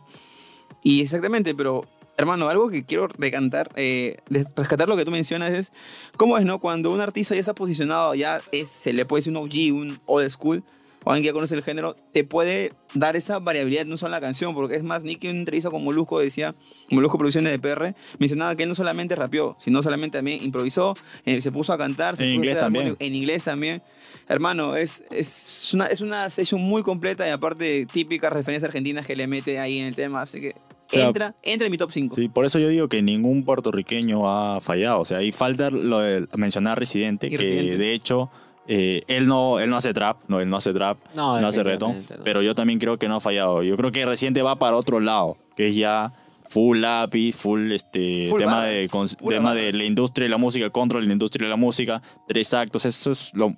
Y 0.83 1.01
exactamente, 1.03 1.55
pero 1.55 1.87
hermano, 2.18 2.49
algo 2.49 2.68
que 2.68 2.85
quiero 2.85 3.09
recantar, 3.09 3.71
eh, 3.77 4.18
rescatar 4.57 4.88
lo 4.88 4.97
que 4.97 5.05
tú 5.05 5.11
mencionas 5.11 5.53
es 5.53 5.73
cómo 6.16 6.37
es, 6.38 6.45
¿no? 6.45 6.59
Cuando 6.59 6.90
un 6.92 7.01
artista 7.01 7.35
ya 7.35 7.40
está 7.40 7.55
posicionado, 7.55 8.14
ya 8.14 8.40
es, 8.53 8.68
se 8.68 8.92
le 8.92 9.07
puede 9.07 9.21
decir 9.21 9.33
un 9.37 9.38
OG, 9.45 9.73
un 9.73 9.99
old 10.07 10.29
school, 10.31 10.62
o 11.05 11.11
alguien 11.11 11.23
que 11.23 11.29
ya 11.29 11.33
conoce 11.33 11.55
el 11.55 11.62
género, 11.62 11.95
te 12.12 12.25
puede 12.25 12.73
dar 12.95 13.17
esa 13.17 13.38
variabilidad 13.38 13.87
no 13.87 13.97
solo 13.97 14.09
en 14.09 14.12
la 14.12 14.21
canción, 14.21 14.55
porque 14.55 14.77
es 14.77 14.83
más, 14.83 15.05
Nicky 15.05 15.29
en 15.29 15.33
una 15.33 15.41
entrevista 15.41 15.71
con 15.71 15.83
Molusco 15.85 16.19
decía, 16.19 16.55
Molusco 16.91 17.19
Producciones 17.19 17.53
de 17.53 17.59
PR, 17.59 17.95
mencionaba 18.19 18.55
que 18.57 18.65
él 18.65 18.69
no 18.69 18.75
solamente 18.75 19.17
rapeó, 19.17 19.57
sino 19.59 19.83
solamente 19.83 20.19
también 20.19 20.43
improvisó, 20.43 20.95
eh, 21.25 21.41
se 21.41 21.53
puso 21.53 21.73
a 21.73 21.79
cantar, 21.79 22.17
se 22.17 22.25
En 22.25 22.31
puso 22.31 22.33
a 22.33 22.37
inglés 22.37 22.59
también. 22.59 22.85
armónico, 22.87 23.05
en 23.05 23.15
inglés 23.15 23.45
también. 23.45 23.83
Hermano, 24.29 24.77
es, 24.77 25.05
es, 25.11 25.71
una, 25.75 25.87
es 25.87 26.01
una 26.01 26.31
session 26.31 26.61
muy 26.61 26.83
completa 26.83 27.27
y 27.27 27.31
aparte 27.31 27.87
típicas 27.87 28.33
referencias 28.33 28.69
argentinas 28.69 29.07
que 29.07 29.17
le 29.17 29.27
mete 29.27 29.59
ahí 29.59 29.79
en 29.79 29.87
el 29.87 29.97
tema, 29.97 30.23
así 30.23 30.41
que 30.41 30.55
sea, 30.88 31.07
entra, 31.07 31.35
entra 31.43 31.67
en 31.67 31.71
mi 31.73 31.79
top 31.79 31.91
5. 31.91 32.15
Sí, 32.17 32.29
por 32.29 32.45
eso 32.45 32.59
yo 32.59 32.69
digo 32.69 32.88
que 32.88 33.03
ningún 33.03 33.45
puertorriqueño 33.45 34.29
ha 34.29 34.61
fallado. 34.61 35.01
O 35.01 35.05
sea, 35.05 35.19
ahí 35.19 35.33
falta 35.33 35.71
lo 35.71 36.01
de 36.01 36.29
mencionar 36.37 36.79
Residente, 36.79 37.29
Y 37.29 37.31
que 37.31 37.38
Residente. 37.38 37.79
de 37.79 37.95
hecho 37.95 38.31
eh, 38.68 39.03
él, 39.09 39.27
no, 39.27 39.59
él 39.59 39.68
no 39.70 39.77
hace 39.77 39.92
trap, 39.92 40.18
no, 40.29 40.40
él 40.40 40.48
no 40.48 40.57
hace 40.57 40.72
trap, 40.72 40.98
No, 41.14 41.40
no, 41.40 41.48
hace 41.48 41.62
definitivamente 41.62 42.16
no. 42.16 42.25
pero 42.25 42.42
yo 42.42 42.55
también 42.55 42.79
creo 42.79 42.96
que 42.96 43.09
no 43.09 43.16
ha 43.16 43.20
fallado. 43.20 43.62
Yo 43.62 43.77
creo 43.77 43.92
que 43.92 44.07
Residente 44.07 44.42
va 44.42 44.57
para 44.57 44.77
otro 44.77 45.01
lado, 45.01 45.37
que 45.57 45.68
es 45.68 45.77
ya 45.77 46.12
full 46.44 46.79
lápiz, 46.81 47.33
full 47.33 47.72
este 47.72 48.27
Full 48.29 48.38
tema 48.38 48.64
de 48.64 48.88
tema 49.29 49.55
de 49.55 49.72
la 49.72 49.85
industria 49.85 50.25
de 50.25 50.31
la 50.31 50.38
música, 50.38 50.64
el 50.64 50.72
control 50.72 51.03
de 51.03 51.09
la 51.09 51.12
industria 51.14 51.46
de 51.46 51.51
la 51.51 51.57
música, 51.57 52.03
tres 52.29 52.55
actos, 52.55 52.85
eso 52.87 53.11
es 53.11 53.33
lo 53.35 53.55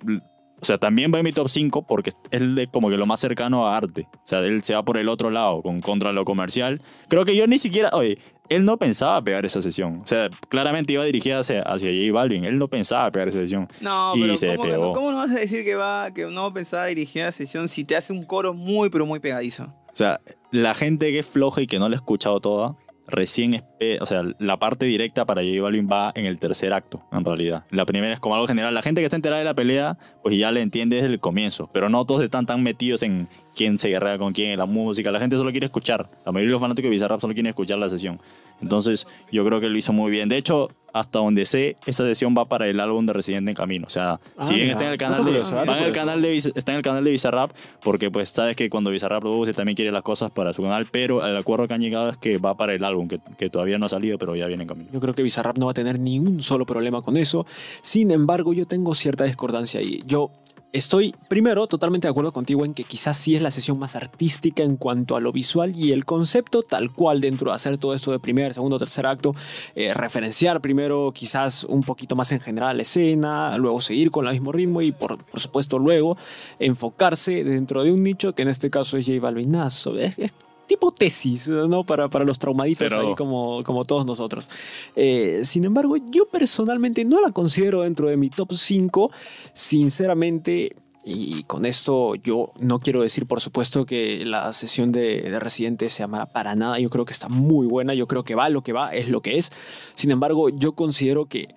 o 0.61 0.65
sea, 0.65 0.77
también 0.77 1.13
va 1.13 1.19
en 1.19 1.25
mi 1.25 1.31
top 1.31 1.49
5 1.49 1.83
porque 1.83 2.11
es 2.31 2.55
de 2.55 2.67
como 2.67 2.89
que 2.89 2.97
lo 2.97 3.05
más 3.05 3.19
cercano 3.19 3.67
a 3.67 3.77
arte. 3.77 4.07
O 4.13 4.27
sea, 4.27 4.39
él 4.39 4.63
se 4.63 4.73
va 4.73 4.83
por 4.83 4.97
el 4.97 5.09
otro 5.09 5.29
lado, 5.29 5.61
con 5.61 5.81
contra 5.81 6.13
lo 6.13 6.25
comercial. 6.25 6.81
Creo 7.09 7.25
que 7.25 7.35
yo 7.35 7.45
ni 7.45 7.57
siquiera, 7.57 7.89
oye, 7.93 8.17
él 8.49 8.65
no 8.65 8.77
pensaba 8.77 9.21
pegar 9.23 9.45
esa 9.45 9.61
sesión. 9.61 10.01
O 10.03 10.07
sea, 10.07 10.29
claramente 10.49 10.93
iba 10.93 11.03
dirigida 11.03 11.39
hacia, 11.39 11.61
hacia 11.63 11.89
J 11.89 12.13
Balvin. 12.13 12.45
Él 12.45 12.57
no 12.57 12.67
pensaba 12.67 13.09
pegar 13.11 13.27
esa 13.29 13.39
sesión. 13.39 13.67
No, 13.81 14.15
Y 14.15 14.21
pero 14.21 14.37
se 14.37 14.55
¿cómo, 14.55 14.63
pegó. 14.69 14.85
no, 14.87 14.91
¿cómo 14.93 15.11
no 15.11 15.17
vas 15.17 15.31
a 15.31 15.39
decir 15.39 15.63
que 15.63 15.75
va 15.75 16.11
que 16.13 16.25
no 16.25 16.53
pensaba 16.53 16.85
dirigir 16.85 17.23
la 17.23 17.31
sesión 17.31 17.67
si 17.67 17.83
te 17.83 17.95
hace 17.95 18.13
un 18.13 18.23
coro 18.23 18.53
muy, 18.53 18.89
pero 18.89 19.05
muy 19.05 19.19
pegadizo? 19.19 19.63
O 19.65 19.95
sea, 19.97 20.19
la 20.51 20.73
gente 20.73 21.11
que 21.11 21.19
es 21.19 21.25
floja 21.25 21.61
y 21.61 21.67
que 21.67 21.79
no 21.79 21.87
la 21.89 21.95
ha 21.95 21.97
escuchado 21.97 22.39
toda, 22.41 22.75
recién, 23.07 23.63
o 23.99 24.05
sea, 24.05 24.23
la 24.39 24.57
parte 24.57 24.85
directa 24.85 25.25
para 25.25 25.41
J 25.41 25.61
Balvin 25.61 25.87
va 25.91 26.11
en 26.15 26.25
el 26.25 26.39
tercer 26.39 26.73
acto, 26.73 27.03
en 27.11 27.23
realidad. 27.23 27.63
La 27.69 27.85
primera 27.85 28.13
es 28.13 28.19
como 28.19 28.35
algo 28.35 28.47
general. 28.47 28.73
La 28.73 28.81
gente 28.81 29.01
que 29.01 29.05
está 29.05 29.15
enterada 29.15 29.39
de 29.39 29.45
la 29.45 29.53
pelea, 29.53 29.97
pues 30.23 30.37
ya 30.37 30.51
le 30.51 30.61
entiende 30.61 30.97
desde 30.97 31.09
el 31.09 31.19
comienzo. 31.19 31.69
Pero 31.73 31.89
no 31.89 32.05
todos 32.05 32.23
están 32.23 32.45
tan 32.45 32.63
metidos 32.63 33.03
en 33.03 33.27
quién 33.55 33.79
se 33.79 33.89
guerrea 33.89 34.17
con 34.17 34.33
quién, 34.33 34.51
en 34.51 34.59
la 34.59 34.65
música. 34.65 35.11
La 35.11 35.19
gente 35.19 35.37
solo 35.37 35.51
quiere 35.51 35.67
escuchar. 35.67 36.05
La 36.25 36.31
mayoría 36.31 36.49
de 36.49 36.53
los 36.53 36.61
fanáticos 36.61 36.85
de 36.85 36.91
Bizarrap 36.91 37.21
solo 37.21 37.33
quieren 37.33 37.49
escuchar 37.49 37.77
la 37.77 37.89
sesión. 37.89 38.19
Entonces, 38.61 39.07
yo 39.31 39.45
creo 39.45 39.59
que 39.59 39.69
lo 39.69 39.77
hizo 39.77 39.93
muy 39.93 40.11
bien. 40.11 40.29
De 40.29 40.37
hecho, 40.37 40.69
hasta 40.93 41.19
donde 41.19 41.45
sé, 41.45 41.75
esa 41.85 42.05
sesión 42.05 42.33
va 42.37 42.45
para 42.45 42.67
el 42.69 42.79
álbum 42.79 43.05
de 43.05 43.11
Residente 43.11 43.51
en 43.51 43.55
Camino. 43.55 43.85
O 43.85 43.89
sea, 43.89 44.13
Ah, 44.37 44.43
si 44.43 44.53
bien 44.53 44.69
está 44.69 44.85
en 44.85 44.93
el 44.93 44.97
canal 44.97 45.25
de, 45.25 45.41
va 45.41 45.77
en 45.77 45.83
el 45.83 45.91
canal 45.91 46.21
de 46.21 46.37
está 46.37 46.71
en 46.71 46.77
el 46.77 46.81
canal 46.83 47.03
de 47.03 47.11
Bizarrap, 47.11 47.51
porque 47.83 48.09
pues 48.09 48.29
sabes 48.29 48.55
que 48.55 48.69
cuando 48.69 48.91
Bizarrap 48.91 49.19
produce 49.19 49.53
también 49.53 49.75
quiere 49.75 49.91
las 49.91 50.03
cosas 50.03 50.31
para 50.31 50.53
su 50.53 50.63
canal, 50.63 50.87
pero 50.89 51.25
el 51.27 51.35
acuerdo 51.35 51.67
que 51.67 51.73
han 51.73 51.81
llegado 51.81 52.09
es 52.09 52.15
que 52.15 52.37
va 52.37 52.55
para 52.55 52.73
el 52.73 52.83
álbum, 52.85 53.09
que, 53.09 53.19
que 53.37 53.49
todavía 53.49 53.77
no 53.77 53.87
ha 53.87 53.89
salido, 53.89 54.17
pero 54.17 54.37
ya 54.37 54.45
viene 54.47 54.63
en 54.63 54.69
camino. 54.69 54.89
Yo 54.93 55.01
creo 55.01 55.13
que 55.13 55.21
Bizarrap 55.21 55.57
no 55.57 55.65
va 55.65 55.71
a 55.71 55.73
tener 55.73 55.99
ningún 55.99 56.41
solo 56.41 56.65
problema 56.65 57.01
con 57.01 57.17
eso. 57.17 57.45
Sin 57.81 58.09
embargo, 58.11 58.53
yo 58.53 58.65
tengo 58.65 58.93
cierta 58.93 59.25
discordancia 59.25 59.81
ahí. 59.81 60.01
Yo 60.05 60.31
estoy, 60.75 61.15
primero, 61.29 61.67
totalmente 61.67 62.07
de 62.07 62.11
acuerdo 62.11 62.33
contigo 62.33 62.65
en 62.65 62.73
que 62.73 62.83
quizás 62.83 63.15
sí 63.17 63.35
es 63.35 63.41
la 63.41 63.49
sesión 63.49 63.79
más 63.79 63.95
artística 63.95 64.61
en 64.61 64.75
cuanto 64.75 65.15
a 65.15 65.21
lo 65.21 65.31
visual 65.31 65.71
y 65.75 65.93
el 65.93 66.05
concepto 66.05 66.63
tal 66.63 66.91
cual 66.91 67.21
dentro 67.21 67.51
de 67.51 67.55
hacer 67.55 67.77
todo 67.77 67.93
esto 67.93 68.11
de 68.11 68.19
primer, 68.19 68.53
segundo, 68.53 68.77
tercer 68.77 69.05
acto. 69.05 69.33
eh, 69.75 69.93
referenciar 69.93 70.61
primero 70.61 71.11
quizás 71.13 71.63
un 71.63 71.81
poquito 71.81 72.15
más 72.15 72.31
en 72.31 72.41
general 72.41 72.77
la 72.77 72.83
escena, 72.83 73.57
luego 73.57 73.79
seguir 73.79 74.11
con 74.11 74.27
el 74.27 74.33
mismo 74.33 74.51
ritmo 74.51 74.81
y 74.81 74.91
por, 74.91 75.23
por 75.23 75.39
supuesto 75.39 75.79
luego 75.79 76.17
enfocarse 76.59 77.43
dentro 77.43 77.83
de 77.83 77.91
un 77.91 78.03
nicho 78.03 78.33
que 78.33 78.41
en 78.41 78.49
este 78.49 78.69
caso 78.69 78.97
es 78.97 79.05
J 79.05 79.19
Balvinazo. 79.21 79.97
Es, 79.97 80.17
es 80.19 80.31
tipo 80.75 80.91
tesis, 80.91 81.47
¿no? 81.47 81.83
Para, 81.83 82.09
para 82.09 82.25
los 82.25 82.37
traumaditos 82.37 82.87
Pero- 82.89 82.99
ahí 83.09 83.15
como, 83.15 83.63
como 83.63 83.83
todos 83.85 84.05
nosotros. 84.05 84.49
Eh, 84.95 85.41
sin 85.43 85.63
embargo, 85.65 85.95
yo 86.11 86.27
personalmente 86.27 87.05
no 87.05 87.21
la 87.21 87.31
considero 87.31 87.81
dentro 87.81 88.07
de 88.09 88.17
mi 88.17 88.29
top 88.29 88.53
5. 88.53 89.11
Sinceramente, 89.53 90.75
y 91.05 91.43
con 91.43 91.65
esto 91.65 92.15
yo 92.15 92.51
no 92.59 92.79
quiero 92.79 93.01
decir, 93.01 93.25
por 93.25 93.39
supuesto, 93.41 93.85
que 93.85 94.25
la 94.25 94.51
sesión 94.53 94.91
de, 94.91 95.21
de 95.21 95.39
Residente 95.39 95.89
sea 95.89 96.07
mala 96.07 96.25
para 96.25 96.55
nada. 96.55 96.79
Yo 96.79 96.89
creo 96.89 97.05
que 97.05 97.13
está 97.13 97.29
muy 97.29 97.67
buena. 97.67 97.93
Yo 97.93 98.07
creo 98.07 98.23
que 98.23 98.35
va 98.35 98.49
lo 98.49 98.61
que 98.63 98.73
va, 98.73 98.93
es 98.93 99.09
lo 99.09 99.21
que 99.21 99.37
es. 99.37 99.51
Sin 99.93 100.11
embargo, 100.11 100.49
yo 100.49 100.73
considero 100.73 101.25
que 101.25 101.47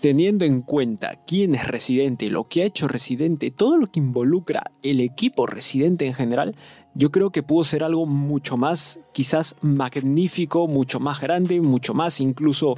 teniendo 0.00 0.44
en 0.44 0.62
cuenta 0.62 1.18
quién 1.26 1.54
es 1.54 1.66
Residente, 1.66 2.30
lo 2.30 2.48
que 2.48 2.62
ha 2.62 2.66
hecho 2.66 2.86
Residente, 2.88 3.50
todo 3.50 3.78
lo 3.78 3.88
que 3.88 4.00
involucra 4.00 4.70
el 4.82 5.00
equipo 5.00 5.46
Residente 5.46 6.06
en 6.06 6.14
general, 6.14 6.54
yo 6.98 7.12
creo 7.12 7.30
que 7.30 7.44
pudo 7.44 7.62
ser 7.62 7.84
algo 7.84 8.06
mucho 8.06 8.56
más, 8.56 8.98
quizás 9.12 9.54
magnífico, 9.62 10.66
mucho 10.66 10.98
más 10.98 11.20
grande, 11.20 11.60
mucho 11.60 11.94
más 11.94 12.20
incluso 12.20 12.74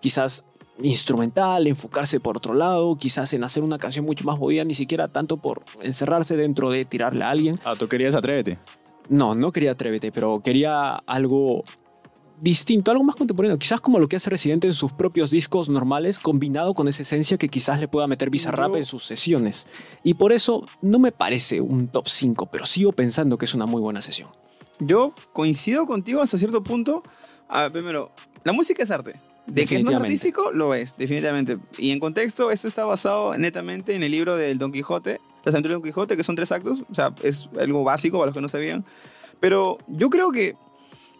quizás 0.00 0.44
instrumental, 0.82 1.68
enfocarse 1.68 2.18
por 2.18 2.36
otro 2.36 2.52
lado, 2.52 2.96
quizás 2.96 3.32
en 3.32 3.44
hacer 3.44 3.62
una 3.62 3.78
canción 3.78 4.04
mucho 4.04 4.24
más 4.24 4.40
movida, 4.40 4.64
ni 4.64 4.74
siquiera 4.74 5.06
tanto 5.06 5.36
por 5.36 5.62
encerrarse 5.82 6.36
dentro 6.36 6.68
de 6.70 6.84
tirarle 6.84 7.22
a 7.22 7.30
alguien. 7.30 7.60
Ah, 7.64 7.76
tú 7.78 7.86
querías 7.86 8.16
Atrévete. 8.16 8.58
No, 9.08 9.36
no 9.36 9.52
quería 9.52 9.70
Atrévete, 9.70 10.10
pero 10.10 10.40
quería 10.42 10.94
algo 11.06 11.62
distinto, 12.40 12.90
algo 12.90 13.04
más 13.04 13.16
contemporáneo, 13.16 13.58
quizás 13.58 13.80
como 13.80 13.98
lo 13.98 14.08
que 14.08 14.16
hace 14.16 14.30
Residente 14.30 14.66
en 14.66 14.74
sus 14.74 14.92
propios 14.92 15.30
discos 15.30 15.68
normales, 15.68 16.18
combinado 16.18 16.74
con 16.74 16.88
esa 16.88 17.02
esencia 17.02 17.36
que 17.36 17.48
quizás 17.48 17.78
le 17.80 17.88
pueda 17.88 18.06
meter 18.06 18.30
Bizarrap 18.30 18.76
en 18.76 18.86
sus 18.86 19.04
sesiones. 19.04 19.66
Y 20.02 20.14
por 20.14 20.32
eso 20.32 20.66
no 20.82 20.98
me 20.98 21.12
parece 21.12 21.60
un 21.60 21.88
top 21.88 22.08
5, 22.08 22.46
pero 22.46 22.66
sigo 22.66 22.92
pensando 22.92 23.38
que 23.38 23.44
es 23.44 23.54
una 23.54 23.66
muy 23.66 23.80
buena 23.80 24.02
sesión. 24.02 24.30
Yo 24.78 25.14
coincido 25.32 25.86
contigo 25.86 26.22
hasta 26.22 26.38
cierto 26.38 26.62
punto. 26.62 27.02
A 27.48 27.62
ver, 27.62 27.72
primero, 27.72 28.10
la 28.44 28.52
música 28.52 28.82
es 28.82 28.90
arte. 28.90 29.20
De 29.46 29.54
que 29.54 29.62
es 29.62 29.68
Definitivamente. 29.70 30.06
artístico, 30.06 30.50
lo 30.52 30.74
es, 30.74 30.96
definitivamente. 30.96 31.58
Y 31.76 31.90
en 31.90 32.00
contexto, 32.00 32.50
esto 32.50 32.68
está 32.68 32.84
basado 32.84 33.36
netamente 33.36 33.94
en 33.94 34.02
el 34.02 34.12
libro 34.12 34.36
del 34.36 34.58
Don 34.58 34.70
Quijote, 34.70 35.20
Las 35.44 35.54
aventuras 35.54 35.72
de 35.72 35.74
Don 35.74 35.82
Quijote, 35.82 36.16
que 36.16 36.22
son 36.22 36.36
tres 36.36 36.52
actos. 36.52 36.80
O 36.90 36.94
sea, 36.94 37.14
es 37.22 37.50
algo 37.58 37.82
básico 37.82 38.18
para 38.18 38.26
los 38.26 38.34
que 38.34 38.40
no 38.40 38.48
sabían. 38.48 38.84
Pero 39.40 39.78
yo 39.88 40.08
creo 40.08 40.30
que 40.30 40.54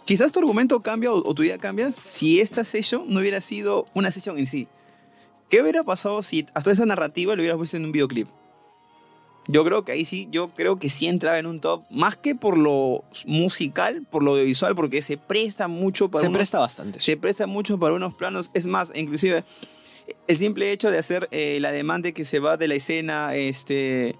quizás 0.04 0.32
tu 0.32 0.40
argumento 0.40 0.80
cambia 0.80 1.12
o, 1.12 1.16
o 1.28 1.34
tu 1.34 1.42
idea 1.42 1.58
cambia 1.58 1.90
si 1.92 2.40
esta 2.40 2.64
session 2.64 3.04
no 3.08 3.20
hubiera 3.20 3.40
sido 3.40 3.84
una 3.94 4.10
session 4.10 4.38
en 4.38 4.46
sí. 4.46 4.68
¿Qué 5.48 5.62
hubiera 5.62 5.82
pasado 5.82 6.22
si 6.22 6.46
a 6.54 6.60
toda 6.60 6.72
esa 6.72 6.86
narrativa 6.86 7.34
lo 7.34 7.40
hubieras 7.42 7.56
puesto 7.58 7.76
en 7.76 7.84
un 7.84 7.92
videoclip? 7.92 8.28
Yo 9.48 9.64
creo 9.64 9.84
que 9.84 9.92
ahí 9.92 10.04
sí, 10.04 10.28
yo 10.30 10.50
creo 10.50 10.78
que 10.78 10.88
sí 10.90 11.06
entraba 11.08 11.38
en 11.38 11.46
un 11.46 11.58
top, 11.60 11.82
más 11.90 12.16
que 12.16 12.36
por 12.36 12.56
lo 12.56 13.02
musical, 13.26 14.06
por 14.08 14.22
lo 14.22 14.32
audiovisual, 14.32 14.76
porque 14.76 15.02
se 15.02 15.16
presta 15.16 15.66
mucho 15.66 16.08
para 16.08 16.20
Se 16.22 16.28
unos- 16.28 16.36
presta 16.38 16.58
bastante. 16.60 17.00
se 17.00 17.16
presta 17.16 17.46
mucho 17.48 17.78
para 17.78 17.94
unos 17.94 18.14
planos. 18.14 18.50
Es 18.54 18.66
más, 18.66 18.92
inclusive 18.94 19.42
el 20.28 20.36
simple 20.38 20.70
hecho 20.70 20.90
de 20.90 20.98
hacer 20.98 21.26
eh, 21.32 21.58
la 21.60 21.72
demanda 21.72 22.12
que 22.12 22.24
se 22.24 22.38
va 22.38 22.56
de 22.58 22.68
la 22.68 22.74
escena 22.74 23.34
este, 23.34 24.14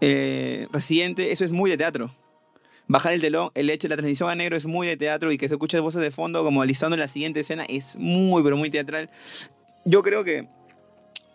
eh, 0.00 0.68
residente, 0.72 1.32
eso 1.32 1.44
es 1.44 1.50
muy 1.52 1.68
de 1.68 1.76
teatro. 1.76 2.10
Bajar 2.92 3.14
el 3.14 3.22
telón, 3.22 3.50
el 3.54 3.70
hecho 3.70 3.88
de 3.88 3.94
la 3.94 3.96
transición 3.96 4.28
a 4.28 4.34
negro 4.34 4.54
es 4.54 4.66
muy 4.66 4.86
de 4.86 4.98
teatro 4.98 5.32
y 5.32 5.38
que 5.38 5.48
se 5.48 5.54
escucha 5.54 5.80
voces 5.80 6.02
de 6.02 6.10
fondo 6.10 6.44
como 6.44 6.60
alistando 6.60 6.94
la 6.94 7.08
siguiente 7.08 7.40
escena 7.40 7.64
es 7.66 7.96
muy, 7.96 8.42
pero 8.42 8.58
muy 8.58 8.68
teatral. 8.68 9.08
Yo 9.86 10.02
creo 10.02 10.24
que 10.24 10.46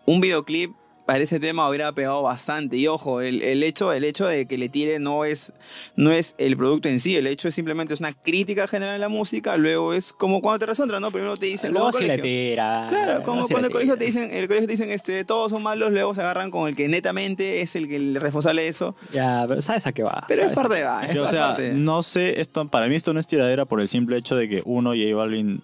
un 0.06 0.20
videoclip 0.20 0.70
para 1.08 1.20
ese 1.20 1.40
tema 1.40 1.66
hubiera 1.66 1.90
pegado 1.92 2.20
bastante. 2.20 2.76
Y 2.76 2.86
ojo, 2.86 3.22
el, 3.22 3.40
el, 3.40 3.62
hecho, 3.62 3.94
el 3.94 4.04
hecho 4.04 4.26
de 4.26 4.44
que 4.44 4.58
le 4.58 4.68
tire 4.68 4.98
no 4.98 5.24
es, 5.24 5.54
no 5.96 6.12
es 6.12 6.34
el 6.36 6.54
producto 6.54 6.90
en 6.90 7.00
sí, 7.00 7.16
el 7.16 7.26
hecho 7.26 7.48
es 7.48 7.54
simplemente 7.54 7.94
es 7.94 8.00
una 8.00 8.12
crítica 8.12 8.68
general 8.68 8.96
a 8.96 8.98
la 8.98 9.08
música, 9.08 9.56
luego 9.56 9.94
es 9.94 10.12
como 10.12 10.42
cuando 10.42 10.58
te 10.58 10.66
resondran, 10.66 11.00
¿no? 11.00 11.10
Primero 11.10 11.34
te 11.38 11.46
dicen... 11.46 11.72
Luego 11.72 11.94
si 11.94 12.04
le 12.04 12.18
tira. 12.18 12.84
Claro, 12.90 13.22
como 13.22 13.48
cuando 13.48 13.68
el 13.68 13.72
colegio 13.72 13.96
te 13.96 14.04
dicen, 14.04 14.30
el 14.30 14.48
colegio 14.48 14.66
te 14.66 14.72
dicen, 14.72 14.90
este, 14.90 15.24
todos 15.24 15.50
son 15.50 15.62
malos, 15.62 15.92
luego 15.92 16.12
se 16.12 16.20
agarran 16.20 16.50
con 16.50 16.68
el 16.68 16.76
que 16.76 16.88
netamente 16.88 17.62
es 17.62 17.74
el, 17.74 17.88
que 17.88 17.96
el 17.96 18.16
responsable 18.16 18.60
de 18.60 18.68
eso. 18.68 18.94
Ya, 19.10 19.46
pero 19.48 19.62
sabes 19.62 19.86
a 19.86 19.92
qué 19.92 20.02
va. 20.02 20.26
Pero 20.28 20.42
es 20.42 20.48
parte 20.50 20.74
de 20.74 20.82
va, 20.82 21.04
Es 21.04 21.08
es 21.08 21.14
que, 21.14 21.20
o 21.20 21.26
sea, 21.26 21.48
parte. 21.48 21.72
no 21.72 22.02
sé, 22.02 22.38
esto, 22.38 22.68
para 22.68 22.86
mí 22.86 22.94
esto 22.94 23.14
no 23.14 23.20
es 23.20 23.26
tiradera 23.26 23.64
por 23.64 23.80
el 23.80 23.88
simple 23.88 24.18
hecho 24.18 24.36
de 24.36 24.46
que 24.46 24.62
uno, 24.66 24.90
J 24.90 25.16
Balvin 25.16 25.62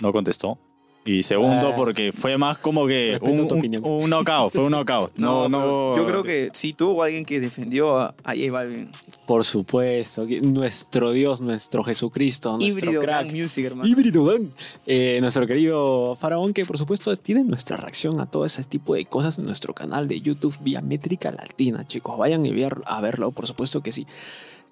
no 0.00 0.10
contestó. 0.10 0.58
Y 1.06 1.22
segundo, 1.22 1.68
Ah. 1.68 1.76
porque 1.76 2.10
fue 2.12 2.36
más 2.36 2.58
como 2.58 2.86
que 2.86 3.16
un, 3.22 3.40
un, 3.40 3.80
un 3.86 4.10
knockout, 4.10 4.52
fue 4.52 4.64
un 4.64 4.72
knockout. 4.72 5.12
No, 5.16 5.48
no, 5.48 5.58
pero 5.60 5.96
yo 5.96 6.06
creo 6.06 6.22
que 6.24 6.50
sí 6.52 6.72
tuvo 6.72 7.02
alguien 7.04 7.24
que 7.24 7.38
defendió 7.40 7.96
a, 7.96 8.14
a 8.24 8.34
J 8.34 8.50
Balvin. 8.50 8.90
Por 9.26 9.44
supuesto, 9.44 10.26
nuestro 10.42 11.12
Dios, 11.12 11.40
nuestro 11.40 11.84
Jesucristo, 11.84 12.58
nuestro 12.58 12.86
Híbrido 12.86 13.00
crack. 13.02 13.26
Gang 13.26 13.36
Music, 13.36 13.64
hermano. 13.66 13.88
Híbrido 13.88 14.24
Gang. 14.24 14.48
Eh, 14.86 15.18
nuestro 15.20 15.46
querido 15.46 16.16
Faraón, 16.16 16.52
que 16.52 16.66
por 16.66 16.76
supuesto 16.76 17.14
tiene 17.16 17.44
nuestra 17.44 17.76
reacción 17.76 18.20
a 18.20 18.26
todo 18.26 18.44
ese 18.44 18.62
tipo 18.64 18.94
de 18.94 19.04
cosas 19.06 19.38
en 19.38 19.44
nuestro 19.46 19.74
canal 19.74 20.08
de 20.08 20.20
YouTube 20.20 20.56
vía 20.60 20.80
Métrica 20.82 21.30
Latina, 21.30 21.86
chicos. 21.86 22.18
Vayan 22.18 22.44
y 22.46 22.50
ver- 22.52 22.82
a 22.84 23.00
verlo, 23.00 23.30
por 23.30 23.46
supuesto 23.46 23.80
que 23.80 23.92
sí. 23.92 24.06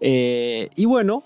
Eh, 0.00 0.68
y 0.76 0.84
bueno, 0.84 1.22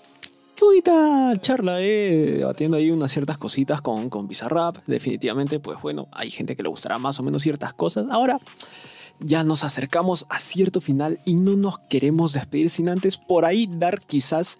bonita 0.65 1.33
charla, 1.41 1.81
eh, 1.81 2.35
debatiendo 2.37 2.77
ahí 2.77 2.91
unas 2.91 3.11
ciertas 3.11 3.37
cositas 3.37 3.81
con, 3.81 4.09
con 4.09 4.27
Bizarrap. 4.27 4.77
Definitivamente, 4.85 5.59
pues 5.59 5.81
bueno, 5.81 6.07
hay 6.11 6.31
gente 6.31 6.55
que 6.55 6.63
le 6.63 6.69
gustará 6.69 6.97
más 6.97 7.19
o 7.19 7.23
menos 7.23 7.43
ciertas 7.43 7.73
cosas. 7.73 8.07
Ahora, 8.09 8.39
ya 9.19 9.43
nos 9.43 9.63
acercamos 9.63 10.25
a 10.29 10.39
cierto 10.39 10.81
final 10.81 11.19
y 11.25 11.35
no 11.35 11.55
nos 11.55 11.79
queremos 11.79 12.33
despedir 12.33 12.69
sin 12.69 12.89
antes 12.89 13.17
por 13.17 13.45
ahí 13.45 13.67
dar 13.69 14.01
quizás, 14.01 14.59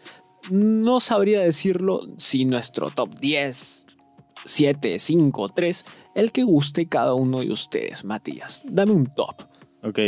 no 0.49 0.99
sabría 0.99 1.41
decirlo, 1.41 2.01
si 2.17 2.45
nuestro 2.45 2.89
top 2.89 3.17
10, 3.19 3.85
7, 4.45 4.99
5, 4.99 5.49
3, 5.49 5.85
el 6.15 6.31
que 6.31 6.43
guste 6.43 6.87
cada 6.87 7.13
uno 7.13 7.39
de 7.39 7.51
ustedes, 7.51 8.03
Matías. 8.03 8.65
Dame 8.67 8.91
un 8.91 9.07
top. 9.07 9.35
Ok, 9.81 9.99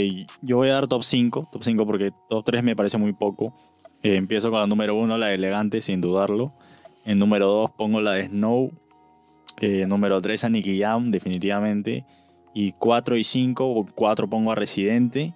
yo 0.41 0.57
voy 0.57 0.67
a 0.67 0.73
dar 0.73 0.87
top 0.87 1.03
5, 1.03 1.49
top 1.51 1.63
5 1.63 1.85
porque 1.85 2.11
top 2.29 2.43
3 2.43 2.63
me 2.63 2.75
parece 2.75 2.97
muy 2.97 3.13
poco. 3.13 3.55
Eh, 4.03 4.15
empiezo 4.15 4.49
con 4.49 4.59
la 4.59 4.67
número 4.67 4.95
1, 4.95 5.17
la 5.17 5.27
de 5.27 5.35
elegante, 5.35 5.81
sin 5.81 6.01
dudarlo. 6.01 6.53
En 7.05 7.19
número 7.19 7.47
2 7.47 7.71
pongo 7.71 8.01
la 8.01 8.13
de 8.13 8.27
Snow. 8.27 8.71
Eh, 9.59 9.85
número 9.87 10.21
3 10.21 10.43
a 10.45 10.49
Nicky 10.49 10.79
Jam, 10.79 11.11
definitivamente. 11.11 12.05
Y 12.53 12.73
4 12.73 13.17
y 13.17 13.23
5, 13.23 13.87
4 13.93 14.29
pongo 14.29 14.51
a 14.51 14.55
Residente. 14.55 15.33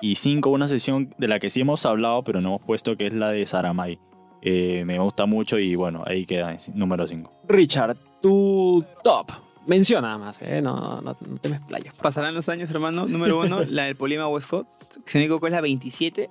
Y 0.00 0.16
5 0.16 0.50
una 0.50 0.68
sesión 0.68 1.14
de 1.18 1.28
la 1.28 1.38
que 1.38 1.50
sí 1.50 1.60
hemos 1.60 1.86
hablado, 1.86 2.22
pero 2.22 2.40
no 2.40 2.48
hemos 2.48 2.62
puesto, 2.62 2.96
que 2.96 3.06
es 3.06 3.12
la 3.12 3.30
de 3.30 3.46
Saramay. 3.46 3.98
Eh, 4.42 4.84
me 4.86 4.98
gusta 4.98 5.26
mucho 5.26 5.58
y 5.58 5.74
bueno, 5.74 6.04
ahí 6.06 6.26
queda, 6.26 6.56
número 6.74 7.06
5. 7.06 7.32
Richard, 7.48 7.96
tu 8.20 8.84
top. 9.02 9.32
Menciona 9.66 10.08
nada 10.08 10.18
más, 10.18 10.40
¿eh? 10.42 10.62
no, 10.62 11.00
no, 11.00 11.16
no 11.20 11.38
te 11.38 11.48
me 11.48 11.56
explayes. 11.56 11.92
Pasarán 11.94 12.34
los 12.34 12.48
años, 12.48 12.70
hermano. 12.70 13.06
Número 13.06 13.40
uno, 13.40 13.64
la 13.68 13.84
del 13.84 13.96
Polima 13.96 14.28
Westcott. 14.28 14.68
Que 15.04 15.10
se 15.10 15.18
me 15.18 15.24
equivoco 15.24 15.48
es 15.48 15.52
la 15.52 15.60
27, 15.60 16.28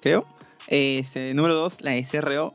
creo. 0.00 0.26
Este, 0.68 1.34
número 1.34 1.54
dos, 1.54 1.80
la 1.80 1.92
CRO. 2.02 2.54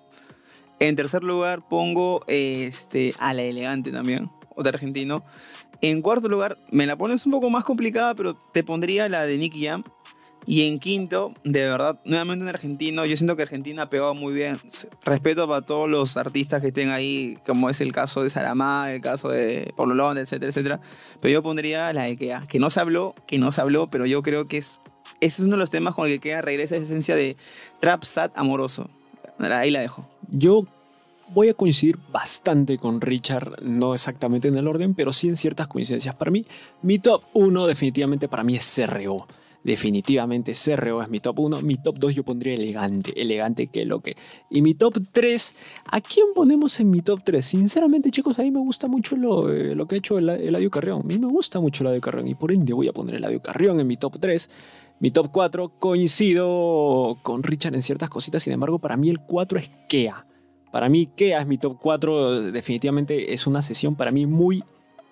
En 0.80 0.96
tercer 0.96 1.24
lugar 1.24 1.68
pongo 1.68 2.24
este, 2.28 3.16
a 3.18 3.34
la 3.34 3.44
elegante 3.44 3.92
también, 3.92 4.30
otro 4.56 4.70
argentino. 4.70 5.24
En 5.82 6.02
cuarto 6.02 6.28
lugar, 6.28 6.58
me 6.72 6.86
la 6.86 6.98
pones 6.98 7.26
un 7.26 7.32
poco 7.32 7.50
más 7.50 7.64
complicada, 7.64 8.16
pero 8.16 8.34
te 8.34 8.64
pondría 8.64 9.10
la 9.10 9.26
de 9.26 9.38
Nicky 9.38 9.66
Jam. 9.66 9.84
Y 10.50 10.66
en 10.66 10.80
quinto, 10.80 11.34
de 11.44 11.68
verdad, 11.68 12.00
nuevamente 12.06 12.44
un 12.44 12.50
argentino. 12.50 13.06
Yo 13.06 13.18
siento 13.18 13.36
que 13.36 13.42
Argentina 13.42 13.84
ha 13.84 13.90
pegado 13.90 14.14
muy 14.14 14.34
bien. 14.34 14.58
Respeto 15.04 15.46
para 15.46 15.62
todos 15.62 15.90
los 15.90 16.16
artistas 16.16 16.62
que 16.62 16.70
estén 16.70 16.90
ahí, 16.90 17.38
como 17.46 17.70
es 17.70 17.82
el 17.82 17.92
caso 17.92 18.24
de 18.24 18.30
Saramá, 18.30 18.94
el 18.94 19.02
caso 19.02 19.28
de 19.28 19.74
Pablo 19.76 19.94
Londra, 19.94 20.22
etcétera, 20.22 20.50
etcétera. 20.50 20.80
Pero 21.20 21.34
yo 21.34 21.44
pondría 21.44 21.92
la 21.92 22.04
de 22.04 22.16
Kea, 22.16 22.46
que 22.48 22.60
no 22.60 22.70
se 22.70 22.80
habló, 22.80 23.14
que 23.28 23.40
no 23.40 23.52
se 23.52 23.60
habló, 23.60 23.90
pero 23.90 24.06
yo 24.06 24.24
creo 24.24 24.48
que 24.48 24.58
es. 24.58 24.80
Ese 25.20 25.42
es 25.42 25.46
uno 25.48 25.58
de 25.58 25.60
los 25.60 25.70
temas 25.70 25.96
con 25.96 26.06
el 26.08 26.14
que 26.14 26.20
Kea 26.30 26.42
regresa 26.42 26.76
esa 26.76 26.86
esencia 26.86 27.16
de 27.16 27.36
trap 27.80 28.04
sad 28.04 28.32
amoroso. 28.36 28.90
Ahí 29.40 29.72
la 29.72 29.82
dejo. 29.82 30.08
Yo 30.30 30.66
voy 31.30 31.50
a 31.50 31.54
coincidir 31.54 31.98
bastante 32.12 32.78
con 32.78 33.02
Richard, 33.02 33.62
no 33.62 33.94
exactamente 33.94 34.48
en 34.48 34.58
el 34.58 34.68
orden, 34.68 34.94
pero 34.94 35.14
sí 35.14 35.28
en 35.28 35.38
ciertas 35.38 35.68
coincidencias. 35.68 36.16
Para 36.16 36.32
mí, 36.32 36.46
mi 36.82 37.00
top 37.00 37.24
1 37.34 37.68
definitivamente 37.68 38.28
para 38.28 38.44
mí 38.44 38.56
es 38.56 38.76
CRO. 38.76 39.28
Definitivamente 39.64 40.54
CRO 40.54 41.02
es 41.02 41.10
mi 41.10 41.20
top 41.20 41.40
1. 41.40 41.62
Mi 41.62 41.76
top 41.76 41.98
2 41.98 42.16
yo 42.16 42.24
pondría 42.24 42.54
elegante. 42.54 43.20
Elegante 43.22 43.68
que 43.68 43.84
lo 43.84 44.00
que. 44.00 44.16
Y 44.50 44.62
mi 44.62 44.76
top 44.76 44.98
3, 45.12 45.56
¿a 45.92 46.00
quién 46.00 46.28
ponemos 46.34 46.80
en 46.80 46.90
mi 46.90 47.02
top 47.02 47.22
3? 47.26 47.44
Sinceramente, 47.44 48.10
chicos, 48.10 48.40
a 48.40 48.44
mí 48.44 48.52
me 48.52 48.60
gusta 48.60 48.88
mucho 48.88 49.18
lo, 49.18 49.52
eh, 49.52 49.76
lo 49.76 49.86
que 49.86 49.96
ha 49.96 49.98
hecho 49.98 50.20
el 50.20 50.30
Eladio 50.30 50.72
Carrión. 50.72 51.02
A 51.02 51.04
mí 51.04 51.18
me 51.18 51.28
gusta 51.28 51.60
mucho 51.60 51.84
el 51.84 51.88
Eladio 51.88 52.02
Carrión 52.02 52.28
y 52.30 52.36
por 52.36 52.54
ende 52.54 52.72
voy 52.72 52.88
a 52.88 52.94
poner 52.94 53.16
el 53.16 53.24
Eladio 53.24 53.42
Carrión 53.42 53.80
en 53.82 53.88
mi 53.88 53.98
top 53.98 54.18
3. 54.22 54.50
Mi 55.00 55.12
top 55.12 55.30
4 55.32 55.74
coincido 55.80 57.18
con 57.22 57.44
Richard 57.44 57.76
en 57.76 57.82
ciertas 57.82 58.10
cositas, 58.10 58.42
sin 58.44 58.54
embargo, 58.54 58.80
para 58.80 58.98
mí 58.98 59.10
el 59.10 59.20
4 59.20 59.60
es 59.60 59.70
Kea. 59.88 60.26
Para 60.72 60.90
mí, 60.90 61.08
Kea 61.08 61.42
es 61.42 61.48
mi 61.48 61.58
top 61.58 61.78
4. 61.80 62.52
Definitivamente 62.52 63.34
es 63.34 63.48
una 63.48 63.62
sesión 63.62 63.96
para 63.96 64.12
mí 64.12 64.26
muy 64.26 64.64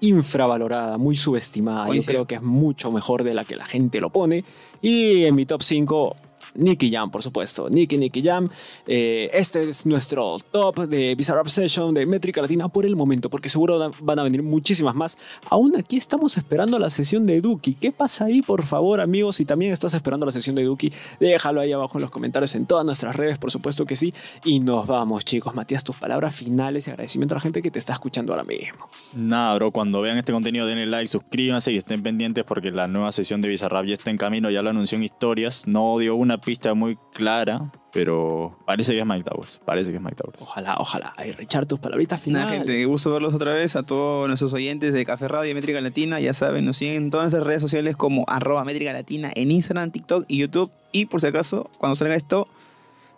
infravalorada, 0.02 0.98
muy 0.98 1.16
subestimada. 1.16 1.94
Yo 1.94 2.02
creo 2.04 2.26
que 2.26 2.36
es 2.36 2.42
mucho 2.42 2.92
mejor 2.92 3.24
de 3.24 3.34
la 3.34 3.46
que 3.46 3.56
la 3.56 3.66
gente 3.66 4.02
lo 4.02 4.10
pone. 4.10 4.44
Y 4.82 5.24
en 5.24 5.36
mi 5.36 5.46
top 5.46 5.62
5, 5.64 6.16
Nicky 6.56 6.92
Jam, 6.92 7.12
por 7.12 7.22
supuesto. 7.24 7.70
Nicky, 7.70 7.98
Nicky 7.98 8.22
Jam. 8.24 8.48
Eh, 8.88 9.30
este 9.34 9.70
es 9.70 9.86
nuestro 9.86 10.38
top 10.52 10.88
de 10.88 11.16
Bizarrap 11.16 11.48
Session 11.48 11.94
de 11.94 12.06
Métrica 12.06 12.42
Latina 12.42 12.68
por 12.68 12.86
el 12.86 12.96
momento, 12.96 13.30
porque 13.30 13.50
seguro 13.50 13.92
van 14.02 14.20
a 14.20 14.24
venir 14.24 14.44
muchísimas 14.44 14.96
más. 14.96 15.18
Aún 15.50 15.76
aquí 15.78 15.98
estamos 15.98 16.38
esperando 16.38 16.80
la 16.80 16.90
sesión 16.90 17.24
de 17.24 17.42
Duki. 17.42 17.74
¿Qué 17.76 17.92
pasa 17.92 18.26
ahí, 18.26 18.42
por 18.42 18.64
favor, 18.64 19.00
amigos? 19.02 19.38
Si 19.38 19.46
también 19.46 19.74
estás 19.74 19.94
esperando 19.94 20.26
la 20.26 20.32
sesión 20.32 20.56
de 20.56 20.64
Duki, 20.64 20.92
déjalo 21.20 21.62
ahí 21.62 21.72
abajo 21.72 21.98
en 21.98 22.02
los 22.02 22.12
comentarios 22.12 22.56
en 22.56 22.66
todas 22.66 22.86
nuestras 22.86 23.16
redes, 23.16 23.38
por 23.38 23.52
supuesto 23.52 23.86
que 23.86 23.96
sí. 23.96 24.14
Y 24.44 24.60
nos 24.60 24.88
vamos, 24.88 25.26
chicos. 25.26 25.54
Matías, 25.56 25.84
tus 25.84 25.96
palabras 25.96 26.36
finales 26.36 26.88
y 26.88 26.92
agradecimiento 26.92 27.36
a 27.36 27.38
la 27.38 27.42
gente 27.42 27.62
que 27.62 27.72
te 27.72 27.80
está 27.80 27.94
escuchando 27.94 28.34
ahora 28.34 28.44
mismo. 28.44 28.90
Nada, 29.14 29.56
bro, 29.56 29.72
cuando 29.72 30.02
vean 30.02 30.18
este 30.18 30.32
contenido 30.32 30.66
denle 30.66 30.86
like, 30.86 31.08
suscríbanse 31.08 31.72
y 31.72 31.78
estén 31.78 32.04
pendientes 32.04 32.44
porque 32.44 32.72
la 32.72 32.88
nueva 32.88 33.12
sesión 33.12 33.42
de 33.42 33.48
Bizarrap 33.48 33.86
ya 33.86 33.94
está 33.94 34.10
en 34.10 34.18
camino, 34.18 34.50
ya 34.50 34.62
lo 34.62 34.70
anunció 34.70 34.98
en 34.98 35.04
historias. 35.04 35.68
No 35.68 35.98
dio 36.00 36.16
una 36.16 36.40
pista 36.46 36.74
muy 36.74 36.98
clara, 37.14 37.72
pero 37.92 38.58
parece 38.66 38.94
que 38.94 39.00
es 39.00 39.06
Mike 39.06 39.30
Towers. 39.30 39.60
Parece 39.66 39.92
que 39.92 39.98
es 39.98 40.04
Mike 40.04 40.16
Towers. 40.16 40.42
Ojalá, 40.42 40.76
ojalá. 40.78 41.14
Ay, 41.18 41.32
Richard, 41.32 41.66
tus 41.66 41.80
palabritas 41.80 42.20
Nada, 42.20 42.46
finales. 42.46 42.52
gente, 42.60 42.78
qué 42.78 42.86
gusto 42.86 43.12
verlos 43.12 43.34
otra 43.34 43.54
vez. 43.54 43.76
A 43.76 43.84
todos 43.84 44.28
nuestros 44.28 44.54
oyentes 44.54 44.94
de 44.94 45.04
Café 45.06 45.28
Radio 45.28 45.52
y 45.52 45.54
Métrica 45.56 45.82
Latina, 45.82 46.20
ya 46.20 46.34
saben, 46.34 46.64
nos 46.64 46.78
siguen 46.78 46.96
en 47.04 47.10
todas 47.12 47.26
nuestras 47.26 47.46
redes 47.46 47.62
sociales 47.62 47.98
como 47.98 48.24
arroba 48.28 48.64
Métrica 48.64 48.94
Latina 48.94 49.32
en 49.36 49.52
Instagram, 49.52 49.92
TikTok 49.92 50.26
y 50.28 50.38
YouTube. 50.38 50.72
Y 50.92 51.08
por 51.08 51.20
si 51.20 51.28
acaso, 51.28 51.70
cuando 51.78 51.96
salga 51.96 52.16
esto, 52.16 52.48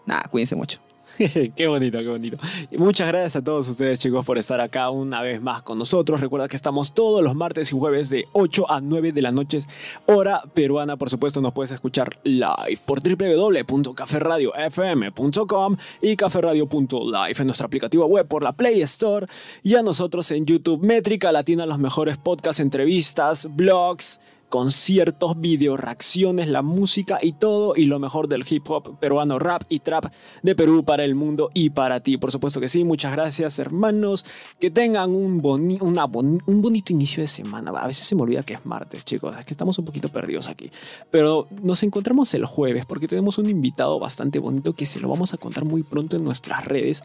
nada, 0.06 0.24
cuídense 0.32 0.56
mucho. 0.56 0.80
qué 1.56 1.68
bonito, 1.68 2.00
qué 2.00 2.08
bonito. 2.08 2.38
Y 2.72 2.78
muchas 2.78 3.08
gracias 3.08 3.36
a 3.38 3.44
todos 3.44 3.68
ustedes, 3.70 4.00
chicos, 4.00 4.26
por 4.26 4.38
estar 4.38 4.60
acá 4.60 4.90
una 4.90 5.22
vez 5.22 5.42
más 5.42 5.62
con 5.62 5.78
nosotros. 5.78 6.20
Recuerda 6.22 6.48
que 6.48 6.56
estamos 6.56 6.94
todos 6.94 7.24
los 7.24 7.36
martes 7.36 7.72
y 7.72 7.78
jueves 7.78 8.10
de 8.10 8.26
8 8.34 8.72
a 8.72 8.82
9 8.82 9.12
de 9.12 9.22
la 9.22 9.32
noche, 9.32 9.60
hora 10.06 10.42
peruana. 10.54 10.98
Por 10.98 11.10
supuesto, 11.10 11.42
nos 11.42 11.54
puedes 11.54 11.72
escuchar 11.72 12.20
live 12.24 12.80
por 12.86 13.02
www.caferradiofm.com 13.02 15.78
y 16.02 16.16
caferradio.live 16.16 17.36
en 17.40 17.46
nuestro 17.46 17.66
aplicativo 17.66 18.06
web 18.06 18.28
por 18.28 18.44
la 18.44 18.54
Play 18.54 18.82
Store 18.82 19.28
y 19.64 19.76
a 19.76 19.84
nosotros 19.84 20.32
en 20.32 20.46
YouTube 20.46 20.84
Métrica 20.84 21.32
Latina, 21.32 21.66
los 21.66 21.80
mejores 21.80 22.18
podcasts, 22.18 22.60
entrevistas, 22.60 23.48
blogs 23.56 24.20
conciertos, 24.50 25.40
video 25.40 25.76
reacciones, 25.76 26.48
la 26.48 26.62
música 26.62 27.20
y 27.22 27.34
todo 27.34 27.76
y 27.76 27.84
lo 27.84 28.00
mejor 28.00 28.28
del 28.28 28.46
hip 28.50 28.70
hop 28.70 28.98
peruano, 29.00 29.40
rap 29.40 29.64
y 29.68 29.80
trap 29.80 30.06
de 30.42 30.56
Perú 30.56 30.86
para 30.86 31.04
el 31.04 31.16
mundo 31.16 31.50
y 31.54 31.72
para 31.72 32.00
ti. 32.00 32.18
Por 32.18 32.32
supuesto 32.32 32.62
que 32.62 32.70
sí, 32.70 32.84
muchas 32.84 33.12
gracias 33.12 33.60
hermanos, 33.60 34.26
que 34.60 34.72
tengan 34.72 35.14
un, 35.14 35.42
un 35.42 36.62
bonito 36.62 36.94
inicio 36.94 37.22
de 37.22 37.28
semana. 37.28 37.72
A 37.72 37.88
veces 37.88 38.08
se 38.08 38.16
me 38.16 38.22
olvida 38.22 38.44
que 38.44 38.54
es 38.54 38.66
martes, 38.66 39.04
chicos, 39.04 39.36
es 39.38 39.46
que 39.46 39.54
estamos 39.54 39.78
un 39.80 39.86
poquito 39.86 40.10
perdidos 40.10 40.48
aquí. 40.48 40.72
Pero 41.12 41.48
nos 41.62 41.84
encontramos 41.84 42.34
el 42.34 42.46
jueves 42.46 42.86
porque 42.86 43.08
tenemos 43.08 43.38
un 43.38 43.50
invitado 43.50 44.00
bastante 44.00 44.40
bonito 44.40 44.74
que 44.74 44.86
se 44.86 45.00
lo 45.00 45.10
vamos 45.10 45.34
a 45.34 45.38
contar 45.38 45.66
muy 45.66 45.84
pronto 45.84 46.16
en 46.16 46.24
nuestras 46.24 46.66
redes. 46.66 47.04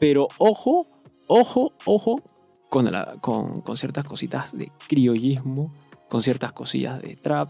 Pero 0.00 0.26
ojo, 0.38 0.86
ojo, 1.28 1.74
ojo 1.84 2.20
con, 2.68 2.90
con, 3.20 3.60
con 3.60 3.76
ciertas 3.76 4.04
cositas 4.04 4.56
de 4.56 4.72
criollismo 4.88 5.70
con 6.12 6.20
ciertas 6.20 6.52
cosillas 6.52 7.00
de 7.00 7.16
trap, 7.16 7.48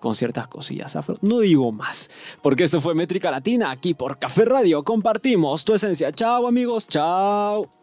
con 0.00 0.14
ciertas 0.14 0.48
cosillas 0.48 0.96
afro. 0.96 1.18
No 1.20 1.40
digo 1.40 1.72
más, 1.72 2.08
porque 2.42 2.64
eso 2.64 2.80
fue 2.80 2.94
Métrica 2.94 3.30
Latina 3.30 3.70
aquí 3.70 3.92
por 3.92 4.18
Café 4.18 4.46
Radio. 4.46 4.82
Compartimos 4.82 5.62
tu 5.62 5.74
esencia. 5.74 6.10
Chao 6.10 6.48
amigos, 6.48 6.88
chao. 6.88 7.77